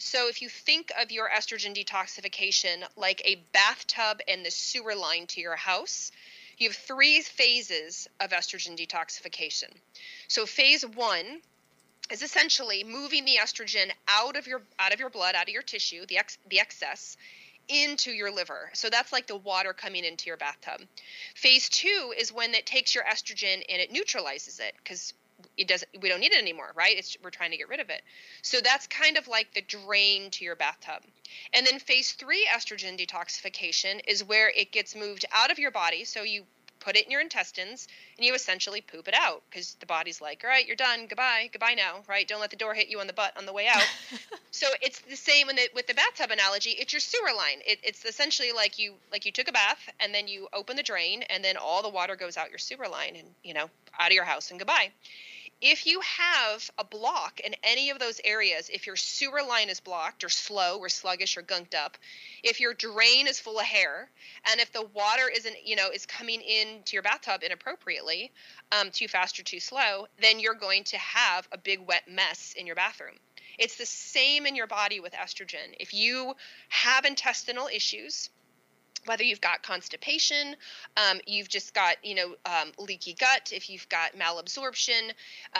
So 0.02 0.30
if 0.30 0.42
you 0.42 0.48
think 0.48 0.94
of 0.98 1.12
your 1.12 1.30
estrogen 1.30 1.76
detoxification 1.76 2.84
like 2.96 3.22
a 3.26 3.44
bathtub 3.52 4.22
and 4.30 4.46
the 4.46 4.52
sewer 4.52 4.96
line 4.96 5.28
to 5.28 5.42
your 5.42 5.58
house, 5.58 6.12
you 6.60 6.70
have 6.70 6.76
three 6.76 7.22
phases 7.22 8.08
of 8.20 8.32
estrogen 8.32 8.78
detoxification. 8.78 9.72
So 10.28 10.46
phase 10.46 10.86
one 10.86 11.42
is 12.12 12.22
essentially 12.22 12.84
moving 12.84 13.26
the 13.26 13.38
estrogen 13.42 13.92
out 14.08 14.36
of 14.36 14.46
your 14.46 14.62
out 14.78 14.94
of 14.94 15.00
your 15.00 15.10
blood, 15.10 15.36
out 15.36 15.44
of 15.44 15.50
your 15.50 15.62
tissue, 15.62 16.06
the 16.06 16.18
ex, 16.18 16.38
the 16.50 16.60
excess 16.60 17.18
into 17.70 18.12
your 18.12 18.32
liver. 18.32 18.72
So 18.74 18.90
that's 18.90 19.14
like 19.14 19.28
the 19.28 19.38
water 19.38 19.74
coming 19.74 20.04
into 20.04 20.26
your 20.28 20.38
bathtub. 20.38 20.82
Phase 21.36 21.70
2 21.70 22.14
is 22.18 22.34
when 22.34 22.54
it 22.56 22.66
takes 22.66 22.96
your 22.96 23.04
estrogen 23.04 23.64
and 23.70 23.82
it 23.82 23.92
neutralizes 23.92 24.60
it 24.60 24.74
cuz 24.84 25.14
it 25.60 25.68
doesn't 25.68 25.90
we 26.02 26.10
don't 26.10 26.22
need 26.22 26.32
it 26.32 26.42
anymore 26.42 26.72
right? 26.76 26.98
It's 26.98 27.18
we're 27.24 27.30
trying 27.30 27.52
to 27.52 27.58
get 27.58 27.70
rid 27.70 27.80
of 27.80 27.90
it. 27.90 28.02
So 28.42 28.60
that's 28.64 28.88
kind 28.88 29.18
of 29.18 29.28
like 29.28 29.54
the 29.54 29.62
drain 29.62 30.32
to 30.32 30.46
your 30.46 30.56
bathtub. 30.56 31.04
And 31.54 31.68
then 31.68 31.80
phase 31.80 32.14
three 32.14 32.48
estrogen 32.52 32.98
detoxification 32.98 34.02
is 34.08 34.24
where 34.24 34.50
it 34.50 34.72
gets 34.72 34.96
moved 34.96 35.26
out 35.32 35.52
of 35.52 35.60
your 35.60 35.72
body. 35.72 36.06
So 36.06 36.24
you 36.24 36.44
put 36.80 36.96
it 36.96 37.04
in 37.06 37.12
your 37.12 37.20
intestines 37.20 37.90
and 38.18 38.26
you 38.26 38.34
essentially 38.34 38.80
poop 38.80 39.10
it 39.10 39.14
out 39.14 39.44
because 39.50 39.76
the 39.82 39.86
body's 39.86 40.22
like 40.22 40.42
all 40.44 40.50
right 40.50 40.66
you're 40.66 40.78
done. 40.78 41.08
Goodbye. 41.08 41.50
Goodbye 41.52 41.76
now 41.76 42.00
right? 42.08 42.28
Don't 42.28 42.40
let 42.40 42.50
the 42.50 42.56
door 42.56 42.74
hit 42.74 42.88
you 42.88 43.02
on 43.02 43.08
the 43.08 43.14
butt 43.14 43.38
on 43.38 43.46
the 43.46 43.54
way 43.54 43.68
out. 43.68 43.84
So 44.52 44.66
it's 44.82 45.00
the 45.02 45.16
same 45.16 45.46
with 45.46 45.58
the, 45.58 45.70
with 45.76 45.86
the 45.86 45.94
bathtub 45.94 46.32
analogy. 46.32 46.72
It's 46.72 46.92
your 46.92 47.00
sewer 47.00 47.30
line. 47.38 47.60
It, 47.68 47.80
it's 47.84 48.04
essentially 48.04 48.52
like 48.52 48.80
you 48.80 48.96
like 49.12 49.26
you 49.26 49.32
took 49.32 49.48
a 49.48 49.52
bath 49.52 49.88
and 50.00 50.14
then 50.14 50.28
you 50.28 50.48
open 50.54 50.76
the 50.76 50.84
drain 50.84 51.22
and 51.30 51.44
then 51.44 51.56
all 51.56 51.84
the 51.84 51.90
water 51.90 52.16
goes 52.16 52.36
out 52.36 52.50
your 52.50 52.58
sewer 52.58 52.88
line 52.88 53.16
and 53.16 53.28
you 53.44 53.54
know 53.54 53.70
out 54.00 54.08
of 54.08 54.14
your 54.14 54.24
house 54.24 54.50
and 54.50 54.60
goodbye 54.60 54.90
if 55.62 55.86
you 55.86 56.00
have 56.02 56.70
a 56.78 56.84
block 56.84 57.42
in 57.42 57.56
any 57.64 57.90
of 57.90 58.00
those 58.00 58.22
areas, 58.24 58.70
if 58.72 58.88
your 58.88 58.96
sewer 58.96 59.44
line 59.44 59.70
is 59.70 59.80
blocked 59.80 60.24
or 60.24 60.30
slow 60.30 60.78
or 60.78 60.88
sluggish 60.88 61.36
or 61.36 61.44
gunked 61.44 61.76
up, 61.76 61.98
if 62.44 62.60
your 62.62 62.74
drain 62.74 63.28
is 63.28 63.40
full 63.40 63.60
of 63.60 63.66
hair, 63.66 64.10
and 64.50 64.62
if 64.62 64.72
the 64.72 64.86
water 64.94 65.30
isn't, 65.34 65.56
you 65.66 65.76
know, 65.76 65.90
is 65.90 66.06
coming 66.06 66.42
into 66.42 66.94
your 66.94 67.04
bathtub 67.04 67.44
inappropriately, 67.44 68.32
um, 68.72 68.90
too 68.92 69.08
fast 69.08 69.38
or 69.40 69.44
too 69.44 69.60
slow, 69.60 70.08
then 70.22 70.40
you're 70.40 70.54
going 70.54 70.84
to 70.86 70.98
have 70.98 71.48
a 71.52 71.58
big 71.58 71.80
wet 71.86 72.04
mess 72.10 72.54
in 72.58 72.66
your 72.66 72.76
bathroom. 72.76 73.16
It's 73.58 73.76
the 73.76 73.86
same 73.86 74.46
in 74.46 74.56
your 74.56 74.68
body 74.68 75.02
with 75.02 75.12
estrogen. 75.12 75.76
If 75.78 75.94
you 75.94 76.36
have 76.70 77.04
intestinal 77.04 77.68
issues, 77.68 78.30
whether 79.10 79.24
you've 79.24 79.42
got 79.42 79.64
constipation, 79.64 80.56
um, 80.96 81.20
you've 81.26 81.50
just 81.50 81.74
got 81.74 81.96
you 82.06 82.14
know 82.14 82.36
um, 82.46 82.72
leaky 82.78 83.14
gut, 83.14 83.52
if 83.52 83.68
you've 83.68 83.90
got 83.90 84.16
malabsorption, 84.16 85.10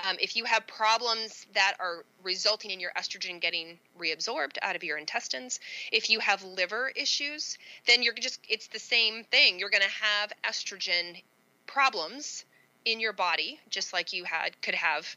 um, 0.04 0.18
if 0.22 0.36
you 0.36 0.46
have 0.46 0.68
problems 0.68 1.48
that 1.56 1.74
are 1.80 2.06
resulting 2.22 2.70
in 2.70 2.80
your 2.80 2.92
estrogen 2.96 3.42
getting 3.42 3.80
reabsorbed 4.00 4.60
out 4.62 4.76
of 4.76 4.84
your 4.84 5.00
intestines, 5.00 5.60
if 5.92 6.12
you 6.12 6.20
have 6.20 6.44
liver 6.44 6.92
issues, 6.96 7.58
then 7.88 8.04
you're 8.04 8.14
just 8.14 8.40
it's 8.48 8.68
the 8.68 8.78
same 8.78 9.24
thing. 9.24 9.58
You're 9.58 9.72
going 9.72 9.82
to 9.82 10.06
have 10.06 10.32
estrogen 10.48 11.20
problems 11.66 12.46
in 12.86 13.00
your 13.00 13.14
body, 13.14 13.60
just 13.72 13.94
like 13.94 14.14
you 14.14 14.26
had 14.26 14.62
could 14.62 14.76
have 14.76 15.16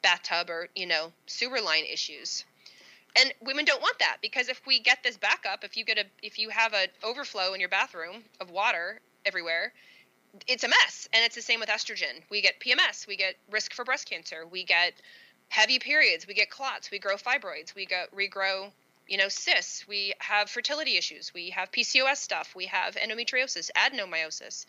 bathtub 0.00 0.48
or 0.48 0.68
you 0.74 0.86
know 0.86 1.12
sewer 1.26 1.60
line 1.60 1.84
issues 1.84 2.46
and 3.18 3.34
women 3.40 3.64
don't 3.64 3.82
want 3.82 3.98
that 3.98 4.18
because 4.22 4.48
if 4.48 4.60
we 4.66 4.80
get 4.80 5.02
this 5.02 5.16
backup 5.16 5.64
if 5.64 5.76
you 5.76 5.84
get 5.84 5.98
a 5.98 6.04
if 6.22 6.38
you 6.38 6.48
have 6.50 6.72
an 6.72 6.88
overflow 7.02 7.52
in 7.54 7.60
your 7.60 7.68
bathroom 7.68 8.22
of 8.40 8.50
water 8.50 9.00
everywhere 9.24 9.72
it's 10.46 10.64
a 10.64 10.68
mess. 10.68 11.08
And 11.12 11.24
it's 11.24 11.34
the 11.34 11.42
same 11.42 11.58
with 11.58 11.68
estrogen. 11.68 12.22
We 12.30 12.42
get 12.42 12.60
pms 12.60 13.06
we 13.06 13.16
get 13.16 13.36
risk 13.50 13.72
for 13.72 13.84
breast 13.84 14.08
cancer 14.08 14.46
we 14.46 14.64
get 14.64 14.94
heavy 15.48 15.78
periods 15.78 16.26
we 16.26 16.34
get 16.34 16.50
clots 16.50 16.90
we 16.90 16.98
grow 16.98 17.16
fibroids 17.16 17.74
we 17.74 17.86
regrow 17.86 18.70
you 19.08 19.16
know 19.16 19.28
cysts 19.28 19.88
we 19.88 20.12
have 20.18 20.50
fertility 20.50 20.98
issues 20.98 21.32
we 21.32 21.50
have 21.50 21.72
pcos 21.72 22.16
stuff 22.16 22.54
we 22.54 22.66
have 22.66 22.96
endometriosis 22.96 23.70
adenomyosis 23.74 24.66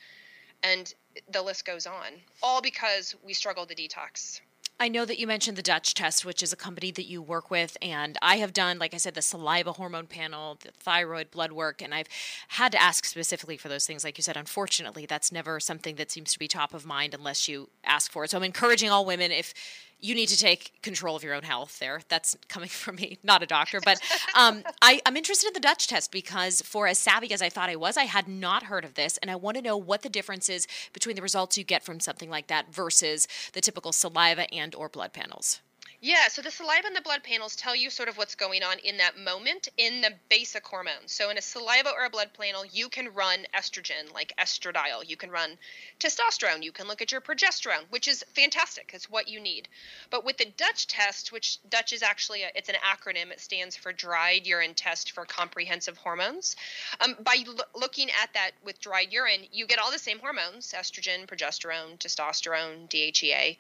and 0.64 0.94
the 1.32 1.42
list 1.42 1.66
goes 1.66 1.86
on 1.86 2.22
all 2.42 2.62
because 2.62 3.14
we 3.26 3.34
struggle 3.34 3.66
to 3.66 3.76
detox 3.76 4.40
I 4.82 4.88
know 4.88 5.04
that 5.04 5.20
you 5.20 5.28
mentioned 5.28 5.58
the 5.58 5.62
Dutch 5.62 5.94
test, 5.94 6.24
which 6.24 6.42
is 6.42 6.54
a 6.54 6.56
company 6.56 6.89
that 6.92 7.06
you 7.06 7.22
work 7.22 7.52
with, 7.52 7.76
and 7.82 8.18
I 8.22 8.38
have 8.38 8.54
done, 8.54 8.80
like 8.80 8.94
I 8.94 8.98
said, 8.98 9.13
the 9.13 9.22
saliva 9.22 9.74
hormone 9.74 10.08
panel, 10.08 10.58
the 10.63 10.72
thyroid 10.72 11.32
blood 11.32 11.52
work, 11.52 11.82
and 11.82 11.94
I've 11.94 12.08
had 12.48 12.72
to 12.72 12.82
ask 12.82 13.04
specifically 13.04 13.58
for 13.58 13.68
those 13.68 13.86
things. 13.86 14.06
Like 14.06 14.18
you 14.18 14.24
said, 14.24 14.38
unfortunately, 14.38 15.06
that's 15.06 15.34
never 15.34 15.60
something 15.60 15.96
that 15.96 16.12
seems 16.12 16.32
to 16.32 16.39
be 16.39 16.48
top 16.48 16.74
of 16.74 16.86
mind 16.86 17.13
unless 17.13 17.50
you 17.50 17.68
ask 17.84 18.10
for 18.10 18.24
it. 18.24 18.30
So 18.30 18.38
I'm 18.38 18.44
encouraging 18.44 18.89
all 18.89 19.04
women 19.04 19.32
if 19.32 19.54
you 20.00 20.16
need 20.16 20.28
to 20.28 20.38
take 20.38 20.82
control 20.82 21.16
of 21.16 21.24
your 21.24 21.34
own 21.34 21.44
health 21.44 21.80
there. 21.80 22.02
That's 22.10 22.38
coming 22.48 22.70
from 22.84 22.96
me, 22.96 23.20
not 23.24 23.44
a 23.44 23.46
doctor. 23.46 23.80
But 23.84 24.00
um, 24.36 24.64
I, 24.82 25.02
I'm 25.06 25.18
interested 25.18 25.48
in 25.48 25.54
the 25.54 25.60
Dutch 25.60 25.88
test 25.88 26.12
because, 26.12 26.62
for 26.62 26.88
as 26.88 27.00
savvy 27.00 27.32
as 27.34 27.42
I 27.42 27.50
thought 27.50 27.70
I 27.70 27.76
was, 27.76 27.98
I 27.98 28.04
had 28.04 28.28
not 28.28 28.64
heard 28.64 28.86
of 28.86 28.96
this. 28.96 29.18
And 29.18 29.30
I 29.30 29.36
want 29.36 29.58
to 29.58 29.64
know 29.64 29.78
what 29.78 30.02
the 30.02 30.10
difference 30.10 30.50
is 30.50 30.68
between 30.94 31.16
the 31.16 31.22
results 31.22 31.58
you 31.58 31.64
get 31.64 31.84
from 31.84 32.00
something 32.00 32.30
like 32.30 32.48
that 32.48 32.74
versus 32.74 33.28
the 33.54 33.62
typical 33.62 33.92
saliva 33.92 34.52
and 34.54 34.74
or 34.76 34.90
blood 34.90 35.14
panels. 35.14 35.62
Yeah, 36.02 36.30
so 36.30 36.42
the 36.42 36.50
saliva 36.50 36.88
and 36.88 36.96
the 36.96 37.02
blood 37.02 37.24
panels 37.24 37.58
tell 37.58 37.76
you 37.76 37.90
sort 37.90 38.08
of 38.08 38.18
what's 38.18 38.36
going 38.36 38.64
on 38.64 38.80
in 38.80 38.98
that 38.98 39.18
moment 39.18 39.68
in 39.78 40.00
the 40.00 40.14
basic 40.30 40.66
hormones. 40.66 41.12
So 41.12 41.30
in 41.30 41.38
a 41.38 41.42
saliva 41.42 41.90
or 41.90 42.06
a 42.06 42.10
blood 42.10 42.30
panel, 42.40 42.64
you 42.66 42.88
can 42.88 43.14
run 43.14 43.40
estrogen, 43.54 44.14
like 44.14 44.32
estradiol. 44.40 45.04
You 45.06 45.18
can 45.18 45.30
run 45.30 45.58
testosterone. 46.00 46.64
You 46.64 46.72
can 46.72 46.88
look 46.88 47.02
at 47.02 47.12
your 47.12 47.20
progesterone, 47.20 47.84
which 47.90 48.08
is 48.08 48.24
fantastic. 48.34 48.92
It's 48.94 49.10
what 49.10 49.28
you 49.28 49.42
need. 49.42 49.68
But 50.10 50.24
with 50.24 50.38
the 50.38 50.54
Dutch 50.56 50.88
test, 50.88 51.34
which 51.34 51.60
Dutch 51.70 51.92
is 51.92 52.02
actually 52.02 52.44
a, 52.44 52.50
it's 52.56 52.70
an 52.70 52.76
acronym. 52.76 53.32
It 53.32 53.42
stands 53.42 53.76
for 53.76 53.92
Dried 53.92 54.48
Urine 54.48 54.76
Test 54.76 55.12
for 55.12 55.26
Comprehensive 55.26 55.98
Hormones. 55.98 56.56
Um, 57.02 57.18
by 57.20 57.44
lo- 57.46 57.66
looking 57.76 58.08
at 58.24 58.34
that 58.36 58.52
with 58.64 58.80
dried 58.80 59.12
urine, 59.12 59.42
you 59.52 59.68
get 59.68 59.80
all 59.80 59.92
the 59.92 60.00
same 60.00 60.20
hormones: 60.20 60.74
estrogen, 60.78 61.28
progesterone, 61.28 62.00
testosterone, 62.00 62.88
DHEA. 62.88 63.58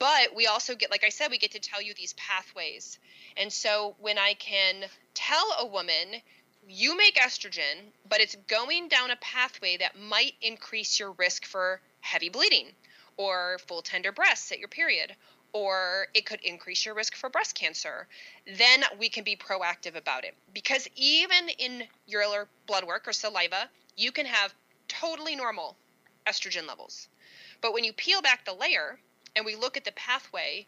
But 0.00 0.34
we 0.34 0.46
also 0.46 0.74
get, 0.74 0.90
like 0.90 1.04
I 1.04 1.10
said, 1.10 1.30
we 1.30 1.36
get 1.36 1.50
to 1.50 1.58
tell 1.58 1.79
you 1.80 1.94
these 1.94 2.14
pathways. 2.14 2.98
And 3.36 3.52
so 3.52 3.96
when 3.98 4.18
I 4.18 4.34
can 4.34 4.84
tell 5.14 5.54
a 5.58 5.66
woman, 5.66 6.22
you 6.68 6.96
make 6.96 7.16
estrogen, 7.16 7.92
but 8.08 8.20
it's 8.20 8.36
going 8.48 8.88
down 8.88 9.10
a 9.10 9.16
pathway 9.16 9.76
that 9.78 9.98
might 9.98 10.34
increase 10.42 10.98
your 10.98 11.12
risk 11.12 11.44
for 11.44 11.80
heavy 12.00 12.28
bleeding 12.28 12.66
or 13.16 13.58
full 13.66 13.82
tender 13.82 14.12
breasts 14.12 14.52
at 14.52 14.58
your 14.58 14.68
period, 14.68 15.14
or 15.52 16.06
it 16.14 16.26
could 16.26 16.40
increase 16.42 16.86
your 16.86 16.94
risk 16.94 17.14
for 17.14 17.28
breast 17.28 17.54
cancer, 17.54 18.06
then 18.56 18.82
we 18.98 19.08
can 19.08 19.24
be 19.24 19.36
proactive 19.36 19.96
about 19.96 20.24
it. 20.24 20.34
Because 20.54 20.88
even 20.96 21.48
in 21.58 21.82
your 22.06 22.48
blood 22.66 22.84
work 22.84 23.08
or 23.08 23.12
saliva, 23.12 23.68
you 23.96 24.12
can 24.12 24.26
have 24.26 24.54
totally 24.88 25.36
normal 25.36 25.76
estrogen 26.26 26.66
levels. 26.66 27.08
But 27.60 27.74
when 27.74 27.84
you 27.84 27.92
peel 27.92 28.22
back 28.22 28.44
the 28.44 28.54
layer, 28.54 28.98
and 29.36 29.44
we 29.44 29.54
look 29.54 29.76
at 29.76 29.84
the 29.84 29.92
pathway, 29.92 30.66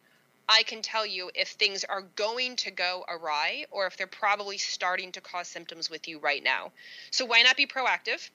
I 0.53 0.63
can 0.65 0.83
tell 0.83 1.07
you 1.07 1.31
if 1.35 1.49
things 1.49 1.83
are 1.85 2.03
going 2.15 2.57
to 2.57 2.71
go 2.71 3.05
awry 3.09 3.65
or 3.71 3.87
if 3.87 3.97
they're 3.97 4.07
probably 4.07 4.59
starting 4.59 5.11
to 5.13 5.21
cause 5.23 5.49
symptoms 5.49 5.89
with 5.89 6.07
you 6.07 6.19
right 6.19 6.45
now. 6.45 6.73
So 7.11 7.25
why 7.25 7.41
not 7.41 7.57
be 7.57 7.67
proactive? 7.67 8.29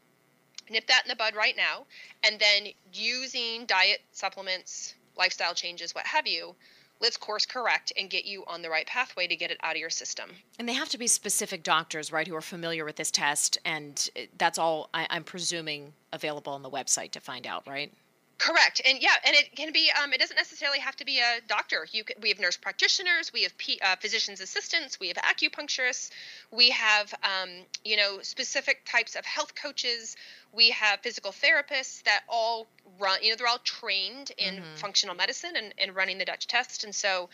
Nip 0.70 0.88
that 0.88 1.04
in 1.06 1.10
the 1.10 1.16
bud 1.16 1.36
right 1.36 1.56
now, 1.56 1.86
and 2.24 2.40
then 2.40 2.74
using 2.92 3.66
diet 3.68 4.02
supplements, 4.12 4.96
lifestyle 5.16 5.54
changes, 5.54 5.94
what 5.94 6.06
have 6.08 6.28
you, 6.28 6.56
let's 7.00 7.18
course 7.18 7.46
correct 7.46 7.94
and 7.96 8.10
get 8.10 8.26
you 8.26 8.44
on 8.48 8.62
the 8.62 8.70
right 8.70 8.88
pathway 8.88 9.28
to 9.28 9.36
get 9.36 9.52
it 9.52 9.58
out 9.62 9.76
of 9.76 9.80
your 9.80 9.90
system. 9.90 10.32
And 10.58 10.68
they 10.68 10.74
have 10.74 10.90
to 10.90 10.98
be 10.98 11.08
specific 11.08 11.64
doctors, 11.64 12.12
right, 12.12 12.28
who 12.28 12.36
are 12.36 12.42
familiar 12.42 12.84
with 12.84 12.96
this 12.96 13.12
test, 13.12 13.58
and 13.64 14.10
eh, 14.16 14.26
that's 14.38 14.58
all 14.58 14.90
I, 14.94 15.08
am 15.10 15.24
presuming 15.24 15.94
available 16.12 16.54
on 16.54 16.64
the 16.64 16.70
website 16.70 17.12
to 17.12 17.20
find 17.20 17.46
out, 17.46 17.68
right? 17.68 17.94
Correct, 18.38 18.82
and 18.86 19.02
yeah, 19.02 19.16
and 19.26 19.36
it 19.36 19.56
can 19.56 19.74
be. 19.74 19.90
Um, 20.02 20.14
it 20.14 20.20
doesn't 20.20 20.36
necessarily 20.36 20.78
have 20.78 20.96
to 20.98 21.06
be 21.06 21.18
a 21.18 21.42
doctor. 21.48 21.88
You 21.92 22.04
can, 22.04 22.18
we 22.22 22.30
have 22.30 22.40
nurse 22.40 22.56
practitioners, 22.56 23.34
we 23.34 23.42
have 23.44 23.58
P, 23.58 23.80
uh, 23.84 23.96
physicians 23.96 24.42
assistants, 24.42 25.00
we 25.00 25.08
have 25.08 25.18
acupuncturists, 25.18 26.12
we 26.52 26.70
have 26.70 27.12
um, 27.24 27.50
you 27.84 27.98
know 27.98 28.20
specific 28.22 28.86
types 28.86 29.16
of 29.16 29.26
health 29.26 29.56
coaches, 29.56 30.16
we 30.54 30.70
have 30.70 31.00
physical 31.00 31.32
therapists 31.32 32.04
that 32.04 32.26
all 32.30 32.68
run. 33.00 33.18
You 33.24 33.32
know, 33.32 33.38
they're 33.38 33.48
all 33.48 33.58
trained 33.64 34.32
in 34.38 34.56
mm-hmm. 34.56 34.76
functional 34.76 35.16
medicine 35.16 35.54
and, 35.56 35.74
and 35.80 35.96
running 35.96 36.20
the 36.20 36.26
Dutch 36.26 36.46
test, 36.46 36.84
and 36.84 36.94
so 36.94 37.30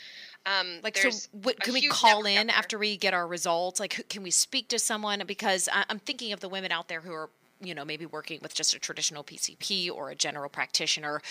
um, 0.45 0.79
like, 0.83 0.97
so 0.97 1.09
what, 1.41 1.59
can 1.59 1.73
we 1.73 1.87
call 1.87 2.25
in 2.25 2.49
after 2.49 2.77
we 2.77 2.95
get 2.95 3.13
our 3.13 3.27
results? 3.27 3.79
Like, 3.79 4.05
can 4.07 4.23
we 4.23 4.31
speak 4.31 4.69
to 4.69 4.79
someone? 4.79 5.21
Because 5.25 5.67
I'm 5.73 5.99
thinking 5.99 6.31
of 6.31 6.39
the 6.39 6.49
women 6.49 6.71
out 6.71 6.87
there 6.87 7.01
who 7.01 7.11
are 7.11 7.29
you 7.63 7.73
know 7.73 7.85
maybe 7.85 8.05
working 8.05 8.39
with 8.41 8.53
just 8.53 8.75
a 8.75 8.79
traditional 8.79 9.23
PCP 9.23 9.91
or 9.91 10.09
a 10.09 10.15
general 10.15 10.49
practitioner, 10.49 11.21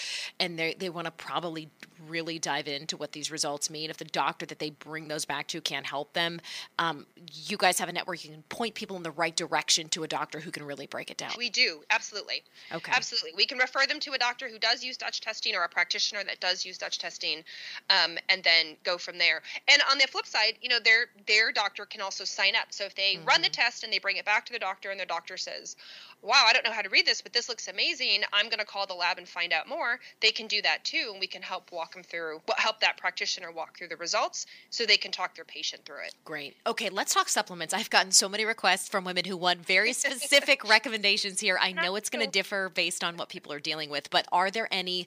and 0.41 0.59
they 0.59 0.75
they 0.79 0.91
want 0.91 1.07
to 1.07 1.11
probably 1.11 1.69
really 2.09 2.39
dive 2.39 2.69
into 2.69 2.97
what 2.97 3.13
these 3.13 3.31
results 3.31 3.71
mean. 3.71 3.91
If 3.91 3.99
the 3.99 4.05
doctor 4.05 4.47
that 4.47 4.59
they 4.59 4.71
bring 4.71 5.09
those 5.09 5.25
back 5.25 5.47
to 5.49 5.61
can't 5.61 5.87
help 5.87 6.13
them, 6.13 6.41
um, 6.79 7.07
you 7.33 7.57
guys 7.57 7.79
have 7.79 7.89
a 7.89 7.93
network. 7.93 8.25
You 8.25 8.31
can 8.31 8.43
point 8.45 8.75
people 8.75 8.97
in 8.97 9.03
the 9.03 9.11
right 9.11 9.35
direction 9.35 9.89
to 9.91 10.03
a 10.03 10.09
doctor 10.09 10.41
who 10.41 10.51
can 10.51 10.65
really 10.65 10.87
break 10.87 11.11
it 11.11 11.17
down. 11.17 11.33
We 11.37 11.51
do 11.51 11.83
absolutely. 11.91 12.43
Okay. 12.73 12.93
Absolutely, 12.95 13.33
we 13.37 13.47
can 13.47 13.59
refer 13.59 13.87
them 13.87 14.01
to 14.01 14.13
a 14.13 14.19
doctor 14.19 14.49
who 14.49 14.59
does 14.59 14.83
use 14.83 14.97
Dutch 14.97 15.21
testing 15.21 15.55
or 15.55 15.65
a 15.65 15.69
practitioner 15.69 16.25
that 16.25 16.41
does 16.41 16.65
use 16.65 16.79
Dutch 16.79 16.99
testing, 16.99 17.43
um, 17.91 18.19
and 18.29 18.43
then 18.43 18.77
go 18.85 18.99
from 18.99 19.19
there. 19.19 19.43
And 19.69 19.83
on 19.91 19.99
the 19.99 20.07
flip 20.07 20.27
side, 20.27 20.55
you 20.61 20.69
know, 20.69 20.79
their 20.83 21.07
their 21.27 21.53
doctor 21.53 21.87
can 21.87 22.01
also 22.01 22.25
sign 22.25 22.55
up. 22.55 22.73
So 22.73 22.85
if 22.85 22.95
they 22.95 23.15
mm-hmm. 23.15 23.27
run 23.27 23.43
the 23.43 23.49
mm-hmm. 23.49 23.63
test 23.63 23.85
and 23.85 23.93
they 23.93 23.99
bring 23.99 24.17
it 24.17 24.25
back 24.25 24.47
to 24.47 24.53
the 24.53 24.59
doctor, 24.59 24.91
and 24.91 25.01
the 25.01 25.07
doctor 25.07 25.37
says, 25.37 25.77
wow, 26.23 26.45
I 26.47 26.53
don't 26.53 26.65
know 26.65 26.73
how 26.73 26.83
to 26.83 26.89
read 26.89 27.07
this, 27.07 27.21
but 27.21 27.33
this 27.33 27.49
looks 27.49 27.69
amazing. 27.69 28.23
I'm 28.33 28.47
going 28.47 28.61
to 28.61 28.65
call 28.65 28.87
the 28.87 28.95
lab 28.95 29.19
and 29.19 29.29
find 29.29 29.53
out 29.53 29.69
more. 29.69 29.99
They 30.21 30.31
can 30.31 30.47
do 30.47 30.63
that 30.63 30.85
too, 30.85 31.11
and 31.11 31.21
we 31.21 31.27
can 31.27 31.43
help 31.43 31.73
walk 31.73 31.95
them 31.95 32.03
through, 32.03 32.41
help 32.57 32.81
that 32.81 32.97
practitioner 32.97 33.51
walk 33.51 33.77
through 33.77 33.89
the 33.89 33.97
results 33.97 34.47
so 34.71 34.87
they 34.87 34.97
can 34.97 35.11
talk 35.11 35.35
their 35.35 35.45
patient 35.45 35.85
through 35.85 36.05
it. 36.07 36.15
Great. 36.25 36.57
Okay, 36.67 36.89
let's 36.91 37.13
talk 37.13 37.29
supplements. 37.29 37.75
I've 37.75 37.91
gotten 37.91 38.13
so 38.13 38.29
many 38.29 38.45
requests 38.45 38.89
from 38.89 39.05
women 39.05 39.25
who 39.25 39.37
want 39.37 39.67
very 39.67 39.93
specific 39.93 40.69
recommendations 40.69 41.41
here. 41.41 41.59
I 41.61 41.73
know 41.73 41.97
it's 41.97 42.11
going 42.11 42.25
to 42.25 42.31
differ 42.31 42.69
based 42.69 43.03
on 43.03 43.17
what 43.17 43.29
people 43.29 43.53
are 43.53 43.61
dealing 43.61 43.91
with, 43.91 44.11
but 44.11 44.27
are 44.31 44.51
there 44.51 44.69
any 44.71 45.07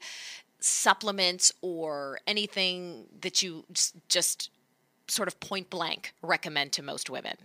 supplements 0.60 1.52
or 1.62 2.20
anything 2.28 3.06
that 3.22 3.42
you 3.42 3.64
just, 3.72 3.96
just 4.10 4.50
sort 5.08 5.28
of 5.28 5.40
point 5.40 5.70
blank 5.70 6.14
recommend 6.22 6.74
to 6.74 6.84
most 6.84 7.10
women? 7.10 7.36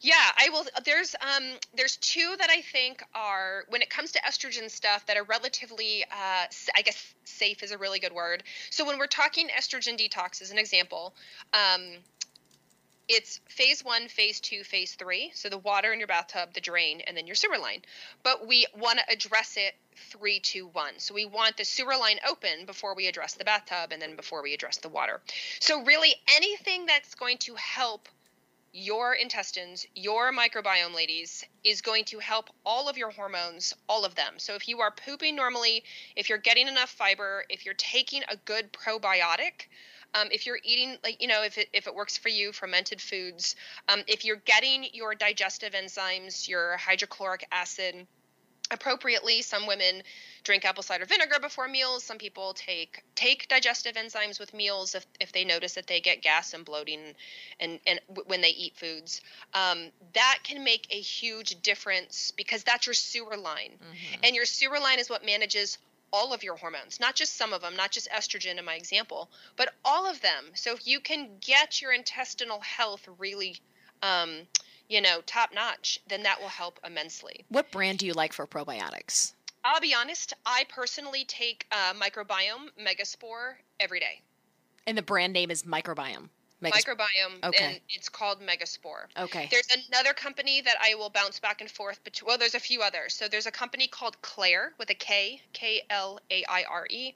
Yeah, 0.00 0.14
I 0.14 0.50
will. 0.50 0.64
There's 0.84 1.14
um, 1.20 1.44
there's 1.74 1.96
two 1.96 2.34
that 2.38 2.50
I 2.50 2.60
think 2.60 3.02
are 3.14 3.64
when 3.68 3.82
it 3.82 3.90
comes 3.90 4.12
to 4.12 4.20
estrogen 4.20 4.70
stuff 4.70 5.06
that 5.06 5.16
are 5.16 5.24
relatively, 5.24 6.04
uh, 6.04 6.46
I 6.76 6.82
guess, 6.84 7.14
safe 7.24 7.62
is 7.62 7.72
a 7.72 7.78
really 7.78 7.98
good 7.98 8.12
word. 8.12 8.42
So 8.70 8.84
when 8.84 8.98
we're 8.98 9.06
talking 9.06 9.48
estrogen 9.48 9.98
detox, 9.98 10.42
as 10.42 10.50
an 10.50 10.58
example, 10.58 11.14
um, 11.54 11.82
it's 13.08 13.40
phase 13.48 13.84
one, 13.84 14.08
phase 14.08 14.40
two, 14.40 14.64
phase 14.64 14.94
three. 14.94 15.30
So 15.34 15.48
the 15.48 15.58
water 15.58 15.92
in 15.92 15.98
your 15.98 16.08
bathtub, 16.08 16.52
the 16.54 16.60
drain, 16.60 17.00
and 17.06 17.16
then 17.16 17.26
your 17.26 17.36
sewer 17.36 17.58
line. 17.58 17.82
But 18.22 18.46
we 18.46 18.66
want 18.76 18.98
to 18.98 19.12
address 19.12 19.56
it 19.56 19.74
three, 20.10 20.40
two, 20.40 20.66
one. 20.68 20.94
So 20.98 21.14
we 21.14 21.24
want 21.24 21.56
the 21.56 21.64
sewer 21.64 21.96
line 21.96 22.18
open 22.28 22.66
before 22.66 22.94
we 22.94 23.06
address 23.06 23.34
the 23.34 23.44
bathtub 23.44 23.92
and 23.92 24.02
then 24.02 24.16
before 24.16 24.42
we 24.42 24.54
address 24.54 24.78
the 24.78 24.88
water. 24.88 25.20
So 25.60 25.84
really 25.84 26.14
anything 26.34 26.86
that's 26.86 27.14
going 27.14 27.38
to 27.38 27.54
help 27.54 28.08
your 28.76 29.14
intestines, 29.14 29.86
your 29.94 30.30
microbiome, 30.32 30.94
ladies, 30.94 31.42
is 31.64 31.80
going 31.80 32.04
to 32.04 32.18
help 32.18 32.50
all 32.66 32.90
of 32.90 32.98
your 32.98 33.10
hormones, 33.10 33.72
all 33.88 34.04
of 34.04 34.14
them. 34.14 34.34
So 34.36 34.54
if 34.54 34.68
you 34.68 34.80
are 34.80 34.90
pooping 34.90 35.34
normally, 35.34 35.82
if 36.14 36.28
you're 36.28 36.36
getting 36.36 36.68
enough 36.68 36.90
fiber, 36.90 37.44
if 37.48 37.64
you're 37.64 37.74
taking 37.74 38.22
a 38.28 38.36
good 38.36 38.70
probiotic, 38.74 39.68
um, 40.14 40.28
if 40.30 40.44
you're 40.44 40.58
eating 40.62 40.98
like 41.02 41.22
you 41.22 41.28
know 41.28 41.42
if 41.42 41.56
it, 41.56 41.68
if 41.72 41.86
it 41.86 41.94
works 41.94 42.16
for 42.16 42.28
you 42.28 42.52
fermented 42.52 43.00
foods 43.00 43.56
um, 43.88 44.02
if 44.06 44.24
you're 44.24 44.36
getting 44.36 44.86
your 44.92 45.14
digestive 45.14 45.72
enzymes 45.72 46.48
your 46.48 46.76
hydrochloric 46.76 47.46
acid 47.50 48.06
appropriately 48.70 49.42
some 49.42 49.66
women 49.66 50.02
drink 50.46 50.64
apple 50.64 50.82
cider 50.82 51.04
vinegar 51.04 51.40
before 51.40 51.66
meals 51.66 52.04
some 52.04 52.18
people 52.18 52.54
take 52.54 53.02
take 53.16 53.48
digestive 53.48 53.96
enzymes 53.96 54.38
with 54.38 54.54
meals 54.54 54.94
if, 54.94 55.04
if 55.18 55.32
they 55.32 55.44
notice 55.44 55.74
that 55.74 55.88
they 55.88 56.00
get 56.00 56.22
gas 56.22 56.54
and 56.54 56.64
bloating 56.64 57.00
and, 57.58 57.80
and 57.84 57.98
when 58.26 58.40
they 58.40 58.50
eat 58.50 58.76
foods 58.76 59.20
um, 59.54 59.88
that 60.14 60.38
can 60.44 60.62
make 60.62 60.86
a 60.90 61.00
huge 61.00 61.60
difference 61.62 62.32
because 62.36 62.62
that's 62.62 62.86
your 62.86 62.94
sewer 62.94 63.36
line 63.36 63.72
mm-hmm. 63.72 64.20
and 64.22 64.36
your 64.36 64.44
sewer 64.44 64.78
line 64.78 65.00
is 65.00 65.10
what 65.10 65.26
manages 65.26 65.78
all 66.12 66.32
of 66.32 66.44
your 66.44 66.54
hormones 66.54 67.00
not 67.00 67.16
just 67.16 67.36
some 67.36 67.52
of 67.52 67.60
them 67.60 67.74
not 67.74 67.90
just 67.90 68.08
estrogen 68.10 68.56
in 68.56 68.64
my 68.64 68.76
example 68.76 69.28
but 69.56 69.74
all 69.84 70.08
of 70.08 70.20
them 70.20 70.44
so 70.54 70.72
if 70.72 70.86
you 70.86 71.00
can 71.00 71.28
get 71.40 71.82
your 71.82 71.92
intestinal 71.92 72.60
health 72.60 73.08
really 73.18 73.56
um, 74.02 74.42
you 74.88 75.00
know, 75.00 75.20
top 75.26 75.52
notch, 75.52 76.00
then 76.06 76.22
that 76.22 76.40
will 76.40 76.48
help 76.48 76.78
immensely. 76.86 77.44
What 77.48 77.72
brand 77.72 77.98
do 77.98 78.06
you 78.06 78.12
like 78.12 78.32
for 78.32 78.46
probiotics? 78.46 79.32
I'll 79.66 79.80
be 79.80 79.94
honest, 79.94 80.32
I 80.46 80.64
personally 80.68 81.24
take 81.24 81.66
uh, 81.72 81.92
Microbiome 81.94 82.70
Megaspore 82.80 83.54
every 83.80 83.98
day. 83.98 84.22
And 84.86 84.96
the 84.96 85.02
brand 85.02 85.32
name 85.32 85.50
is 85.50 85.64
Microbiome. 85.64 86.28
Microbiome, 86.62 87.44
okay. 87.44 87.64
and 87.64 87.80
it's 87.90 88.08
called 88.08 88.40
Megaspore. 88.40 89.06
Okay. 89.18 89.48
There's 89.50 89.68
another 89.88 90.14
company 90.14 90.60
that 90.60 90.76
I 90.80 90.94
will 90.94 91.10
bounce 91.10 91.40
back 91.40 91.60
and 91.60 91.70
forth 91.70 92.02
between. 92.04 92.28
Well, 92.28 92.38
there's 92.38 92.54
a 92.54 92.60
few 92.60 92.80
others. 92.80 93.12
So 93.12 93.26
there's 93.28 93.46
a 93.46 93.50
company 93.50 93.88
called 93.88 94.16
Klaire 94.22 94.70
with 94.78 94.88
a 94.90 94.94
K, 94.94 95.42
K 95.52 95.82
L 95.90 96.20
A 96.30 96.44
I 96.48 96.64
R 96.70 96.86
E. 96.88 97.14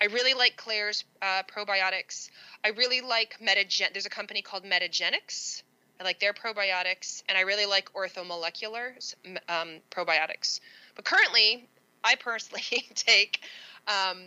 I 0.00 0.06
really 0.06 0.34
like 0.34 0.56
Klaire's 0.56 1.04
uh, 1.22 1.42
probiotics. 1.44 2.30
I 2.64 2.70
really 2.70 3.00
like 3.00 3.38
Metagen. 3.40 3.92
There's 3.92 4.06
a 4.06 4.10
company 4.10 4.42
called 4.42 4.64
Metagenics 4.64 5.62
I 6.02 6.04
like 6.04 6.18
their 6.18 6.32
probiotics, 6.32 7.22
and 7.28 7.38
I 7.38 7.42
really 7.42 7.66
like 7.66 7.92
orthomolecular 7.92 9.14
um, 9.48 9.78
probiotics. 9.92 10.58
But 10.96 11.04
currently, 11.04 11.68
I 12.04 12.14
personally 12.16 12.62
take 12.94 13.40
um, 13.88 14.24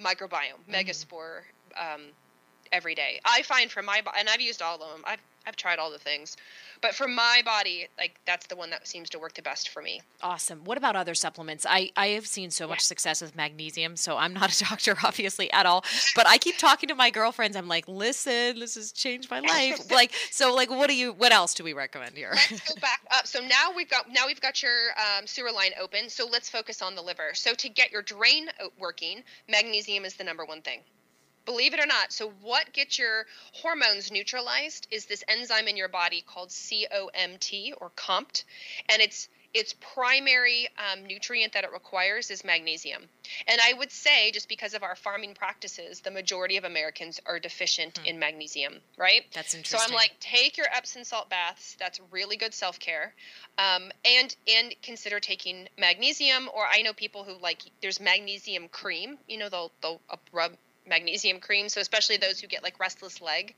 microbiome, 0.00 0.60
mm-hmm. 0.68 0.74
Megaspore 0.74 1.40
um, 1.78 2.02
every 2.72 2.94
day. 2.94 3.20
I 3.24 3.42
find 3.42 3.70
from 3.70 3.86
my 3.86 4.02
and 4.18 4.28
I've 4.28 4.40
used 4.40 4.62
all 4.62 4.74
of 4.74 4.80
them. 4.80 5.02
I've 5.06 5.20
I've 5.46 5.56
tried 5.56 5.78
all 5.78 5.90
the 5.90 5.98
things, 5.98 6.36
but 6.80 6.94
for 6.94 7.08
my 7.08 7.42
body, 7.44 7.88
like 7.98 8.18
that's 8.26 8.46
the 8.46 8.56
one 8.56 8.70
that 8.70 8.86
seems 8.86 9.10
to 9.10 9.18
work 9.18 9.34
the 9.34 9.42
best 9.42 9.68
for 9.68 9.82
me. 9.82 10.02
Awesome. 10.22 10.64
What 10.64 10.78
about 10.78 10.96
other 10.96 11.14
supplements? 11.14 11.66
I 11.68 11.90
I 11.96 12.08
have 12.08 12.26
seen 12.26 12.50
so 12.50 12.66
much 12.66 12.80
success 12.80 13.20
with 13.20 13.36
magnesium. 13.36 13.96
So 13.96 14.16
I'm 14.16 14.34
not 14.34 14.54
a 14.54 14.64
doctor, 14.68 14.96
obviously, 15.02 15.50
at 15.52 15.66
all. 15.66 15.84
But 16.14 16.26
I 16.26 16.38
keep 16.38 16.58
talking 16.58 16.88
to 16.88 16.94
my 16.94 17.10
girlfriends. 17.10 17.56
I'm 17.56 17.68
like, 17.68 17.86
listen, 17.88 18.58
this 18.58 18.74
has 18.74 18.92
changed 18.92 19.30
my 19.30 19.40
life. 19.40 19.90
like, 19.90 20.12
so 20.30 20.54
like, 20.54 20.70
what 20.70 20.88
do 20.88 20.96
you? 20.96 21.12
What 21.12 21.32
else 21.32 21.54
do 21.54 21.64
we 21.64 21.72
recommend 21.72 22.16
here? 22.16 22.32
Let's 22.32 22.72
go 22.72 22.74
back 22.80 23.00
up. 23.10 23.26
So 23.26 23.40
now 23.40 23.72
we've 23.74 23.90
got 23.90 24.10
now 24.10 24.26
we've 24.26 24.40
got 24.40 24.62
your 24.62 24.90
um, 24.98 25.26
sewer 25.26 25.52
line 25.52 25.72
open. 25.80 26.08
So 26.08 26.26
let's 26.26 26.48
focus 26.48 26.82
on 26.82 26.94
the 26.94 27.02
liver. 27.02 27.30
So 27.34 27.54
to 27.54 27.68
get 27.68 27.92
your 27.92 28.02
drain 28.02 28.48
working, 28.78 29.22
magnesium 29.48 30.04
is 30.04 30.14
the 30.14 30.24
number 30.24 30.44
one 30.44 30.62
thing 30.62 30.80
believe 31.44 31.74
it 31.74 31.80
or 31.80 31.86
not. 31.86 32.12
So, 32.12 32.30
what 32.42 32.72
gets 32.72 32.98
your 32.98 33.26
hormones 33.52 34.10
neutralized 34.10 34.86
is 34.90 35.06
this 35.06 35.24
enzyme 35.28 35.68
in 35.68 35.76
your 35.76 35.88
body 35.88 36.24
called 36.26 36.50
COMT 36.50 37.74
or 37.80 37.90
COMT, 37.96 38.44
and 38.88 39.02
its 39.02 39.28
its 39.54 39.72
primary 39.94 40.68
um, 40.78 41.06
nutrient 41.06 41.52
that 41.52 41.62
it 41.62 41.72
requires 41.72 42.30
is 42.30 42.44
magnesium. 42.44 43.02
And 43.46 43.60
I 43.64 43.72
would 43.74 43.92
say, 43.92 44.32
just 44.32 44.48
because 44.48 44.74
of 44.74 44.82
our 44.82 44.96
farming 44.96 45.34
practices, 45.34 46.00
the 46.00 46.10
majority 46.10 46.56
of 46.56 46.64
Americans 46.64 47.20
are 47.24 47.38
deficient 47.38 47.98
hmm. 47.98 48.04
in 48.04 48.18
magnesium, 48.18 48.74
right? 48.98 49.22
That's 49.32 49.54
interesting. 49.54 49.78
So 49.78 49.86
I'm 49.86 49.94
like, 49.94 50.16
take 50.18 50.58
your 50.58 50.66
Epsom 50.74 51.04
salt 51.04 51.30
baths. 51.30 51.76
That's 51.78 52.00
really 52.10 52.36
good 52.36 52.52
self 52.52 52.80
care, 52.80 53.14
um, 53.56 53.92
and 54.04 54.34
and 54.48 54.74
consider 54.82 55.20
taking 55.20 55.68
magnesium. 55.78 56.50
Or 56.52 56.66
I 56.66 56.82
know 56.82 56.92
people 56.92 57.22
who 57.22 57.40
like 57.40 57.62
there's 57.80 58.00
magnesium 58.00 58.68
cream. 58.68 59.18
You 59.28 59.38
know, 59.38 59.48
they'll 59.48 59.72
they'll 59.80 60.00
rub 60.32 60.52
magnesium 60.86 61.40
cream. 61.40 61.68
So 61.68 61.80
especially 61.80 62.16
those 62.16 62.40
who 62.40 62.46
get 62.46 62.62
like 62.62 62.78
restless 62.78 63.20
leg, 63.20 63.54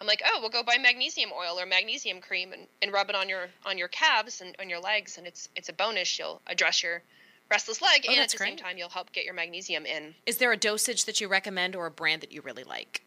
I'm 0.00 0.06
like, 0.06 0.22
oh, 0.26 0.38
we'll 0.40 0.50
go 0.50 0.62
buy 0.62 0.76
magnesium 0.78 1.30
oil 1.32 1.58
or 1.58 1.66
magnesium 1.66 2.20
cream 2.20 2.52
and, 2.52 2.66
and 2.82 2.92
rub 2.92 3.08
it 3.08 3.16
on 3.16 3.28
your 3.28 3.48
on 3.64 3.78
your 3.78 3.88
calves 3.88 4.40
and 4.40 4.54
on 4.60 4.68
your 4.68 4.80
legs, 4.80 5.18
and 5.18 5.26
it's 5.26 5.48
it's 5.56 5.68
a 5.68 5.72
bonus. 5.72 6.18
You'll 6.18 6.42
address 6.46 6.82
your 6.82 7.02
restless 7.50 7.80
leg, 7.80 8.04
oh, 8.08 8.12
and 8.12 8.20
at 8.20 8.30
the 8.30 8.36
great. 8.36 8.48
same 8.48 8.56
time, 8.56 8.76
you'll 8.76 8.88
help 8.88 9.12
get 9.12 9.24
your 9.24 9.34
magnesium 9.34 9.86
in. 9.86 10.14
Is 10.26 10.38
there 10.38 10.52
a 10.52 10.56
dosage 10.56 11.04
that 11.04 11.20
you 11.20 11.28
recommend 11.28 11.76
or 11.76 11.86
a 11.86 11.90
brand 11.90 12.22
that 12.22 12.32
you 12.32 12.42
really 12.42 12.64
like? 12.64 13.02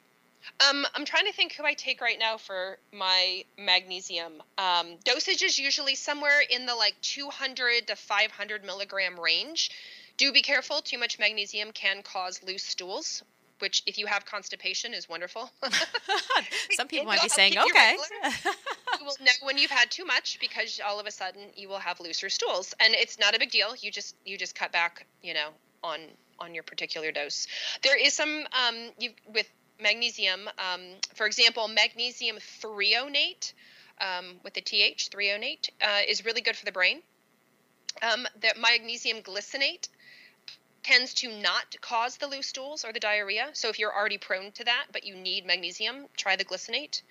Um, 0.68 0.86
I'm 0.96 1.06
trying 1.06 1.26
to 1.26 1.34
think 1.34 1.54
who 1.54 1.64
I 1.64 1.74
take 1.74 2.02
right 2.02 2.18
now 2.18 2.38
for 2.38 2.78
my 2.92 3.44
magnesium. 3.58 4.42
Um, 4.58 4.96
dosage 5.04 5.44
is 5.44 5.60
usually 5.60 5.96
somewhere 5.96 6.42
in 6.50 6.66
the 6.66 6.76
like 6.76 6.96
200 7.02 7.88
to 7.88 7.96
500 7.96 8.64
milligram 8.64 9.20
range. 9.20 9.70
Do 10.18 10.32
be 10.32 10.42
careful. 10.42 10.82
Too 10.82 10.98
much 10.98 11.20
magnesium 11.20 11.72
can 11.72 12.02
cause 12.02 12.42
loose 12.44 12.64
stools, 12.64 13.24
which 13.60 13.84
if 13.86 13.98
you 13.98 14.06
have 14.08 14.26
constipation 14.26 14.94
is 14.94 15.08
wonderful. 15.08 15.50
Some 16.72 16.88
people 16.90 17.06
might 17.06 17.22
be 17.22 17.30
saying, 17.30 17.54
okay. 17.58 17.96
you 19.00 19.06
will 19.06 19.16
know 19.22 19.32
when 19.44 19.58
you've 19.58 19.72
had 19.72 19.92
too 19.92 20.06
much 20.06 20.40
because 20.40 20.80
all 20.86 21.00
of 21.00 21.06
a 21.06 21.12
sudden 21.12 21.42
you 21.56 21.70
will 21.70 21.80
have 21.80 22.00
looser 22.00 22.30
stools, 22.30 22.74
and 22.80 22.94
it's 22.94 23.20
not 23.20 23.36
a 23.36 23.40
big 23.40 23.52
deal. 23.52 23.76
You 23.80 23.92
just 23.92 24.16
you 24.26 24.38
just 24.38 24.56
cut 24.56 24.72
back, 24.72 25.06
you 25.22 25.34
know, 25.34 25.50
on 25.84 26.00
on 26.40 26.54
your 26.54 26.64
particular 26.64 27.12
dose. 27.12 27.48
There 27.84 27.98
is 27.98 28.14
some 28.14 28.46
um, 28.68 28.76
you 28.98 29.12
with 29.34 29.50
magnesium, 29.82 30.50
um, 30.58 30.82
for 31.16 31.26
example, 31.26 31.68
magnesium 31.68 32.38
threonate 32.62 33.54
um, 34.02 34.36
with 34.44 34.54
the 34.54 34.62
TH 34.62 35.10
threonate 35.10 35.70
uh, 35.82 36.02
is 36.08 36.26
really 36.26 36.42
good 36.42 36.56
for 36.56 36.66
the 36.66 36.72
brain. 36.72 37.02
Um, 38.02 38.28
the 38.40 38.54
magnesium 38.60 39.22
glycinate 39.22 39.90
tends 40.90 41.14
to 41.14 41.32
not 41.32 41.76
cause 41.82 42.18
the 42.18 42.26
loose 42.26 42.48
stools 42.48 42.84
or 42.84 42.92
the 42.92 43.00
diarrhea. 43.00 43.50
So 43.54 43.70
if 43.70 43.78
you're 43.78 43.96
already 43.96 44.18
prone 44.18 44.52
to 44.54 44.64
that, 44.64 44.86
but 44.92 45.04
you 45.04 45.16
need 45.16 45.46
magnesium, 45.46 46.08
try 46.18 46.36
the 46.36 46.44
glycinate. 46.44 47.04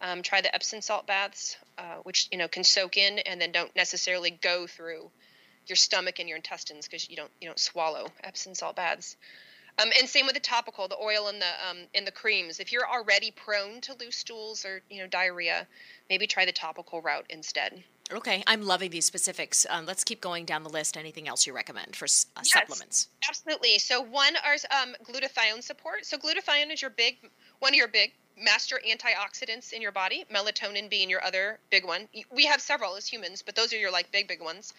Um, 0.00 0.22
try 0.22 0.40
the 0.40 0.54
Epsom 0.54 0.80
salt 0.82 1.06
baths, 1.06 1.56
uh, 1.78 1.96
which 2.02 2.28
you 2.30 2.36
know 2.36 2.48
can 2.48 2.64
soak 2.64 2.96
in 2.98 3.18
and 3.20 3.40
then 3.40 3.52
don't 3.52 3.74
necessarily 3.74 4.30
go 4.30 4.66
through 4.66 5.10
your 5.66 5.76
stomach 5.76 6.18
and 6.18 6.28
your 6.28 6.36
intestines 6.36 6.86
because 6.86 7.08
you 7.08 7.16
don't 7.16 7.30
you 7.40 7.48
don't 7.48 7.58
swallow 7.58 8.08
Epsom 8.22 8.54
salt 8.54 8.76
baths. 8.76 9.16
Um, 9.78 9.90
and 9.98 10.08
same 10.08 10.26
with 10.26 10.34
the 10.34 10.40
topical, 10.40 10.88
the 10.88 10.98
oil 10.98 11.28
and 11.28 11.40
the 11.40 11.52
um, 11.68 11.78
and 11.94 12.06
the 12.06 12.12
creams. 12.12 12.60
If 12.60 12.72
you're 12.72 12.88
already 12.88 13.30
prone 13.30 13.80
to 13.82 13.94
loose 13.94 14.16
stools 14.16 14.64
or 14.64 14.82
you 14.90 15.00
know 15.00 15.06
diarrhea, 15.06 15.66
maybe 16.08 16.26
try 16.26 16.44
the 16.44 16.52
topical 16.52 17.00
route 17.02 17.26
instead. 17.30 17.82
Okay, 18.12 18.44
I'm 18.46 18.62
loving 18.62 18.90
these 18.90 19.04
specifics. 19.04 19.66
Um, 19.68 19.84
let's 19.84 20.04
keep 20.04 20.20
going 20.20 20.44
down 20.44 20.62
the 20.62 20.70
list. 20.70 20.96
Anything 20.96 21.26
else 21.26 21.46
you 21.46 21.52
recommend 21.52 21.96
for 21.96 22.04
uh, 22.04 22.42
yes, 22.44 22.52
supplements? 22.52 23.08
Absolutely. 23.28 23.78
So 23.78 24.00
one 24.00 24.34
are 24.44 24.54
um, 24.80 24.94
glutathione 25.04 25.62
support. 25.62 26.06
So 26.06 26.16
glutathione 26.16 26.72
is 26.72 26.80
your 26.80 26.90
big 26.90 27.16
one 27.58 27.72
of 27.72 27.76
your 27.76 27.88
big 27.88 28.12
master 28.40 28.80
antioxidants 28.88 29.72
in 29.72 29.82
your 29.82 29.92
body. 29.92 30.24
Melatonin 30.32 30.88
being 30.88 31.10
your 31.10 31.24
other 31.24 31.58
big 31.70 31.84
one. 31.84 32.08
We 32.30 32.46
have 32.46 32.60
several 32.60 32.94
as 32.94 33.08
humans, 33.08 33.42
but 33.42 33.56
those 33.56 33.72
are 33.72 33.78
your 33.78 33.90
like 33.90 34.12
big 34.12 34.28
big 34.28 34.40
ones. 34.40 34.72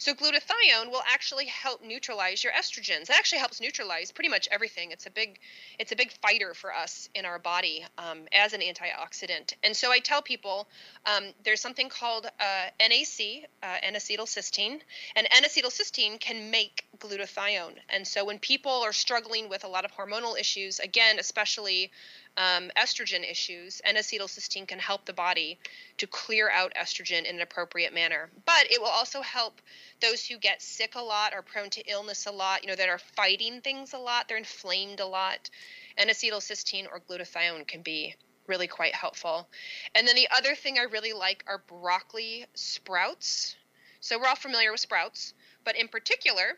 So 0.00 0.14
glutathione 0.14 0.90
will 0.90 1.02
actually 1.06 1.44
help 1.44 1.84
neutralize 1.84 2.42
your 2.42 2.54
estrogens. 2.54 3.02
It 3.02 3.10
actually 3.10 3.40
helps 3.40 3.60
neutralize 3.60 4.10
pretty 4.10 4.30
much 4.30 4.48
everything. 4.50 4.92
It's 4.92 5.04
a 5.04 5.10
big, 5.10 5.38
it's 5.78 5.92
a 5.92 5.96
big 5.96 6.10
fighter 6.22 6.54
for 6.54 6.74
us 6.74 7.10
in 7.14 7.26
our 7.26 7.38
body 7.38 7.84
um, 7.98 8.20
as 8.32 8.54
an 8.54 8.62
antioxidant. 8.62 9.52
And 9.62 9.76
so 9.76 9.92
I 9.92 9.98
tell 9.98 10.22
people 10.22 10.66
um, 11.04 11.24
there's 11.44 11.60
something 11.60 11.90
called 11.90 12.24
uh, 12.24 12.66
NAC, 12.80 13.44
uh, 13.62 13.76
N-acetylcysteine, 13.82 14.80
and 15.16 15.28
N-acetylcysteine 15.36 16.18
can 16.18 16.50
make 16.50 16.86
glutathione. 16.98 17.74
And 17.90 18.06
so 18.06 18.24
when 18.24 18.38
people 18.38 18.72
are 18.72 18.94
struggling 18.94 19.50
with 19.50 19.64
a 19.64 19.68
lot 19.68 19.84
of 19.84 19.92
hormonal 19.92 20.40
issues, 20.40 20.78
again, 20.78 21.18
especially 21.18 21.90
um, 22.36 22.70
estrogen 22.76 23.28
issues, 23.28 23.80
N-acetylcysteine 23.84 24.66
can 24.66 24.78
help 24.78 25.04
the 25.04 25.12
body 25.12 25.58
to 25.98 26.06
clear 26.06 26.50
out 26.50 26.72
estrogen 26.74 27.24
in 27.24 27.36
an 27.36 27.42
appropriate 27.42 27.92
manner. 27.92 28.30
But 28.46 28.70
it 28.70 28.80
will 28.80 28.88
also 28.88 29.20
help 29.20 29.60
those 30.00 30.24
who 30.24 30.38
get 30.38 30.62
sick 30.62 30.94
a 30.94 31.02
lot, 31.02 31.34
are 31.34 31.42
prone 31.42 31.70
to 31.70 31.90
illness 31.90 32.26
a 32.26 32.32
lot, 32.32 32.62
you 32.62 32.68
know, 32.68 32.76
that 32.76 32.88
are 32.88 32.98
fighting 32.98 33.60
things 33.60 33.92
a 33.92 33.98
lot, 33.98 34.28
they're 34.28 34.36
inflamed 34.36 35.00
a 35.00 35.06
lot. 35.06 35.50
N-acetylcysteine 35.98 36.86
or 36.90 37.00
glutathione 37.00 37.66
can 37.66 37.82
be 37.82 38.14
really 38.46 38.66
quite 38.66 38.94
helpful. 38.94 39.48
And 39.94 40.06
then 40.06 40.16
the 40.16 40.28
other 40.36 40.54
thing 40.54 40.78
I 40.78 40.84
really 40.84 41.12
like 41.12 41.44
are 41.46 41.62
broccoli 41.66 42.46
sprouts. 42.54 43.56
So 44.00 44.18
we're 44.18 44.26
all 44.26 44.36
familiar 44.36 44.72
with 44.72 44.80
sprouts, 44.80 45.34
but 45.64 45.76
in 45.76 45.88
particular, 45.88 46.56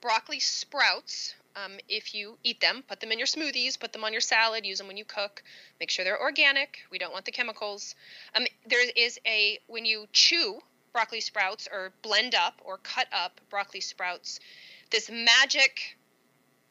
broccoli 0.00 0.40
sprouts 0.40 1.34
um, 1.56 1.72
if 1.88 2.14
you 2.14 2.36
eat 2.44 2.60
them, 2.60 2.84
put 2.86 3.00
them 3.00 3.12
in 3.12 3.18
your 3.18 3.26
smoothies, 3.26 3.78
put 3.80 3.92
them 3.92 4.04
on 4.04 4.12
your 4.12 4.20
salad, 4.20 4.66
use 4.66 4.78
them 4.78 4.86
when 4.86 4.96
you 4.96 5.04
cook. 5.04 5.42
Make 5.80 5.90
sure 5.90 6.04
they're 6.04 6.20
organic. 6.20 6.80
We 6.90 6.98
don't 6.98 7.12
want 7.12 7.24
the 7.24 7.32
chemicals. 7.32 7.94
Um, 8.34 8.46
there 8.66 8.84
is 8.94 9.18
a 9.26 9.58
when 9.66 9.84
you 9.84 10.06
chew 10.12 10.60
broccoli 10.92 11.20
sprouts 11.20 11.68
or 11.70 11.92
blend 12.02 12.34
up 12.34 12.54
or 12.64 12.78
cut 12.78 13.06
up 13.12 13.40
broccoli 13.50 13.80
sprouts, 13.80 14.40
this 14.90 15.10
magic 15.10 15.96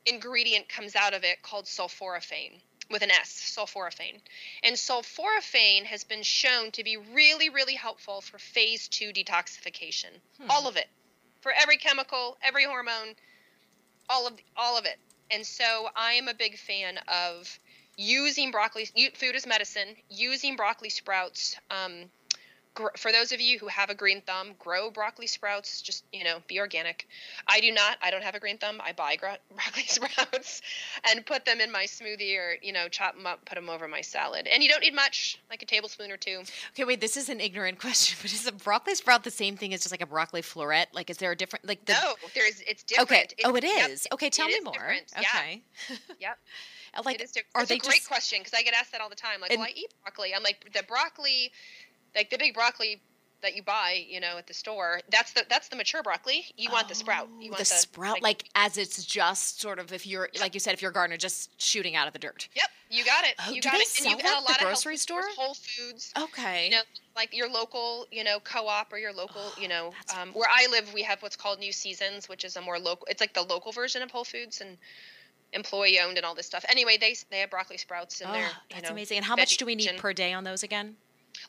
ingredient 0.06 0.70
comes 0.70 0.96
out 0.96 1.14
of 1.14 1.24
it 1.24 1.42
called 1.42 1.66
sulforaphane 1.66 2.62
with 2.92 3.02
an 3.02 3.12
S, 3.12 3.56
sulforaphane. 3.58 4.20
And 4.64 4.76
sulforaphane 4.76 5.86
has 5.86 6.04
been 6.04 6.24
shown 6.24 6.72
to 6.72 6.84
be 6.84 6.98
really, 6.98 7.50
really 7.50 7.74
helpful 7.74 8.22
for 8.22 8.38
phase 8.38 8.88
two 8.88 9.12
detoxification. 9.12 10.12
Hmm. 10.40 10.52
All 10.52 10.68
of 10.68 10.78
it. 10.78 10.88
For 11.42 11.52
every 11.52 11.78
chemical, 11.78 12.38
every 12.44 12.66
hormone, 12.66 13.16
all 14.10 14.28
of 14.28 14.34
all 14.56 14.78
of 14.78 14.86
it. 14.86 14.98
And 15.32 15.46
so 15.46 15.90
I 15.96 16.14
am 16.14 16.28
a 16.28 16.34
big 16.34 16.58
fan 16.58 17.00
of 17.08 17.60
using 17.98 18.52
broccoli 18.52 18.86
food 19.16 19.36
as 19.36 19.46
medicine, 19.46 19.96
using 20.10 20.56
broccoli 20.56 20.90
sprouts. 20.90 21.56
Um, 21.72 22.10
for 22.98 23.12
those 23.12 23.32
of 23.32 23.42
you 23.42 23.60
who 23.60 23.68
have 23.68 23.90
a 23.90 23.96
green 23.96 24.22
thumb, 24.22 24.50
grow 24.60 24.90
broccoli 24.90 25.28
sprouts. 25.28 25.82
Just 25.82 26.04
you 26.12 26.24
know, 26.24 26.38
be 26.48 26.60
organic. 26.60 27.08
I 27.48 27.60
do 27.60 27.72
not. 27.72 27.98
I 28.02 28.12
don't 28.12 28.24
have 28.24 28.36
a 28.36 28.40
green 28.40 28.58
thumb. 28.58 28.82
I 28.84 28.92
buy 28.92 29.16
gro- 29.16 29.36
broccoli 29.56 29.84
sprouts 29.84 30.62
and 31.10 31.26
put 31.26 31.46
them 31.46 31.60
in 31.62 31.72
my 31.72 31.86
smoothie, 31.86 32.38
or 32.38 32.58
you 32.62 32.74
know, 32.74 32.88
chop 32.88 33.16
them 33.16 33.26
up, 33.26 33.46
put 33.46 33.56
them 33.56 33.70
over 33.70 33.88
my 33.88 34.02
salad. 34.02 34.48
And 34.48 34.64
you 34.64 34.70
don't 34.70 34.82
need 34.82 34.94
much, 34.94 35.40
like 35.50 35.62
a 35.62 35.66
tablespoon 35.66 36.12
or 36.12 36.18
two. 36.18 36.44
Okay, 36.72 36.84
wait. 36.84 37.02
This 37.02 37.18
is 37.18 37.30
an 37.30 37.40
ignorant 37.40 37.80
question, 37.80 38.18
but 38.22 38.32
is 38.34 38.48
a 38.48 38.52
broccoli 38.52 38.96
sprout 38.96 39.24
the 39.24 39.32
same 39.32 39.58
thing 39.58 39.74
as 39.74 39.82
just 39.82 39.92
like 39.92 40.02
a 40.02 40.08
broccoli 40.08 40.42
floret? 40.42 40.88
Like, 40.94 41.10
is 41.10 41.18
there 41.18 41.32
a 41.32 41.36
different 41.36 41.68
like? 41.68 41.86
The... 41.86 41.94
No, 41.94 42.14
there's. 42.34 42.62
It's 42.68 42.84
different. 42.84 43.12
Okay. 43.12 43.22
It's, 43.38 43.46
oh, 43.46 43.56
it 43.56 43.64
is. 43.64 44.06
Yep, 44.06 44.14
okay, 44.14 44.30
tell 44.30 44.48
me 44.48 44.60
more. 44.62 44.74
Different. 44.74 45.12
Okay. 45.18 45.62
Yeah. 45.90 45.96
yep. 46.20 46.38
Like, 47.04 47.16
it 47.16 47.24
is 47.24 47.32
different. 47.32 47.52
are 47.56 47.62
it's 47.64 47.70
they 47.70 47.76
a 47.76 47.80
great 47.80 47.96
just... 47.96 48.08
question 48.08 48.40
because 48.40 48.54
I 48.54 48.64
get 48.64 48.74
asked 48.74 48.94
that 48.94 49.02
all 49.02 49.10
the 49.10 49.16
time. 49.16 49.42
Like, 49.42 49.52
and... 49.52 49.60
well, 49.60 49.68
I 49.68 49.74
eat 49.76 49.94
broccoli. 50.02 50.34
I'm 50.34 50.44
like, 50.44 50.72
the 50.74 50.84
broccoli 50.84 51.52
like 52.16 52.30
the 52.30 52.38
big 52.38 52.54
broccoli 52.54 53.02
that 53.42 53.56
you 53.56 53.62
buy, 53.62 54.04
you 54.10 54.20
know, 54.20 54.38
at 54.38 54.48
the 54.48 54.54
store. 54.54 55.02
That's 55.12 55.34
the 55.34 55.46
that's 55.50 55.68
the 55.68 55.76
mature 55.76 56.02
broccoli. 56.02 56.46
You 56.58 56.72
want 56.72 56.90
the 56.90 56.96
sprout. 56.96 57.30
You 57.40 57.52
want 57.52 57.60
the, 57.60 57.64
the 57.64 57.66
sprout, 57.66 58.22
like, 58.22 58.24
like, 58.24 58.44
as 58.56 58.78
it's 58.78 59.06
just 59.06 59.62
sort 59.62 59.78
of 59.78 59.94
if 59.94 60.08
you're 60.08 60.30
like 60.40 60.54
you 60.54 60.60
said, 60.60 60.74
if 60.74 60.82
you're 60.82 60.92
a 60.92 60.94
gardener, 60.94 61.18
just 61.18 61.62
shooting 61.62 61.96
out 61.96 62.08
of 62.08 62.14
the 62.14 62.20
dirt. 62.20 62.48
Yep, 62.56 62.66
you 62.90 63.06
got 63.06 63.24
it. 63.24 63.36
Oh, 63.46 63.52
you 63.52 63.62
do 63.62 63.70
got 63.70 63.74
they 63.74 63.82
it. 63.82 63.88
Sell 63.88 64.12
and 64.12 64.20
you 64.20 64.24
that 64.24 64.50
at 64.50 64.60
the 64.60 64.66
grocery 64.66 64.98
store, 64.98 65.22
stores, 65.22 65.36
Whole 65.38 65.54
Foods. 65.54 66.12
Okay. 66.18 66.66
You 66.66 66.72
know, 66.72 66.82
like 67.16 67.36
your 67.36 67.50
local, 67.50 68.08
you 68.12 68.24
know, 68.24 68.40
co-op 68.44 68.92
or 68.92 68.98
your 68.98 69.14
local, 69.14 69.42
oh, 69.42 69.62
you 69.62 69.68
know, 69.68 69.94
um, 70.20 70.30
where 70.30 70.50
I 70.52 70.68
live, 70.72 70.92
we 70.94 71.04
have 71.04 71.22
what's 71.22 71.36
called 71.36 71.60
New 71.60 71.72
Seasons, 71.72 72.28
which 72.28 72.44
is 72.44 72.56
a 72.56 72.62
more 72.62 72.80
local. 72.80 73.08
It's 73.10 73.22
like 73.22 73.34
the 73.34 73.44
local 73.44 73.72
version 73.72 74.02
of 74.02 74.12
Whole 74.12 74.26
Foods, 74.26 74.62
and 74.62 74.78
employee 75.54 76.00
owned 76.00 76.18
and 76.18 76.26
all 76.26 76.36
this 76.36 76.48
stuff. 76.48 76.66
Anyway, 76.68 76.98
they 76.98 77.16
they 77.30 77.40
have 77.40 77.50
broccoli 77.50 77.78
sprouts 77.78 78.22
in 78.22 78.28
oh, 78.28 78.34
there. 78.34 78.50
That's 78.72 78.90
know, 78.90 78.94
amazing. 78.94 79.18
And 79.18 79.26
how 79.26 79.36
much 79.36 79.58
do 79.58 79.66
we 79.66 79.76
need 79.76 79.98
per 79.98 80.14
day 80.14 80.34
on 80.34 80.44
those 80.44 80.64
again? 80.64 80.96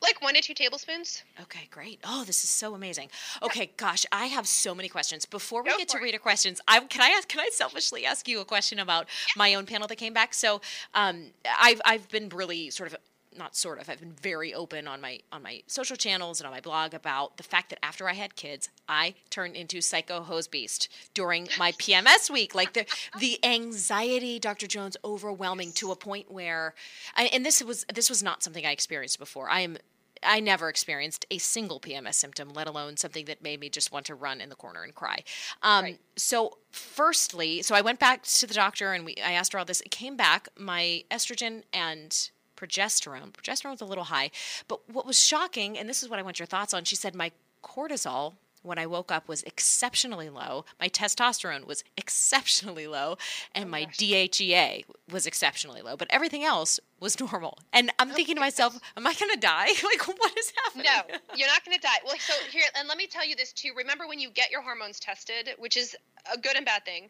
Like 0.02 0.20
one 0.22 0.34
to 0.34 0.40
two 0.40 0.54
tablespoons. 0.54 1.22
Okay, 1.42 1.68
great. 1.70 2.00
Oh, 2.04 2.24
this 2.24 2.44
is 2.44 2.50
so 2.50 2.74
amazing. 2.74 3.08
Okay, 3.42 3.70
gosh, 3.76 4.04
I 4.12 4.26
have 4.26 4.46
so 4.46 4.74
many 4.74 4.88
questions. 4.88 5.26
Before 5.26 5.62
we 5.62 5.70
Go 5.70 5.78
get 5.78 5.88
to 5.90 5.98
it. 5.98 6.02
reader 6.02 6.18
questions, 6.18 6.60
I 6.68 6.80
can 6.80 7.00
I 7.02 7.08
ask 7.10 7.28
can 7.28 7.40
I 7.40 7.48
selfishly 7.52 8.04
ask 8.06 8.28
you 8.28 8.40
a 8.40 8.44
question 8.44 8.78
about 8.78 9.06
my 9.36 9.54
own 9.54 9.66
panel 9.66 9.88
that 9.88 9.96
came 9.96 10.12
back? 10.12 10.34
So, 10.34 10.60
um, 10.94 11.26
I've 11.58 11.80
I've 11.84 12.08
been 12.08 12.28
really 12.30 12.70
sort 12.70 12.92
of 12.92 12.96
not 13.38 13.56
sort 13.56 13.80
of 13.80 13.88
i've 13.88 14.00
been 14.00 14.12
very 14.12 14.52
open 14.54 14.86
on 14.86 15.00
my 15.00 15.20
on 15.32 15.42
my 15.42 15.62
social 15.66 15.96
channels 15.96 16.40
and 16.40 16.46
on 16.46 16.52
my 16.52 16.60
blog 16.60 16.94
about 16.94 17.36
the 17.36 17.42
fact 17.42 17.70
that 17.70 17.84
after 17.84 18.08
i 18.08 18.12
had 18.12 18.34
kids 18.36 18.68
i 18.88 19.14
turned 19.30 19.56
into 19.56 19.80
psycho 19.80 20.20
hose 20.22 20.48
beast 20.48 20.88
during 21.14 21.48
my 21.58 21.72
pms 21.72 22.30
week 22.30 22.54
like 22.54 22.72
the 22.72 22.86
the 23.18 23.38
anxiety 23.44 24.38
dr 24.38 24.66
jones 24.66 24.96
overwhelming 25.04 25.72
to 25.72 25.90
a 25.90 25.96
point 25.96 26.30
where 26.30 26.74
I, 27.14 27.24
and 27.26 27.44
this 27.44 27.62
was 27.62 27.84
this 27.92 28.08
was 28.08 28.22
not 28.22 28.42
something 28.42 28.64
i 28.64 28.70
experienced 28.70 29.18
before 29.18 29.48
i 29.50 29.60
am 29.60 29.78
I 30.22 30.40
never 30.40 30.68
experienced 30.68 31.26
a 31.30 31.38
single 31.38 31.80
PMS 31.80 32.14
symptom, 32.14 32.50
let 32.50 32.66
alone 32.66 32.96
something 32.96 33.24
that 33.26 33.42
made 33.42 33.60
me 33.60 33.68
just 33.68 33.92
want 33.92 34.06
to 34.06 34.14
run 34.14 34.40
in 34.40 34.48
the 34.48 34.56
corner 34.56 34.82
and 34.82 34.94
cry. 34.94 35.22
Um, 35.62 35.84
Right. 35.84 36.00
So, 36.16 36.56
firstly, 36.70 37.62
so 37.62 37.74
I 37.74 37.82
went 37.82 37.98
back 38.00 38.22
to 38.22 38.46
the 38.46 38.54
doctor 38.54 38.92
and 38.92 39.04
we, 39.04 39.16
I 39.24 39.32
asked 39.32 39.52
her 39.52 39.58
all 39.58 39.64
this. 39.64 39.82
It 39.82 39.90
came 39.90 40.16
back, 40.16 40.48
my 40.56 41.04
estrogen 41.10 41.62
and 41.72 42.30
progesterone. 42.56 43.32
Progesterone 43.32 43.72
was 43.72 43.80
a 43.80 43.86
little 43.86 44.04
high, 44.04 44.30
but 44.68 44.88
what 44.90 45.06
was 45.06 45.22
shocking, 45.22 45.78
and 45.78 45.88
this 45.88 46.02
is 46.02 46.08
what 46.08 46.18
I 46.18 46.22
want 46.22 46.38
your 46.38 46.46
thoughts 46.46 46.74
on, 46.74 46.84
she 46.84 46.96
said 46.96 47.14
my 47.14 47.32
cortisol 47.62 48.34
when 48.66 48.78
I 48.78 48.86
woke 48.86 49.12
up 49.12 49.28
was 49.28 49.42
exceptionally 49.44 50.28
low. 50.28 50.64
My 50.80 50.88
testosterone 50.88 51.66
was 51.66 51.84
exceptionally 51.96 52.86
low, 52.86 53.16
and 53.54 53.66
oh, 53.66 53.68
my 53.68 53.86
DHEA 53.86 54.84
was 55.10 55.26
exceptionally 55.26 55.80
low. 55.82 55.96
But 55.96 56.08
everything 56.10 56.44
else 56.44 56.80
was 57.00 57.18
normal. 57.32 57.58
And 57.72 57.90
I'm 57.98 58.10
thinking 58.10 58.34
to 58.34 58.40
myself, 58.40 58.78
am 58.96 59.06
I 59.06 59.14
going 59.14 59.32
to 59.32 59.40
die? 59.40 59.66
like, 59.84 60.06
what 60.06 60.36
is 60.36 60.52
happening? 60.64 60.86
No, 60.86 61.16
you're 61.36 61.48
not 61.48 61.64
going 61.64 61.76
to 61.76 61.82
die. 61.82 61.98
Well, 62.04 62.16
so 62.18 62.34
here, 62.50 62.64
and 62.76 62.88
let 62.88 62.98
me 62.98 63.06
tell 63.06 63.26
you 63.26 63.36
this 63.36 63.52
too. 63.52 63.70
Remember 63.76 64.06
when 64.06 64.18
you 64.18 64.30
get 64.30 64.50
your 64.50 64.62
hormones 64.62 64.98
tested, 65.00 65.50
which 65.58 65.76
is 65.76 65.96
a 66.32 66.38
good 66.38 66.56
and 66.56 66.66
bad 66.66 66.84
thing. 66.84 67.08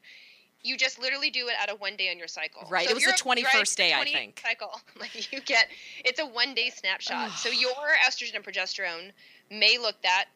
You 0.63 0.77
just 0.77 1.01
literally 1.01 1.31
do 1.31 1.47
it 1.49 1.55
out 1.61 1.69
of 1.69 1.81
one 1.81 1.97
day 1.97 2.11
on 2.11 2.19
your 2.19 2.29
cycle. 2.29 2.67
Right, 2.69 2.87
So 2.87 2.91
it 2.91 2.95
was 2.95 3.05
the 3.05 3.13
21st 3.13 3.45
right, 3.45 3.75
day, 3.77 3.93
I 3.93 4.05
28th 4.05 4.13
think. 4.13 4.43
Cycle, 4.45 4.81
like 5.01 5.33
you 5.33 5.41
get, 5.41 5.69
it's 6.05 6.21
a 6.21 6.27
one 6.27 6.55
day 6.55 6.71
snapshot. 6.71 7.31
so 7.33 7.49
your 7.51 7.71
estrogen 8.07 8.35
and 8.35 8.45
progesterone 8.45 9.13
may 9.51 9.79
look 9.79 10.01
that 10.03 10.27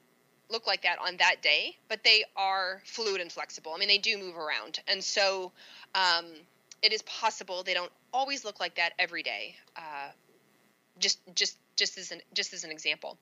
look 0.51 0.67
like 0.67 0.83
that 0.83 0.99
on 0.99 1.17
that 1.19 1.37
day, 1.43 1.77
but 1.89 2.03
they 2.05 2.25
are 2.37 2.83
fluid 2.85 3.21
and 3.21 3.31
flexible. 3.31 3.73
I 3.75 3.79
mean, 3.79 3.89
they 3.89 3.99
do 3.99 4.19
move 4.19 4.37
around, 4.37 4.81
and 4.89 5.03
so 5.03 5.53
um, 5.95 6.27
it 6.83 6.93
is 6.93 7.03
possible 7.03 7.63
they 7.63 7.75
don't 7.75 7.93
always 8.13 8.45
look 8.45 8.61
like 8.61 8.75
that 8.75 8.93
every 8.99 9.23
day. 9.23 9.55
Uh, 9.77 10.11
just, 10.99 11.21
just, 11.35 11.57
just 11.77 11.99
as 11.99 12.11
an 12.11 12.21
just 12.35 12.53
as 12.53 12.65
an 12.65 12.71
example. 12.71 13.19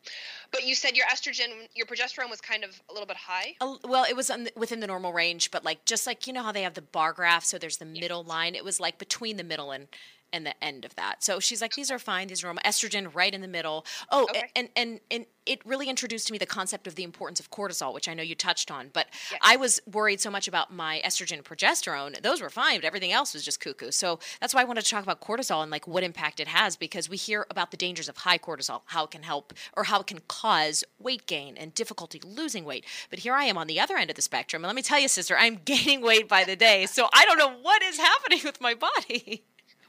But 0.51 0.65
you 0.65 0.75
said 0.75 0.97
your 0.97 1.07
estrogen, 1.07 1.69
your 1.75 1.87
progesterone 1.87 2.31
was 2.31 2.41
kind 2.41 2.65
of 2.65 2.81
a 2.89 2.93
little 2.93 3.07
bit 3.07 3.17
high. 3.17 3.55
Well, 3.61 4.05
it 4.09 4.17
was 4.17 4.31
on 4.31 4.45
the, 4.45 4.53
within 4.57 4.81
the 4.81 4.87
normal 4.87 5.13
range, 5.13 5.51
but 5.51 5.65
like 5.65 5.85
just 5.85 6.07
like 6.07 6.27
you 6.27 6.33
know 6.33 6.43
how 6.43 6.53
they 6.53 6.63
have 6.63 6.75
the 6.75 6.83
bar 6.83 7.13
graph, 7.13 7.45
so 7.45 7.59
there's 7.59 7.79
the 7.79 7.85
middle 7.85 8.25
line. 8.25 8.55
It 8.55 8.65
was 8.65 8.81
like 8.81 8.99
between 8.99 9.37
the 9.37 9.45
middle 9.45 9.71
and 9.71 9.89
and 10.33 10.45
the 10.47 10.65
end 10.65 10.85
of 10.85 10.95
that. 10.97 11.23
So 11.25 11.41
she's 11.41 11.61
like, 11.63 11.75
these 11.75 11.91
are 11.91 11.99
fine. 11.99 12.29
These 12.29 12.43
are 12.45 12.47
normal. 12.49 12.63
Estrogen 12.65 13.15
right 13.15 13.33
in 13.33 13.41
the 13.41 13.49
middle. 13.49 13.85
Oh, 14.11 14.25
Okay. 14.25 14.51
and 14.55 14.69
and 14.77 15.01
and 15.11 15.27
it 15.47 15.65
really 15.65 15.89
introduced 15.89 16.27
to 16.27 16.33
me 16.33 16.39
the 16.39 16.45
concept 16.45 16.87
of 16.87 16.95
the 16.95 17.03
importance 17.03 17.41
of 17.41 17.51
cortisol, 17.51 17.95
which 17.95 18.07
I 18.09 18.13
know 18.15 18.23
you 18.23 18.35
touched 18.35 18.71
on. 18.71 18.91
But 18.93 19.07
Yes. 19.31 19.41
I 19.43 19.57
was 19.57 19.81
worried 19.91 20.21
so 20.21 20.31
much 20.31 20.47
about 20.47 20.73
my 20.73 21.01
estrogen 21.05 21.35
and 21.35 21.45
progesterone; 21.45 22.21
those 22.23 22.41
were 22.43 22.51
fine, 22.51 22.79
but 22.79 22.85
everything 22.85 23.13
else 23.13 23.33
was 23.35 23.45
just 23.45 23.61
cuckoo. 23.61 23.91
So 23.91 24.19
that's 24.41 24.53
why 24.55 24.61
I 24.61 24.65
wanted 24.65 24.85
to 24.85 24.91
talk 24.91 25.03
about 25.03 25.21
cortisol 25.21 25.63
and 25.63 25.71
like 25.71 25.87
what 25.87 26.03
impact 26.03 26.41
it 26.41 26.49
has, 26.49 26.77
because 26.77 27.09
we 27.09 27.17
hear 27.17 27.47
about 27.51 27.71
the 27.71 27.77
dangers 27.79 28.09
of 28.09 28.19
high 28.19 28.39
cortisol, 28.39 28.83
how 28.87 29.05
it 29.05 29.11
can 29.11 29.23
help 29.23 29.55
or 29.77 29.85
how 29.85 30.01
it 30.01 30.07
can 30.07 30.21
cause 30.29 30.85
weight 30.99 31.27
gain 31.27 31.57
and 31.57 31.75
difficulty 31.75 32.21
losing 32.25 32.65
weight. 32.65 32.85
But 33.11 33.21
here 33.21 33.35
I 33.35 33.45
am 33.45 33.57
on 33.57 33.67
the 33.67 33.81
other 33.81 33.97
end 33.97 34.11
of 34.11 34.17
the 34.17 34.23
spectrum, 34.23 34.63
and 34.65 34.69
let 34.69 34.77
me 34.77 34.83
tell 34.83 35.01
you, 35.01 35.09
sister, 35.09 35.37
I'm 35.39 35.57
gaining 35.65 36.03
weight 36.03 36.29
by 36.29 36.45
the 36.45 36.57
day. 36.57 36.85
So 36.87 37.09
I 37.15 37.25
don't 37.25 37.39
know 37.39 37.55
what 37.63 37.83
is 37.83 37.97
happening 37.99 38.41
with 38.45 38.61
my 38.61 38.75
body. 38.75 39.45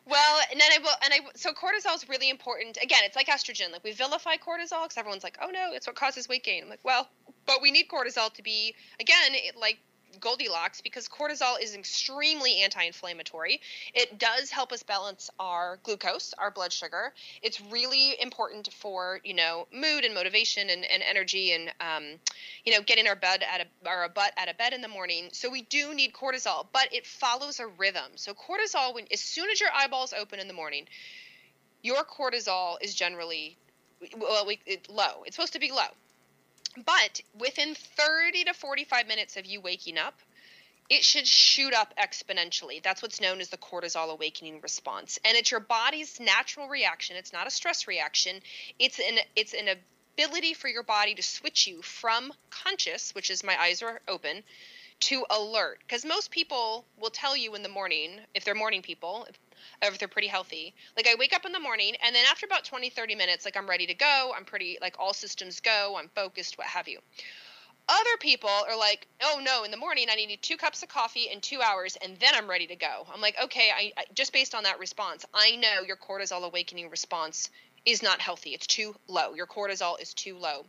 Well, 0.10 0.40
and 0.52 0.60
then 0.60 0.70
I 0.74 0.78
will, 0.80 0.96
and 1.04 1.14
I 1.14 1.20
so 1.36 1.52
cortisol 1.52 1.96
is 1.96 2.10
really 2.10 2.30
important. 2.30 2.78
Again, 2.82 3.02
it's 3.04 3.16
like 3.16 3.28
estrogen. 3.28 3.72
Like 3.72 3.84
we 3.84 3.92
vilify 3.92 4.36
cortisol 4.38 4.84
because 4.84 4.98
everyone's 4.98 5.24
like, 5.24 5.38
oh 5.42 5.50
no, 5.52 5.70
it's 5.74 5.86
what 5.86 5.96
causes 5.96 6.28
weight 6.28 6.44
gain. 6.44 6.64
I'm 6.64 6.70
like, 6.70 6.84
well, 6.84 7.08
but 7.46 7.62
we 7.62 7.72
need 7.72 7.88
cortisol 7.90 8.34
to 8.34 8.42
be 8.42 8.74
again 9.00 9.32
it, 9.32 9.56
like 9.56 9.78
Goldilocks 10.20 10.82
because 10.82 11.08
cortisol 11.08 11.62
is 11.62 11.76
extremely 11.76 12.62
anti-inflammatory. 12.62 13.62
It 13.94 14.18
does 14.20 14.50
help 14.50 14.72
us 14.72 14.84
balance 14.84 15.30
our 15.40 15.80
glucose, 15.84 16.34
our 16.38 16.52
blood 16.52 16.74
sugar. 16.74 17.14
It's 17.42 17.62
really 17.62 18.20
important 18.22 18.70
for 18.74 19.20
you 19.24 19.34
know 19.34 19.68
mood 19.74 20.06
and 20.06 20.14
motivation 20.14 20.70
and, 20.70 20.86
and 20.86 21.04
energy 21.04 21.54
and 21.54 21.70
um, 21.80 22.20
you 22.66 22.74
know 22.74 22.82
getting 22.82 23.08
our 23.08 23.16
bed 23.16 23.44
at 23.44 23.62
a 23.62 23.90
our 23.90 24.10
butt 24.10 24.34
out 24.38 24.50
of 24.50 24.58
bed 24.58 24.74
in 24.74 24.82
the 24.82 24.88
morning. 24.88 25.30
So 25.32 25.50
we 25.50 25.62
do 25.64 25.94
need 25.94 26.14
cortisol, 26.14 26.68
but 26.74 26.94
it 26.94 27.06
follows 27.06 27.60
a 27.60 27.68
rhythm. 27.68 28.12
So 28.16 28.34
cortisol, 28.34 28.96
when 28.96 29.06
as 29.12 29.22
soon 29.22 29.50
as 29.50 29.60
your 29.60 29.70
eyeballs 29.76 30.14
open 30.14 30.40
in 30.40 30.48
the 30.48 30.54
morning, 30.54 30.88
your 31.82 32.04
cortisol 32.04 32.78
is 32.82 32.94
generally 32.94 33.58
well 34.18 34.46
we, 34.46 34.60
it, 34.66 34.90
low. 34.90 35.24
It's 35.26 35.36
supposed 35.36 35.54
to 35.54 35.60
be 35.60 35.72
low. 35.72 35.90
But 36.86 37.22
within 37.38 37.76
30 37.76 38.46
to 38.46 38.54
45 38.54 39.08
minutes 39.08 39.38
of 39.38 39.46
you 39.46 39.62
waking 39.62 39.98
up, 39.98 40.20
it 40.90 41.04
should 41.04 41.28
shoot 41.28 41.74
up 41.74 41.94
exponentially. 41.98 42.82
That's 42.82 43.02
what's 43.02 43.22
known 43.22 43.42
as 43.42 43.50
the 43.50 43.58
cortisol 43.58 44.10
awakening 44.10 44.62
response. 44.62 45.20
And 45.24 45.38
it's 45.38 45.52
your 45.52 45.60
body's 45.60 46.20
natural 46.20 46.68
reaction. 46.68 47.16
It's 47.16 47.32
not 47.32 47.46
a 47.46 47.52
stress 47.52 47.88
reaction. 47.88 48.42
It's 48.80 49.00
an 49.00 49.20
it's 49.36 49.54
an 49.54 49.70
ability 50.18 50.56
for 50.56 50.68
your 50.68 50.84
body 50.84 51.14
to 51.16 51.22
switch 51.22 51.68
you 51.68 51.82
from 51.84 52.34
conscious, 52.50 53.14
which 53.14 53.30
is 53.30 53.44
my 53.44 53.60
eyes 53.62 53.84
are 53.84 54.02
open, 54.08 54.44
to 55.02 55.26
alert. 55.30 55.80
Because 55.82 56.06
most 56.06 56.32
people 56.32 56.86
will 56.98 57.10
tell 57.10 57.36
you 57.36 57.56
in 57.56 57.64
the 57.64 57.70
morning, 57.70 58.20
if 58.34 58.44
they're 58.44 58.56
morning 58.56 58.82
people, 58.82 59.28
if, 59.30 59.40
if 59.82 60.00
they're 60.00 60.08
pretty 60.08 60.28
healthy, 60.28 60.74
like 60.96 61.08
I 61.08 61.16
wake 61.18 61.34
up 61.34 61.46
in 61.46 61.52
the 61.52 61.60
morning 61.60 61.96
and 62.04 62.16
then 62.16 62.26
after 62.30 62.46
about 62.46 62.66
20, 62.66 62.90
30 62.90 63.16
minutes, 63.16 63.46
like 63.46 63.58
I'm 63.58 63.70
ready 63.70 63.88
to 63.88 63.94
go. 63.94 64.34
I'm 64.36 64.46
pretty, 64.46 64.78
like 64.82 64.96
all 65.00 65.14
systems 65.14 65.60
go. 65.60 65.96
I'm 65.98 66.10
focused, 66.16 66.58
what 66.58 66.68
have 66.68 66.88
you. 66.88 67.00
Other 67.88 68.18
people 68.20 68.52
are 68.52 68.78
like, 68.78 69.08
oh 69.24 69.42
no, 69.44 69.64
in 69.64 69.72
the 69.72 69.78
morning 69.78 70.08
I 70.12 70.16
need 70.16 70.40
two 70.44 70.58
cups 70.58 70.84
of 70.84 70.90
coffee 70.90 71.28
in 71.34 71.42
two 71.42 71.60
hours 71.60 71.98
and 72.04 72.18
then 72.20 72.36
I'm 72.36 72.48
ready 72.48 72.68
to 72.68 72.76
go. 72.76 73.08
I'm 73.12 73.20
like, 73.20 73.36
okay, 73.46 73.72
I, 73.76 73.92
I 73.98 74.04
just 74.14 74.32
based 74.32 74.54
on 74.54 74.64
that 74.64 74.78
response, 74.80 75.26
I 75.34 75.56
know 75.56 75.82
your 75.88 75.98
cortisol 75.98 76.44
awakening 76.44 76.92
response 76.92 77.50
is 77.86 78.04
not 78.04 78.22
healthy. 78.22 78.52
It's 78.54 78.68
too 78.68 78.96
low. 79.08 79.34
Your 79.34 79.48
cortisol 79.48 80.00
is 80.00 80.14
too 80.14 80.38
low. 80.38 80.66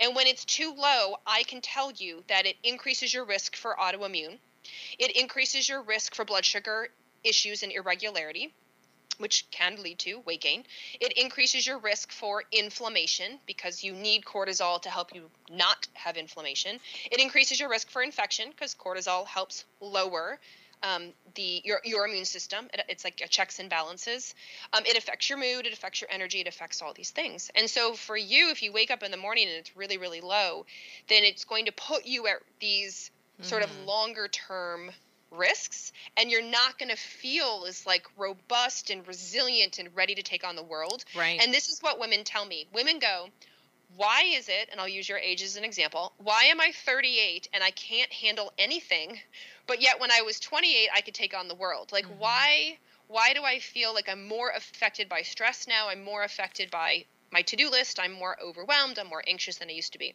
And 0.00 0.14
when 0.14 0.26
it's 0.26 0.44
too 0.44 0.74
low, 0.76 1.16
I 1.26 1.42
can 1.44 1.60
tell 1.60 1.92
you 1.92 2.24
that 2.28 2.46
it 2.46 2.56
increases 2.62 3.12
your 3.12 3.24
risk 3.24 3.56
for 3.56 3.76
autoimmune. 3.76 4.38
It 4.98 5.16
increases 5.16 5.68
your 5.68 5.82
risk 5.82 6.14
for 6.14 6.24
blood 6.24 6.44
sugar 6.44 6.88
issues 7.22 7.62
and 7.62 7.72
irregularity, 7.72 8.52
which 9.18 9.48
can 9.50 9.82
lead 9.82 9.98
to 10.00 10.20
weight 10.20 10.40
gain. 10.40 10.64
It 11.00 11.12
increases 11.12 11.66
your 11.66 11.78
risk 11.78 12.12
for 12.12 12.44
inflammation 12.50 13.38
because 13.46 13.84
you 13.84 13.92
need 13.92 14.24
cortisol 14.24 14.80
to 14.82 14.90
help 14.90 15.14
you 15.14 15.30
not 15.50 15.86
have 15.94 16.16
inflammation. 16.16 16.80
It 17.10 17.20
increases 17.20 17.60
your 17.60 17.68
risk 17.68 17.90
for 17.90 18.02
infection 18.02 18.50
because 18.50 18.74
cortisol 18.74 19.26
helps 19.26 19.64
lower 19.80 20.38
um, 20.84 21.12
the 21.34 21.62
your 21.64 21.80
your 21.84 22.06
immune 22.06 22.24
system. 22.24 22.68
It, 22.72 22.84
it's 22.88 23.04
like 23.04 23.16
checks 23.30 23.58
and 23.58 23.70
balances. 23.70 24.34
Um, 24.72 24.84
it 24.86 24.96
affects 24.96 25.28
your 25.28 25.38
mood. 25.38 25.66
It 25.66 25.72
affects 25.72 26.00
your 26.00 26.10
energy. 26.10 26.40
It 26.40 26.46
affects 26.46 26.82
all 26.82 26.92
these 26.92 27.10
things. 27.10 27.50
And 27.54 27.68
so 27.70 27.94
for 27.94 28.16
you, 28.16 28.50
if 28.50 28.62
you 28.62 28.72
wake 28.72 28.90
up 28.90 29.02
in 29.02 29.10
the 29.10 29.16
morning 29.16 29.48
and 29.48 29.56
it's 29.56 29.76
really 29.76 29.98
really 29.98 30.20
low, 30.20 30.66
then 31.08 31.24
it's 31.24 31.44
going 31.44 31.66
to 31.66 31.72
put 31.72 32.04
you 32.06 32.26
at 32.26 32.36
these 32.60 33.10
sort 33.40 33.62
of 33.64 33.70
longer 33.86 34.28
term 34.28 34.90
risks 35.32 35.90
and 36.16 36.30
you're 36.30 36.40
not 36.48 36.78
going 36.78 36.90
to 36.90 36.96
feel 36.96 37.64
as 37.66 37.84
like 37.84 38.06
robust 38.16 38.90
and 38.90 39.06
resilient 39.08 39.80
and 39.80 39.88
ready 39.96 40.14
to 40.14 40.22
take 40.22 40.44
on 40.46 40.54
the 40.54 40.62
world 40.62 41.04
Right. 41.16 41.40
and 41.42 41.52
this 41.52 41.68
is 41.68 41.80
what 41.80 41.98
women 41.98 42.22
tell 42.22 42.46
me 42.46 42.68
women 42.72 43.00
go 43.00 43.26
why 43.96 44.22
is 44.24 44.48
it 44.48 44.68
and 44.70 44.80
i'll 44.80 44.88
use 44.88 45.08
your 45.08 45.18
age 45.18 45.42
as 45.42 45.56
an 45.56 45.64
example 45.64 46.12
why 46.18 46.44
am 46.44 46.60
i 46.60 46.70
38 46.84 47.48
and 47.52 47.62
i 47.62 47.70
can't 47.70 48.12
handle 48.12 48.52
anything 48.58 49.18
but 49.66 49.80
yet 49.80 50.00
when 50.00 50.10
i 50.10 50.22
was 50.22 50.40
28 50.40 50.88
i 50.94 51.00
could 51.00 51.14
take 51.14 51.36
on 51.36 51.48
the 51.48 51.54
world 51.54 51.90
like 51.92 52.06
Mhm. 52.06 52.18
why 52.18 52.78
why 53.08 53.32
do 53.32 53.42
i 53.42 53.58
feel 53.58 53.92
like 53.94 54.08
i'm 54.08 54.26
more 54.26 54.50
affected 54.50 55.08
by 55.08 55.22
stress 55.22 55.66
now 55.66 55.88
i'm 55.88 56.02
more 56.02 56.22
affected 56.24 56.70
by 56.70 57.04
my 57.30 57.42
to-do 57.42 57.70
list 57.70 57.98
i'm 58.00 58.12
more 58.12 58.36
overwhelmed 58.42 58.98
i'm 58.98 59.08
more 59.08 59.24
anxious 59.26 59.58
than 59.58 59.68
i 59.68 59.72
used 59.72 59.92
to 59.92 59.98
be 59.98 60.14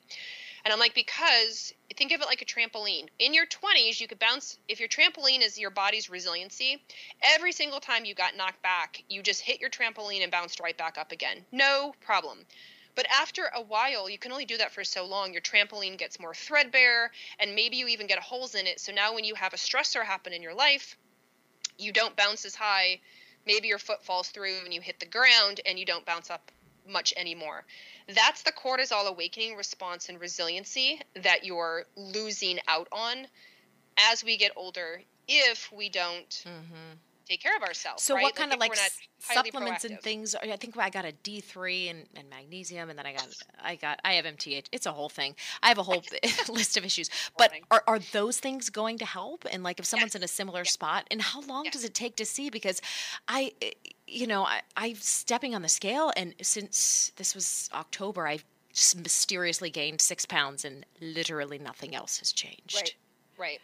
and 0.66 0.74
I'm 0.74 0.80
like, 0.80 0.94
because 0.94 1.74
think 1.96 2.12
of 2.12 2.22
it 2.22 2.28
like 2.28 2.42
a 2.42 2.46
trampoline. 2.46 3.08
In 3.20 3.34
your 3.34 3.46
20s, 3.46 4.00
you 4.00 4.08
could 4.08 4.20
bounce. 4.20 4.58
If 4.68 4.80
your 4.80 4.90
trampoline 4.90 5.42
is 5.42 5.58
your 5.58 5.70
body's 5.70 6.10
resiliency, 6.10 6.82
every 7.22 7.52
single 7.52 7.80
time 7.80 8.06
you 8.06 8.14
got 8.14 8.36
knocked 8.36 8.62
back, 8.62 9.04
you 9.08 9.22
just 9.22 9.42
hit 9.42 9.62
your 9.62 9.70
trampoline 9.70 10.22
and 10.22 10.32
bounced 10.32 10.60
right 10.60 10.78
back 10.78 10.98
up 10.98 11.12
again. 11.12 11.46
No 11.52 11.94
problem. 12.02 12.46
But 13.00 13.08
after 13.10 13.50
a 13.56 13.62
while, 13.62 14.10
you 14.10 14.18
can 14.18 14.34
only 14.34 14.43
do 14.43 14.58
that 14.58 14.74
for 14.74 14.84
so 14.84 15.06
long. 15.06 15.32
Your 15.32 15.41
trampoline 15.41 15.97
gets 15.97 16.20
more 16.20 16.34
threadbare, 16.34 17.12
and 17.39 17.56
maybe 17.56 17.78
you 17.78 17.88
even 17.88 18.08
get 18.08 18.20
holes 18.20 18.56
in 18.56 18.68
it. 18.68 18.82
So 18.82 18.91
now, 18.91 19.16
when 19.16 19.24
you 19.24 19.36
have 19.36 19.54
a 19.54 19.56
stressor 19.56 20.04
happen 20.04 20.34
in 20.34 20.43
your 20.43 20.54
life, 20.54 20.97
you 21.78 21.93
don't 21.93 22.18
bounce 22.18 22.43
as 22.43 22.56
high. 22.56 23.00
Maybe 23.45 23.70
your 23.70 23.78
foot 23.78 24.04
falls 24.04 24.28
through 24.28 24.66
and 24.66 24.74
you 24.74 24.82
hit 24.82 25.00
the 25.00 25.06
ground 25.06 25.62
and 25.66 25.80
you 25.80 25.86
don't 25.86 26.06
bounce 26.06 26.30
up 26.30 26.52
much 26.86 27.14
anymore. 27.16 27.64
That's 28.10 28.41
the 28.41 28.52
cortisol 28.52 29.08
awakening 29.08 29.56
response 29.56 30.10
and 30.10 30.20
resiliency 30.20 31.00
that 31.24 31.45
you're 31.45 31.86
losing 31.95 32.60
out 32.68 32.89
on 32.91 33.28
as 33.97 34.26
we 34.26 34.36
get 34.36 34.52
older 34.58 35.02
if 35.26 35.72
we 35.72 35.88
don't 35.88 36.43
mm-hmm 36.45 36.97
take 37.30 37.42
care 37.42 37.56
of 37.56 37.64
ourselves. 37.64 38.04
So 38.04 38.16
right? 38.16 38.24
what 38.24 38.36
kind 38.36 38.50
like 38.52 38.72
of 38.72 38.78
like 38.80 38.92
supplements 39.20 39.86
proactive. 39.86 39.90
and 39.90 40.02
things? 40.02 40.36
Are, 40.36 40.42
I 40.44 40.56
think 40.56 40.78
I 40.78 40.90
got 40.90 41.06
a 41.06 41.12
D 41.12 41.40
three 41.40 41.88
and, 41.90 42.06
and 42.16 42.30
magnesium, 42.30 42.90
and 42.90 42.98
then 42.98 43.06
I 43.06 43.14
got 43.14 43.28
I 43.64 43.76
got 43.76 44.00
I 44.04 44.14
have 44.14 44.26
MTH. 44.26 44.66
It's 44.72 44.86
a 44.86 44.92
whole 44.92 45.10
thing. 45.10 45.36
I 45.62 45.70
have 45.70 45.78
a 45.78 45.84
whole 45.84 46.04
list 46.50 46.78
of 46.78 46.86
issues. 46.86 47.10
But 47.38 47.54
are 47.72 47.84
are 47.88 48.00
those 48.00 48.40
things 48.40 48.70
going 48.70 48.98
to 49.00 49.06
help? 49.06 49.46
And 49.52 49.64
like 49.64 49.80
if 49.80 49.86
someone's 49.86 50.14
yes. 50.14 50.22
in 50.22 50.24
a 50.24 50.28
similar 50.28 50.62
yes. 50.62 50.72
spot, 50.72 51.08
and 51.12 51.22
how 51.22 51.42
long 51.42 51.66
yes. 51.66 51.74
does 51.74 51.84
it 51.84 51.94
take 51.94 52.16
to 52.18 52.26
see? 52.26 52.50
Because 52.50 52.82
I, 53.28 53.54
eh, 53.62 53.72
you 54.08 54.28
know, 54.28 54.44
I 54.44 54.62
I'm 54.76 54.96
stepping 54.96 55.56
on 55.56 55.62
the 55.62 55.70
scale, 55.70 56.12
and 56.18 56.34
since 56.42 57.12
this 57.16 57.36
was 57.36 57.70
October, 57.74 58.28
I've 58.28 58.46
just 58.74 58.98
mysteriously 58.98 59.70
gained 59.70 60.02
six 60.02 60.26
pounds, 60.26 60.66
and 60.66 60.86
literally 61.02 61.60
nothing 61.60 61.96
else 61.96 62.20
has 62.20 62.32
changed. 62.32 62.76
Right. 62.76 62.96
Right. 63.40 63.60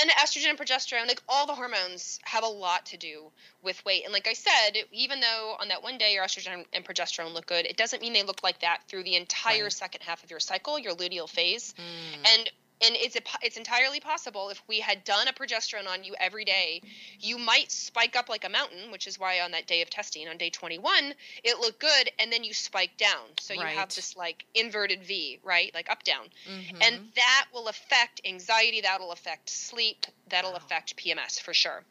And 0.00 0.10
estrogen 0.10 0.50
and 0.50 0.58
progesterone, 0.58 1.06
like 1.06 1.22
all 1.28 1.46
the 1.46 1.54
hormones 1.54 2.18
have 2.24 2.42
a 2.42 2.48
lot 2.48 2.86
to 2.86 2.96
do 2.96 3.30
with 3.62 3.82
weight. 3.84 4.02
And 4.04 4.12
like 4.12 4.26
I 4.26 4.32
said, 4.32 4.76
even 4.90 5.20
though 5.20 5.56
on 5.60 5.68
that 5.68 5.84
one 5.84 5.98
day 5.98 6.14
your 6.14 6.24
estrogen 6.24 6.64
and 6.72 6.84
progesterone 6.84 7.32
look 7.32 7.46
good, 7.46 7.64
it 7.64 7.76
doesn't 7.76 8.02
mean 8.02 8.12
they 8.12 8.24
look 8.24 8.42
like 8.42 8.60
that 8.60 8.80
through 8.88 9.04
the 9.04 9.14
entire 9.14 9.64
right. 9.64 9.72
second 9.72 10.02
half 10.02 10.24
of 10.24 10.30
your 10.30 10.40
cycle, 10.40 10.78
your 10.78 10.94
luteal 10.94 11.28
phase. 11.28 11.74
Mm. 11.78 12.28
And 12.34 12.50
and 12.82 12.94
it's 12.96 13.16
a, 13.16 13.20
it's 13.42 13.56
entirely 13.56 14.00
possible 14.00 14.48
if 14.48 14.62
we 14.68 14.80
had 14.80 15.04
done 15.04 15.28
a 15.28 15.32
progesterone 15.32 15.86
on 15.88 16.04
you 16.04 16.14
every 16.18 16.44
day, 16.44 16.82
you 17.18 17.38
might 17.38 17.70
spike 17.70 18.16
up 18.16 18.28
like 18.28 18.44
a 18.44 18.48
mountain, 18.48 18.90
which 18.90 19.06
is 19.06 19.18
why 19.18 19.40
on 19.40 19.50
that 19.50 19.66
day 19.66 19.82
of 19.82 19.90
testing 19.90 20.28
on 20.28 20.36
day 20.36 20.50
21, 20.50 21.14
it 21.44 21.58
looked 21.58 21.80
good 21.80 22.10
and 22.18 22.32
then 22.32 22.44
you 22.44 22.54
spike 22.54 22.96
down. 22.96 23.26
So 23.38 23.54
you 23.54 23.60
right. 23.60 23.76
have 23.76 23.94
this 23.94 24.16
like 24.16 24.44
inverted 24.54 25.04
V, 25.04 25.40
right? 25.44 25.70
Like 25.74 25.90
up 25.90 26.02
down. 26.04 26.26
Mm-hmm. 26.50 26.76
And 26.82 27.08
that 27.16 27.46
will 27.52 27.68
affect 27.68 28.20
anxiety, 28.24 28.80
that'll 28.80 29.12
affect 29.12 29.50
sleep, 29.50 30.06
that'll 30.28 30.52
wow. 30.52 30.58
affect 30.58 30.96
PMS 30.96 31.40
for 31.40 31.52
sure. 31.52 31.82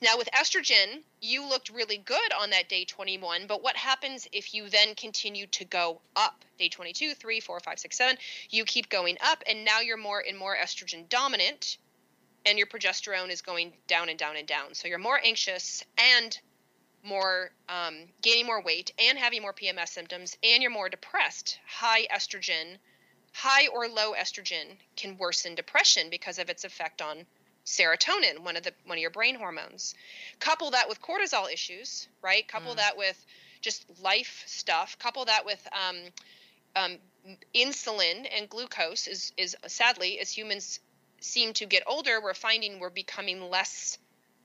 Now, 0.00 0.16
with 0.16 0.28
estrogen, 0.32 1.02
you 1.20 1.44
looked 1.44 1.70
really 1.70 1.98
good 1.98 2.32
on 2.32 2.50
that 2.50 2.68
day 2.68 2.84
21, 2.84 3.48
but 3.48 3.64
what 3.64 3.76
happens 3.76 4.28
if 4.30 4.54
you 4.54 4.68
then 4.68 4.94
continue 4.94 5.48
to 5.48 5.64
go 5.64 6.00
up? 6.14 6.44
Day 6.56 6.68
22, 6.68 7.14
3, 7.14 7.40
4, 7.40 7.60
5, 7.60 7.78
6, 7.80 7.96
7, 7.96 8.18
you 8.48 8.64
keep 8.64 8.88
going 8.88 9.18
up, 9.20 9.42
and 9.48 9.64
now 9.64 9.80
you're 9.80 9.96
more 9.96 10.22
and 10.26 10.38
more 10.38 10.56
estrogen 10.56 11.08
dominant, 11.08 11.78
and 12.46 12.58
your 12.58 12.68
progesterone 12.68 13.30
is 13.30 13.42
going 13.42 13.72
down 13.88 14.08
and 14.08 14.18
down 14.18 14.36
and 14.36 14.46
down. 14.46 14.74
So 14.74 14.86
you're 14.86 14.98
more 14.98 15.20
anxious 15.22 15.84
and 15.98 16.38
more 17.02 17.50
um, 17.68 17.96
gaining 18.22 18.46
more 18.46 18.62
weight 18.62 18.92
and 19.00 19.18
having 19.18 19.42
more 19.42 19.52
PMS 19.52 19.88
symptoms, 19.88 20.38
and 20.44 20.62
you're 20.62 20.70
more 20.70 20.88
depressed. 20.88 21.58
High 21.66 22.06
estrogen, 22.06 22.78
high 23.32 23.66
or 23.66 23.88
low 23.88 24.14
estrogen 24.14 24.76
can 24.94 25.18
worsen 25.18 25.56
depression 25.56 26.08
because 26.08 26.38
of 26.38 26.50
its 26.50 26.62
effect 26.62 27.02
on 27.02 27.26
serotonin, 27.68 28.40
one 28.40 28.56
of 28.56 28.62
the 28.62 28.72
one 28.86 28.96
of 28.96 29.02
your 29.02 29.10
brain 29.10 29.34
hormones. 29.34 29.94
Couple 30.40 30.70
that 30.70 30.88
with 30.88 31.02
cortisol 31.02 31.52
issues, 31.52 32.08
right? 32.22 32.48
Couple 32.48 32.72
mm. 32.72 32.76
that 32.76 32.96
with 32.96 33.24
just 33.60 33.84
life 34.02 34.42
stuff. 34.46 34.98
Couple 34.98 35.24
that 35.26 35.44
with 35.44 35.68
um, 35.72 35.96
um, 36.74 36.96
insulin 37.54 38.26
and 38.34 38.48
glucose. 38.48 39.06
Is 39.06 39.32
is 39.36 39.56
sadly 39.66 40.18
as 40.18 40.30
humans 40.30 40.80
seem 41.20 41.52
to 41.54 41.66
get 41.66 41.82
older, 41.86 42.20
we're 42.22 42.34
finding 42.34 42.80
we're 42.80 42.90
becoming 42.90 43.50
less 43.50 43.98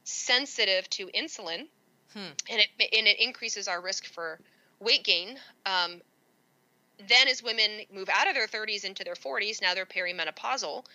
sensitive 0.04 0.90
to 0.90 1.08
insulin, 1.08 1.68
hmm. 2.14 2.34
and 2.50 2.60
it 2.60 2.68
and 2.80 3.08
it 3.08 3.20
increases 3.20 3.70
our 3.70 3.82
risk 3.82 4.06
for 4.06 4.40
weight 4.80 5.04
gain. 5.06 5.40
Um, 5.66 6.02
then, 7.08 7.28
as 7.28 7.42
women 7.42 7.72
move 7.94 8.10
out 8.10 8.28
of 8.28 8.36
their 8.36 8.48
30s 8.48 8.86
into 8.86 9.04
their 9.04 9.16
40s, 9.16 9.62
now 9.62 9.74
they're 9.74 9.86
perimenopausal 9.86 10.86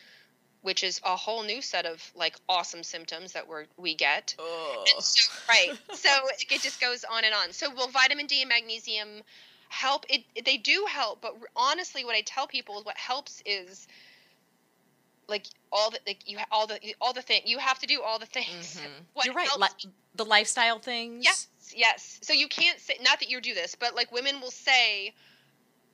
which 0.62 0.82
is 0.82 1.00
a 1.04 1.16
whole 1.16 1.42
new 1.42 1.62
set 1.62 1.86
of 1.86 2.12
like 2.14 2.36
awesome 2.48 2.82
symptoms 2.82 3.32
that 3.32 3.48
we're, 3.48 3.66
we 3.76 3.94
get. 3.94 4.34
So, 4.38 5.30
right. 5.48 5.72
so 5.92 6.10
it 6.50 6.60
just 6.62 6.80
goes 6.80 7.04
on 7.04 7.24
and 7.24 7.34
on. 7.34 7.52
So 7.52 7.72
will 7.72 7.88
vitamin 7.88 8.26
D 8.26 8.42
and 8.42 8.48
magnesium 8.48 9.22
help? 9.68 10.04
It 10.08 10.24
they 10.44 10.56
do 10.56 10.86
help, 10.88 11.20
but 11.20 11.34
honestly, 11.54 12.04
what 12.04 12.16
I 12.16 12.22
tell 12.22 12.46
people 12.46 12.78
is 12.78 12.84
what 12.84 12.96
helps 12.96 13.42
is 13.46 13.86
like 15.28 15.46
all 15.70 15.90
the 15.90 16.00
like 16.06 16.28
you 16.28 16.38
all 16.50 16.66
the 16.66 16.78
all 17.00 17.12
the 17.12 17.22
thing 17.22 17.42
you 17.44 17.58
have 17.58 17.78
to 17.80 17.86
do 17.86 18.02
all 18.02 18.18
the 18.18 18.26
things. 18.26 18.80
Mm-hmm. 18.80 19.20
You're 19.24 19.34
right. 19.34 19.48
Li- 19.58 19.90
the 20.16 20.24
lifestyle 20.24 20.78
things. 20.78 21.24
Yes. 21.24 21.46
Yes. 21.74 22.18
So 22.22 22.32
you 22.32 22.48
can't 22.48 22.80
say 22.80 22.98
not 23.02 23.20
that 23.20 23.30
you 23.30 23.40
do 23.40 23.54
this, 23.54 23.74
but 23.74 23.94
like 23.94 24.10
women 24.10 24.40
will 24.40 24.50
say 24.50 25.14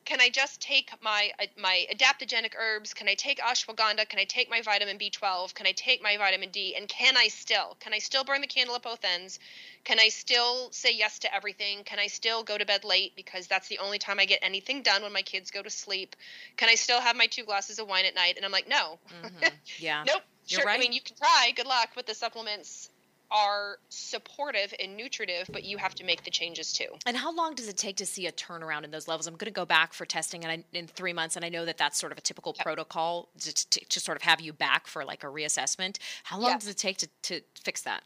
can 0.05 0.21
I 0.21 0.29
just 0.29 0.61
take 0.61 0.91
my 1.03 1.31
uh, 1.41 1.47
my 1.59 1.87
adaptogenic 1.93 2.53
herbs? 2.59 2.95
Can 2.95 3.09
I 3.09 3.15
take 3.15 3.39
ashwagandha? 3.41 4.09
Can 4.09 4.19
I 4.19 4.25
take 4.25 4.51
my 4.51 4.61
vitamin 4.61 4.99
B12? 4.99 5.55
Can 5.55 5.67
I 5.67 5.73
take 5.73 6.03
my 6.03 6.17
vitamin 6.17 6.51
D? 6.51 6.75
And 6.77 6.89
can 6.89 7.17
I 7.17 7.29
still 7.29 7.77
can 7.81 7.95
I 7.95 7.99
still 7.99 8.25
burn 8.25 8.41
the 8.41 8.47
candle 8.47 8.75
at 8.75 8.83
both 8.83 9.05
ends? 9.05 9.39
Can 9.85 9.99
I 9.99 10.09
still 10.09 10.71
say 10.73 10.95
yes 10.95 11.19
to 11.21 11.35
everything? 11.35 11.85
Can 11.85 11.99
I 11.99 12.07
still 12.07 12.43
go 12.43 12.59
to 12.59 12.67
bed 12.67 12.85
late 12.85 13.15
because 13.17 13.47
that's 13.47 13.69
the 13.69 13.79
only 13.79 13.99
time 13.99 14.19
I 14.19 14.25
get 14.25 14.41
anything 14.43 14.83
done 14.83 15.03
when 15.03 15.13
my 15.13 15.23
kids 15.23 15.51
go 15.51 15.63
to 15.63 15.71
sleep? 15.71 16.17
Can 16.57 16.69
I 16.69 16.75
still 16.75 17.01
have 17.01 17.17
my 17.17 17.27
two 17.27 17.45
glasses 17.45 17.79
of 17.79 17.89
wine 17.89 18.05
at 18.05 18.15
night? 18.15 18.37
And 18.37 18.45
I'm 18.45 18.53
like, 18.53 18.69
no. 18.69 18.99
Mm-hmm. 19.11 19.55
Yeah. 19.79 20.05
nope. 20.07 20.23
You're 20.49 20.61
sure. 20.61 20.67
Right. 20.67 20.77
I 20.77 20.81
mean, 20.81 20.93
you 20.93 21.01
can 21.01 21.17
try. 21.17 21.53
Good 21.57 21.67
luck 21.67 21.91
with 21.97 22.07
the 22.07 22.15
supplements 22.15 22.91
are 23.35 23.79
supportive 23.89 24.73
and 24.81 24.97
nutritive, 24.97 25.51
but 25.53 25.65
you 25.65 25.77
have 25.77 25.95
to 25.97 26.05
make 26.05 26.23
the 26.23 26.31
changes 26.31 26.73
too. 26.73 26.87
And 27.05 27.17
how 27.17 27.35
long 27.35 27.57
does 27.57 27.69
it 27.69 27.77
take 27.77 27.97
to 27.97 28.07
see 28.07 28.29
a 28.29 28.33
turnaround 28.33 28.85
in 28.85 28.93
those 28.93 29.09
levels? 29.09 29.27
I'm 29.27 29.35
going 29.35 29.47
to 29.47 29.51
go 29.51 29.65
back 29.65 29.93
for 29.93 30.07
testing 30.07 30.45
and 30.45 30.63
in 30.73 30.87
three 30.87 31.13
months, 31.13 31.35
and 31.35 31.45
I 31.45 31.49
know 31.49 31.65
that 31.65 31.77
that's 31.77 31.99
sort 31.99 32.13
of 32.13 32.19
a 32.19 32.21
typical 32.21 32.55
yep. 32.57 32.65
protocol 32.65 33.29
to, 33.41 33.53
to, 33.53 33.81
to, 33.89 34.01
sort 34.01 34.17
of 34.17 34.23
have 34.23 34.41
you 34.41 34.53
back 34.53 34.87
for 34.87 35.05
like 35.05 35.25
a 35.25 35.27
reassessment. 35.27 35.99
How 36.23 36.39
long 36.39 36.53
yep. 36.53 36.61
does 36.61 36.69
it 36.69 36.79
take 36.79 36.99
to, 36.99 37.09
to 37.23 37.41
fix 37.65 37.83
that? 37.83 38.05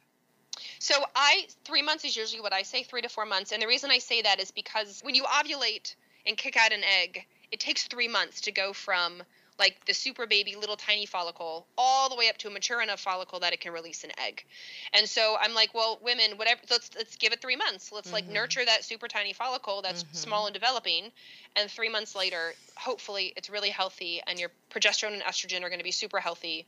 So 0.78 0.94
I 1.14 1.46
three 1.64 1.82
months 1.82 2.04
is 2.04 2.16
usually 2.16 2.40
what 2.40 2.54
I 2.54 2.62
say, 2.62 2.82
three 2.82 3.02
to 3.02 3.08
four 3.08 3.26
months, 3.26 3.52
and 3.52 3.60
the 3.60 3.66
reason 3.66 3.90
I 3.90 3.98
say 3.98 4.22
that 4.22 4.40
is 4.40 4.50
because 4.50 5.02
when 5.02 5.14
you 5.14 5.24
ovulate 5.24 5.94
and 6.26 6.36
kick 6.38 6.56
out 6.56 6.72
an 6.72 6.82
egg, 7.02 7.26
it 7.52 7.60
takes 7.60 7.84
three 7.86 8.08
months 8.08 8.40
to 8.42 8.52
go 8.52 8.72
from 8.72 9.22
like 9.58 9.84
the 9.86 9.94
super 9.94 10.26
baby 10.26 10.54
little 10.56 10.76
tiny 10.76 11.06
follicle 11.06 11.66
all 11.76 12.08
the 12.08 12.16
way 12.16 12.28
up 12.28 12.36
to 12.38 12.48
a 12.48 12.50
mature 12.50 12.80
enough 12.80 13.00
follicle 13.00 13.40
that 13.40 13.52
it 13.52 13.60
can 13.60 13.72
release 13.72 14.04
an 14.04 14.10
egg 14.18 14.44
and 14.92 15.08
so 15.08 15.36
i'm 15.40 15.54
like 15.54 15.74
well 15.74 15.98
women 16.02 16.32
whatever 16.36 16.60
let's 16.70 16.90
let's 16.96 17.16
give 17.16 17.32
it 17.32 17.40
three 17.40 17.56
months 17.56 17.92
let's 17.92 18.08
mm-hmm. 18.08 18.14
like 18.14 18.28
nurture 18.28 18.64
that 18.64 18.84
super 18.84 19.08
tiny 19.08 19.32
follicle 19.32 19.82
that's 19.82 20.04
mm-hmm. 20.04 20.14
small 20.14 20.46
and 20.46 20.54
developing 20.54 21.10
and 21.56 21.70
three 21.70 21.88
months 21.88 22.14
later 22.14 22.54
hopefully 22.76 23.32
it's 23.36 23.50
really 23.50 23.70
healthy 23.70 24.20
and 24.26 24.38
your 24.38 24.50
progesterone 24.70 25.12
and 25.12 25.22
estrogen 25.22 25.62
are 25.62 25.68
going 25.68 25.78
to 25.80 25.84
be 25.84 25.90
super 25.90 26.18
healthy 26.18 26.66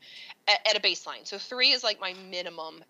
at, 0.49 0.59
at 0.69 0.77
a 0.77 0.81
baseline 0.81 1.25
so 1.25 1.39
three 1.39 1.71
is 1.71 1.85
like 1.85 2.01
my 2.01 2.15
minimum 2.31 2.83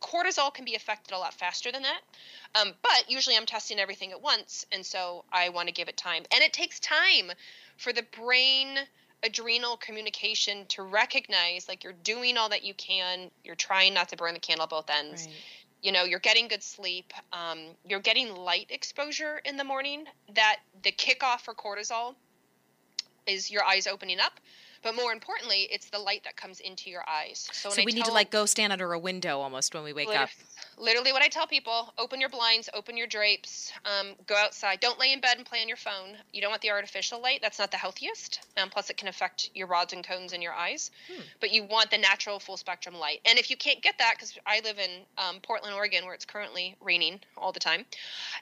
cortisol 0.00 0.52
can 0.52 0.64
be 0.64 0.74
affected 0.74 1.14
a 1.14 1.18
lot 1.18 1.34
faster 1.34 1.72
than 1.72 1.82
that. 1.82 2.00
Um, 2.54 2.72
but 2.82 3.04
usually 3.08 3.36
I'm 3.36 3.46
testing 3.46 3.78
everything 3.78 4.12
at 4.12 4.20
once, 4.20 4.66
and 4.72 4.84
so 4.84 5.24
I 5.32 5.48
want 5.50 5.68
to 5.68 5.74
give 5.74 5.88
it 5.88 5.96
time. 5.96 6.24
And 6.32 6.42
it 6.42 6.52
takes 6.52 6.80
time 6.80 7.32
for 7.76 7.92
the 7.92 8.04
brain 8.18 8.78
adrenal 9.22 9.76
communication 9.76 10.66
to 10.66 10.82
recognize 10.82 11.68
like 11.68 11.82
you're 11.82 11.94
doing 12.04 12.36
all 12.36 12.50
that 12.50 12.62
you 12.62 12.74
can 12.74 13.30
you're 13.44 13.56
trying 13.56 13.94
not 13.94 14.10
to 14.10 14.16
burn 14.16 14.34
the 14.34 14.40
candle 14.40 14.66
both 14.66 14.90
ends 14.90 15.26
right. 15.26 15.34
you 15.82 15.90
know 15.90 16.04
you're 16.04 16.20
getting 16.20 16.48
good 16.48 16.62
sleep 16.62 17.12
um, 17.32 17.58
you're 17.88 18.00
getting 18.00 18.34
light 18.36 18.66
exposure 18.68 19.40
in 19.44 19.56
the 19.56 19.64
morning 19.64 20.04
that 20.34 20.58
the 20.82 20.92
kickoff 20.92 21.40
for 21.40 21.54
cortisol 21.54 22.14
is 23.26 23.50
your 23.50 23.64
eyes 23.64 23.86
opening 23.86 24.20
up 24.20 24.38
but 24.86 24.94
more 24.94 25.10
importantly, 25.10 25.66
it's 25.72 25.90
the 25.90 25.98
light 25.98 26.22
that 26.22 26.36
comes 26.36 26.60
into 26.60 26.90
your 26.90 27.02
eyes. 27.08 27.48
So, 27.52 27.70
so 27.70 27.82
we 27.84 27.90
need 27.90 28.04
to 28.04 28.12
like 28.12 28.30
go 28.30 28.46
stand 28.46 28.72
under 28.72 28.92
a 28.92 28.98
window 29.00 29.40
almost 29.40 29.74
when 29.74 29.82
we 29.82 29.92
wake 29.92 30.06
literally, 30.06 30.22
up. 30.22 30.30
Literally, 30.78 31.12
what 31.12 31.22
I 31.22 31.26
tell 31.26 31.48
people: 31.48 31.92
open 31.98 32.20
your 32.20 32.28
blinds, 32.28 32.70
open 32.72 32.96
your 32.96 33.08
drapes, 33.08 33.72
um, 33.84 34.14
go 34.28 34.36
outside. 34.36 34.78
Don't 34.78 34.96
lay 35.00 35.12
in 35.12 35.20
bed 35.20 35.38
and 35.38 35.44
play 35.44 35.60
on 35.60 35.66
your 35.66 35.76
phone. 35.76 36.16
You 36.32 36.40
don't 36.40 36.52
want 36.52 36.62
the 36.62 36.70
artificial 36.70 37.20
light. 37.20 37.40
That's 37.42 37.58
not 37.58 37.72
the 37.72 37.76
healthiest. 37.76 38.46
Um, 38.56 38.70
plus, 38.70 38.88
it 38.88 38.96
can 38.96 39.08
affect 39.08 39.50
your 39.54 39.66
rods 39.66 39.92
and 39.92 40.06
cones 40.06 40.32
in 40.32 40.40
your 40.40 40.52
eyes. 40.52 40.92
Hmm. 41.12 41.22
But 41.40 41.50
you 41.52 41.64
want 41.64 41.90
the 41.90 41.98
natural 41.98 42.38
full 42.38 42.56
spectrum 42.56 42.94
light. 42.94 43.22
And 43.28 43.40
if 43.40 43.50
you 43.50 43.56
can't 43.56 43.82
get 43.82 43.98
that, 43.98 44.14
because 44.14 44.38
I 44.46 44.60
live 44.62 44.78
in 44.78 44.90
um, 45.18 45.40
Portland, 45.42 45.74
Oregon, 45.74 46.04
where 46.04 46.14
it's 46.14 46.24
currently 46.24 46.76
raining 46.80 47.18
all 47.36 47.50
the 47.50 47.58
time, 47.58 47.86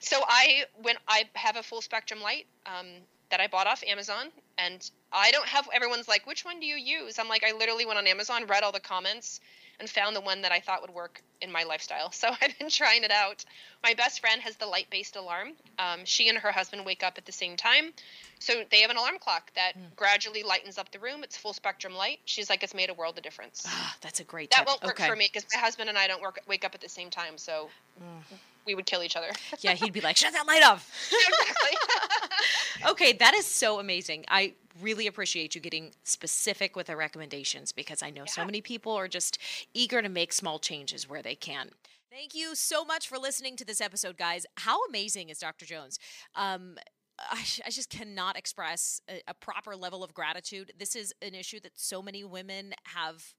so 0.00 0.20
I 0.28 0.66
when 0.82 0.96
I 1.08 1.24
have 1.36 1.56
a 1.56 1.62
full 1.62 1.80
spectrum 1.80 2.20
light. 2.20 2.44
Um, 2.66 2.86
that 3.30 3.40
I 3.40 3.48
bought 3.48 3.66
off 3.66 3.82
Amazon. 3.84 4.26
And 4.58 4.88
I 5.12 5.30
don't 5.30 5.46
have 5.46 5.68
everyone's 5.72 6.08
like, 6.08 6.26
which 6.26 6.44
one 6.44 6.60
do 6.60 6.66
you 6.66 6.76
use? 6.76 7.18
I'm 7.18 7.28
like, 7.28 7.44
I 7.44 7.52
literally 7.52 7.86
went 7.86 7.98
on 7.98 8.06
Amazon, 8.06 8.46
read 8.46 8.62
all 8.62 8.72
the 8.72 8.80
comments, 8.80 9.40
and 9.80 9.90
found 9.90 10.14
the 10.14 10.20
one 10.20 10.42
that 10.42 10.52
I 10.52 10.60
thought 10.60 10.82
would 10.82 10.94
work 10.94 11.22
in 11.40 11.50
my 11.50 11.64
lifestyle. 11.64 12.12
So 12.24 12.30
I've 12.40 12.58
been 12.58 12.70
trying 12.70 13.04
it 13.04 13.10
out. 13.10 13.44
My 13.82 13.94
best 13.94 14.20
friend 14.20 14.40
has 14.42 14.56
the 14.56 14.66
light 14.66 14.88
based 14.90 15.16
alarm. 15.16 15.52
Um, 15.78 16.04
she 16.04 16.28
and 16.28 16.38
her 16.38 16.52
husband 16.52 16.86
wake 16.86 17.02
up 17.02 17.18
at 17.18 17.26
the 17.26 17.32
same 17.32 17.56
time. 17.56 17.92
So 18.38 18.62
they 18.70 18.80
have 18.80 18.90
an 18.90 18.96
alarm 18.96 19.18
clock 19.18 19.52
that 19.54 19.72
mm. 19.76 19.96
gradually 19.96 20.42
lightens 20.42 20.78
up 20.78 20.90
the 20.92 20.98
room. 20.98 21.24
It's 21.24 21.36
full 21.36 21.52
spectrum 21.52 21.94
light. 21.94 22.20
She's 22.24 22.48
like, 22.48 22.62
it's 22.62 22.74
made 22.74 22.90
a 22.90 22.94
world 22.94 23.16
of 23.16 23.24
difference. 23.24 23.64
Ah, 23.66 23.96
that's 24.00 24.20
a 24.20 24.24
great. 24.24 24.50
That 24.50 24.58
tip. 24.58 24.66
won't 24.68 24.82
work 24.82 25.00
okay. 25.00 25.08
for 25.08 25.16
me 25.16 25.28
because 25.32 25.46
my 25.52 25.60
husband 25.60 25.88
and 25.88 25.98
I 25.98 26.06
don't 26.06 26.22
work 26.22 26.40
wake 26.46 26.64
up 26.64 26.74
at 26.74 26.80
the 26.80 26.88
same 26.88 27.10
time. 27.10 27.36
So. 27.36 27.68
Mm 28.00 28.38
we 28.66 28.74
would 28.74 28.86
kill 28.86 29.02
each 29.02 29.16
other. 29.16 29.30
yeah, 29.60 29.74
he'd 29.74 29.92
be 29.92 30.00
like, 30.00 30.16
"Shut 30.16 30.32
that 30.32 30.46
light 30.46 30.62
off." 30.62 30.90
Exactly. 31.10 32.90
okay, 32.90 33.12
that 33.14 33.34
is 33.34 33.46
so 33.46 33.78
amazing. 33.78 34.24
I 34.28 34.54
really 34.82 35.06
appreciate 35.06 35.54
you 35.54 35.60
getting 35.60 35.92
specific 36.02 36.76
with 36.76 36.88
the 36.88 36.96
recommendations 36.96 37.72
because 37.72 38.02
I 38.02 38.10
know 38.10 38.22
yeah. 38.22 38.32
so 38.32 38.44
many 38.44 38.60
people 38.60 38.92
are 38.92 39.08
just 39.08 39.38
eager 39.72 40.02
to 40.02 40.08
make 40.08 40.32
small 40.32 40.58
changes 40.58 41.08
where 41.08 41.22
they 41.22 41.34
can. 41.34 41.70
Thank 42.10 42.34
you 42.34 42.54
so 42.54 42.84
much 42.84 43.08
for 43.08 43.18
listening 43.18 43.56
to 43.56 43.64
this 43.64 43.80
episode, 43.80 44.16
guys. 44.16 44.46
How 44.58 44.84
amazing 44.84 45.30
is 45.30 45.38
Dr. 45.38 45.64
Jones? 45.66 45.98
Um, 46.34 46.76
I, 47.18 47.44
I, 47.66 47.70
just 47.70 47.90
cannot 47.90 48.36
express 48.36 49.00
a, 49.08 49.20
a 49.28 49.34
proper 49.34 49.74
level 49.76 50.02
of 50.04 50.14
gratitude. 50.14 50.72
This 50.78 50.94
is 50.96 51.12
an 51.22 51.34
issue 51.34 51.60
that 51.60 51.72
so 51.74 52.02
many 52.02 52.24
women 52.24 52.74
have 52.84 53.34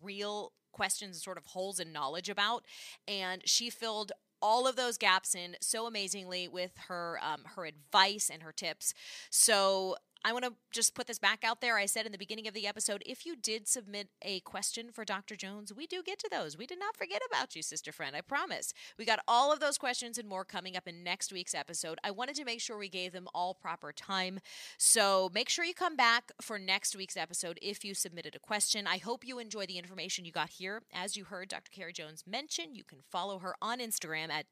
real 0.00 0.52
questions, 0.72 1.16
and 1.16 1.22
sort 1.22 1.38
of 1.38 1.46
holes 1.46 1.78
in 1.78 1.92
knowledge 1.92 2.28
about. 2.28 2.64
And 3.06 3.42
she 3.44 3.70
filled 3.70 4.12
all 4.42 4.66
of 4.66 4.76
those 4.76 4.98
gaps 4.98 5.34
in 5.34 5.56
so 5.60 5.86
amazingly 5.86 6.48
with 6.48 6.72
her 6.88 7.18
um, 7.22 7.42
her 7.56 7.64
advice 7.64 8.28
and 8.32 8.42
her 8.42 8.52
tips. 8.52 8.92
So 9.30 9.96
I 10.24 10.32
want 10.32 10.44
to 10.44 10.52
just 10.70 10.94
put 10.94 11.06
this 11.06 11.18
back 11.18 11.42
out 11.42 11.60
there. 11.60 11.76
I 11.76 11.86
said 11.86 12.06
in 12.06 12.12
the 12.12 12.18
beginning 12.18 12.46
of 12.46 12.54
the 12.54 12.66
episode 12.66 13.02
if 13.04 13.26
you 13.26 13.34
did 13.34 13.66
submit 13.66 14.08
a 14.22 14.40
question 14.40 14.90
for 14.92 15.04
Dr. 15.04 15.34
Jones, 15.34 15.72
we 15.74 15.86
do 15.86 16.02
get 16.02 16.18
to 16.20 16.28
those. 16.30 16.56
We 16.56 16.66
did 16.66 16.78
not 16.78 16.96
forget 16.96 17.22
about 17.28 17.56
you, 17.56 17.62
sister 17.62 17.90
friend. 17.90 18.14
I 18.14 18.20
promise. 18.20 18.72
We 18.98 19.04
got 19.04 19.20
all 19.26 19.52
of 19.52 19.58
those 19.60 19.78
questions 19.78 20.18
and 20.18 20.28
more 20.28 20.44
coming 20.44 20.76
up 20.76 20.86
in 20.86 21.02
next 21.02 21.32
week's 21.32 21.54
episode. 21.54 21.98
I 22.04 22.12
wanted 22.12 22.36
to 22.36 22.44
make 22.44 22.60
sure 22.60 22.78
we 22.78 22.88
gave 22.88 23.12
them 23.12 23.28
all 23.34 23.54
proper 23.54 23.92
time. 23.92 24.38
So 24.78 25.30
make 25.34 25.48
sure 25.48 25.64
you 25.64 25.74
come 25.74 25.96
back 25.96 26.30
for 26.40 26.58
next 26.58 26.94
week's 26.94 27.16
episode 27.16 27.58
if 27.60 27.84
you 27.84 27.94
submitted 27.94 28.36
a 28.36 28.40
question. 28.40 28.86
I 28.86 28.98
hope 28.98 29.26
you 29.26 29.38
enjoy 29.38 29.66
the 29.66 29.78
information 29.78 30.24
you 30.24 30.32
got 30.32 30.50
here. 30.50 30.82
As 30.92 31.16
you 31.16 31.24
heard 31.24 31.48
Dr. 31.48 31.70
Carrie 31.72 31.92
Jones 31.92 32.24
mention, 32.26 32.74
you 32.74 32.84
can 32.84 32.98
follow 33.10 33.40
her 33.40 33.56
on 33.60 33.80
Instagram 33.80 34.30
at 34.30 34.46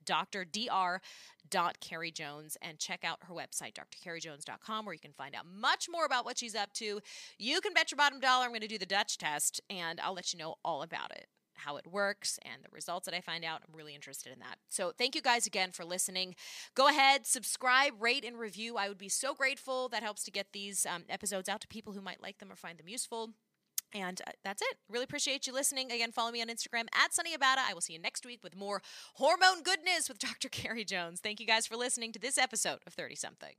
drdr 1.49 1.80
Carrie 1.80 2.11
Jones 2.11 2.57
and 2.62 2.78
check 2.78 3.05
out 3.05 3.18
her 3.22 3.34
website, 3.34 3.74
drcarriejones.com, 3.74 4.84
where 4.84 4.95
you 4.95 5.01
can 5.01 5.12
find 5.12 5.34
out 5.34 5.47
much 5.47 5.88
more 5.91 6.05
about 6.05 6.24
what 6.24 6.38
she's 6.38 6.55
up 6.55 6.72
to. 6.74 7.01
You 7.38 7.61
can 7.61 7.72
bet 7.72 7.91
your 7.91 7.97
bottom 7.97 8.20
dollar 8.20 8.45
I'm 8.45 8.51
going 8.51 8.61
to 8.61 8.68
do 8.68 8.78
the 8.78 8.86
Dutch 8.86 9.18
test, 9.18 9.61
and 9.70 10.01
I'll 10.01 10.14
let 10.14 10.32
you 10.32 10.38
know 10.38 10.57
all 10.64 10.82
about 10.82 11.12
it 11.12 11.26
how 11.61 11.76
it 11.76 11.86
works 11.86 12.38
and 12.43 12.62
the 12.64 12.68
results 12.72 13.07
that 13.07 13.14
I 13.14 13.20
find 13.20 13.45
out. 13.45 13.61
I'm 13.66 13.76
really 13.76 13.95
interested 13.95 14.32
in 14.32 14.38
that. 14.41 14.57
So, 14.68 14.93
thank 14.97 15.14
you 15.14 15.22
guys 15.22 15.47
again 15.47 15.72
for 15.72 15.84
listening. 15.84 16.34
Go 16.74 16.88
ahead, 16.88 17.26
subscribe, 17.26 17.93
rate, 18.01 18.24
and 18.24 18.38
review. 18.38 18.76
I 18.76 18.88
would 18.88 18.99
be 18.99 19.09
so 19.09 19.34
grateful. 19.34 19.88
That 19.88 20.03
helps 20.03 20.24
to 20.24 20.30
get 20.30 20.49
these 20.53 20.86
um, 20.86 21.05
episodes 21.09 21.49
out 21.49 21.61
to 21.61 21.68
people 21.68 21.93
who 21.93 22.01
might 22.01 22.22
like 22.22 22.38
them 22.38 22.51
or 22.51 22.57
find 22.57 22.78
them 22.78 22.88
useful. 22.88 23.30
And 23.93 24.20
uh, 24.26 24.32
that's 24.45 24.62
it. 24.62 24.76
Really 24.88 25.05
appreciate 25.05 25.47
you 25.47 25.53
listening. 25.53 25.91
Again, 25.91 26.12
follow 26.12 26.30
me 26.30 26.41
on 26.43 26.49
Instagram 26.49 26.86
at 26.95 27.12
Sonni 27.12 27.34
Abatta. 27.34 27.61
I 27.68 27.74
will 27.74 27.80
see 27.80 27.95
you 27.95 27.99
next 27.99 28.24
week 28.24 28.43
with 28.43 28.57
more 28.57 28.82
hormone 29.14 29.62
goodness 29.62 30.09
with 30.09 30.18
Dr. 30.20 30.49
Carrie 30.49 30.84
Jones. 30.84 31.20
Thank 31.20 31.41
you 31.41 31.47
guys 31.47 31.66
for 31.66 31.76
listening 31.76 32.12
to 32.12 32.18
this 32.18 32.38
episode 32.38 32.78
of 32.86 32.95
30 32.95 33.14
something. 33.16 33.55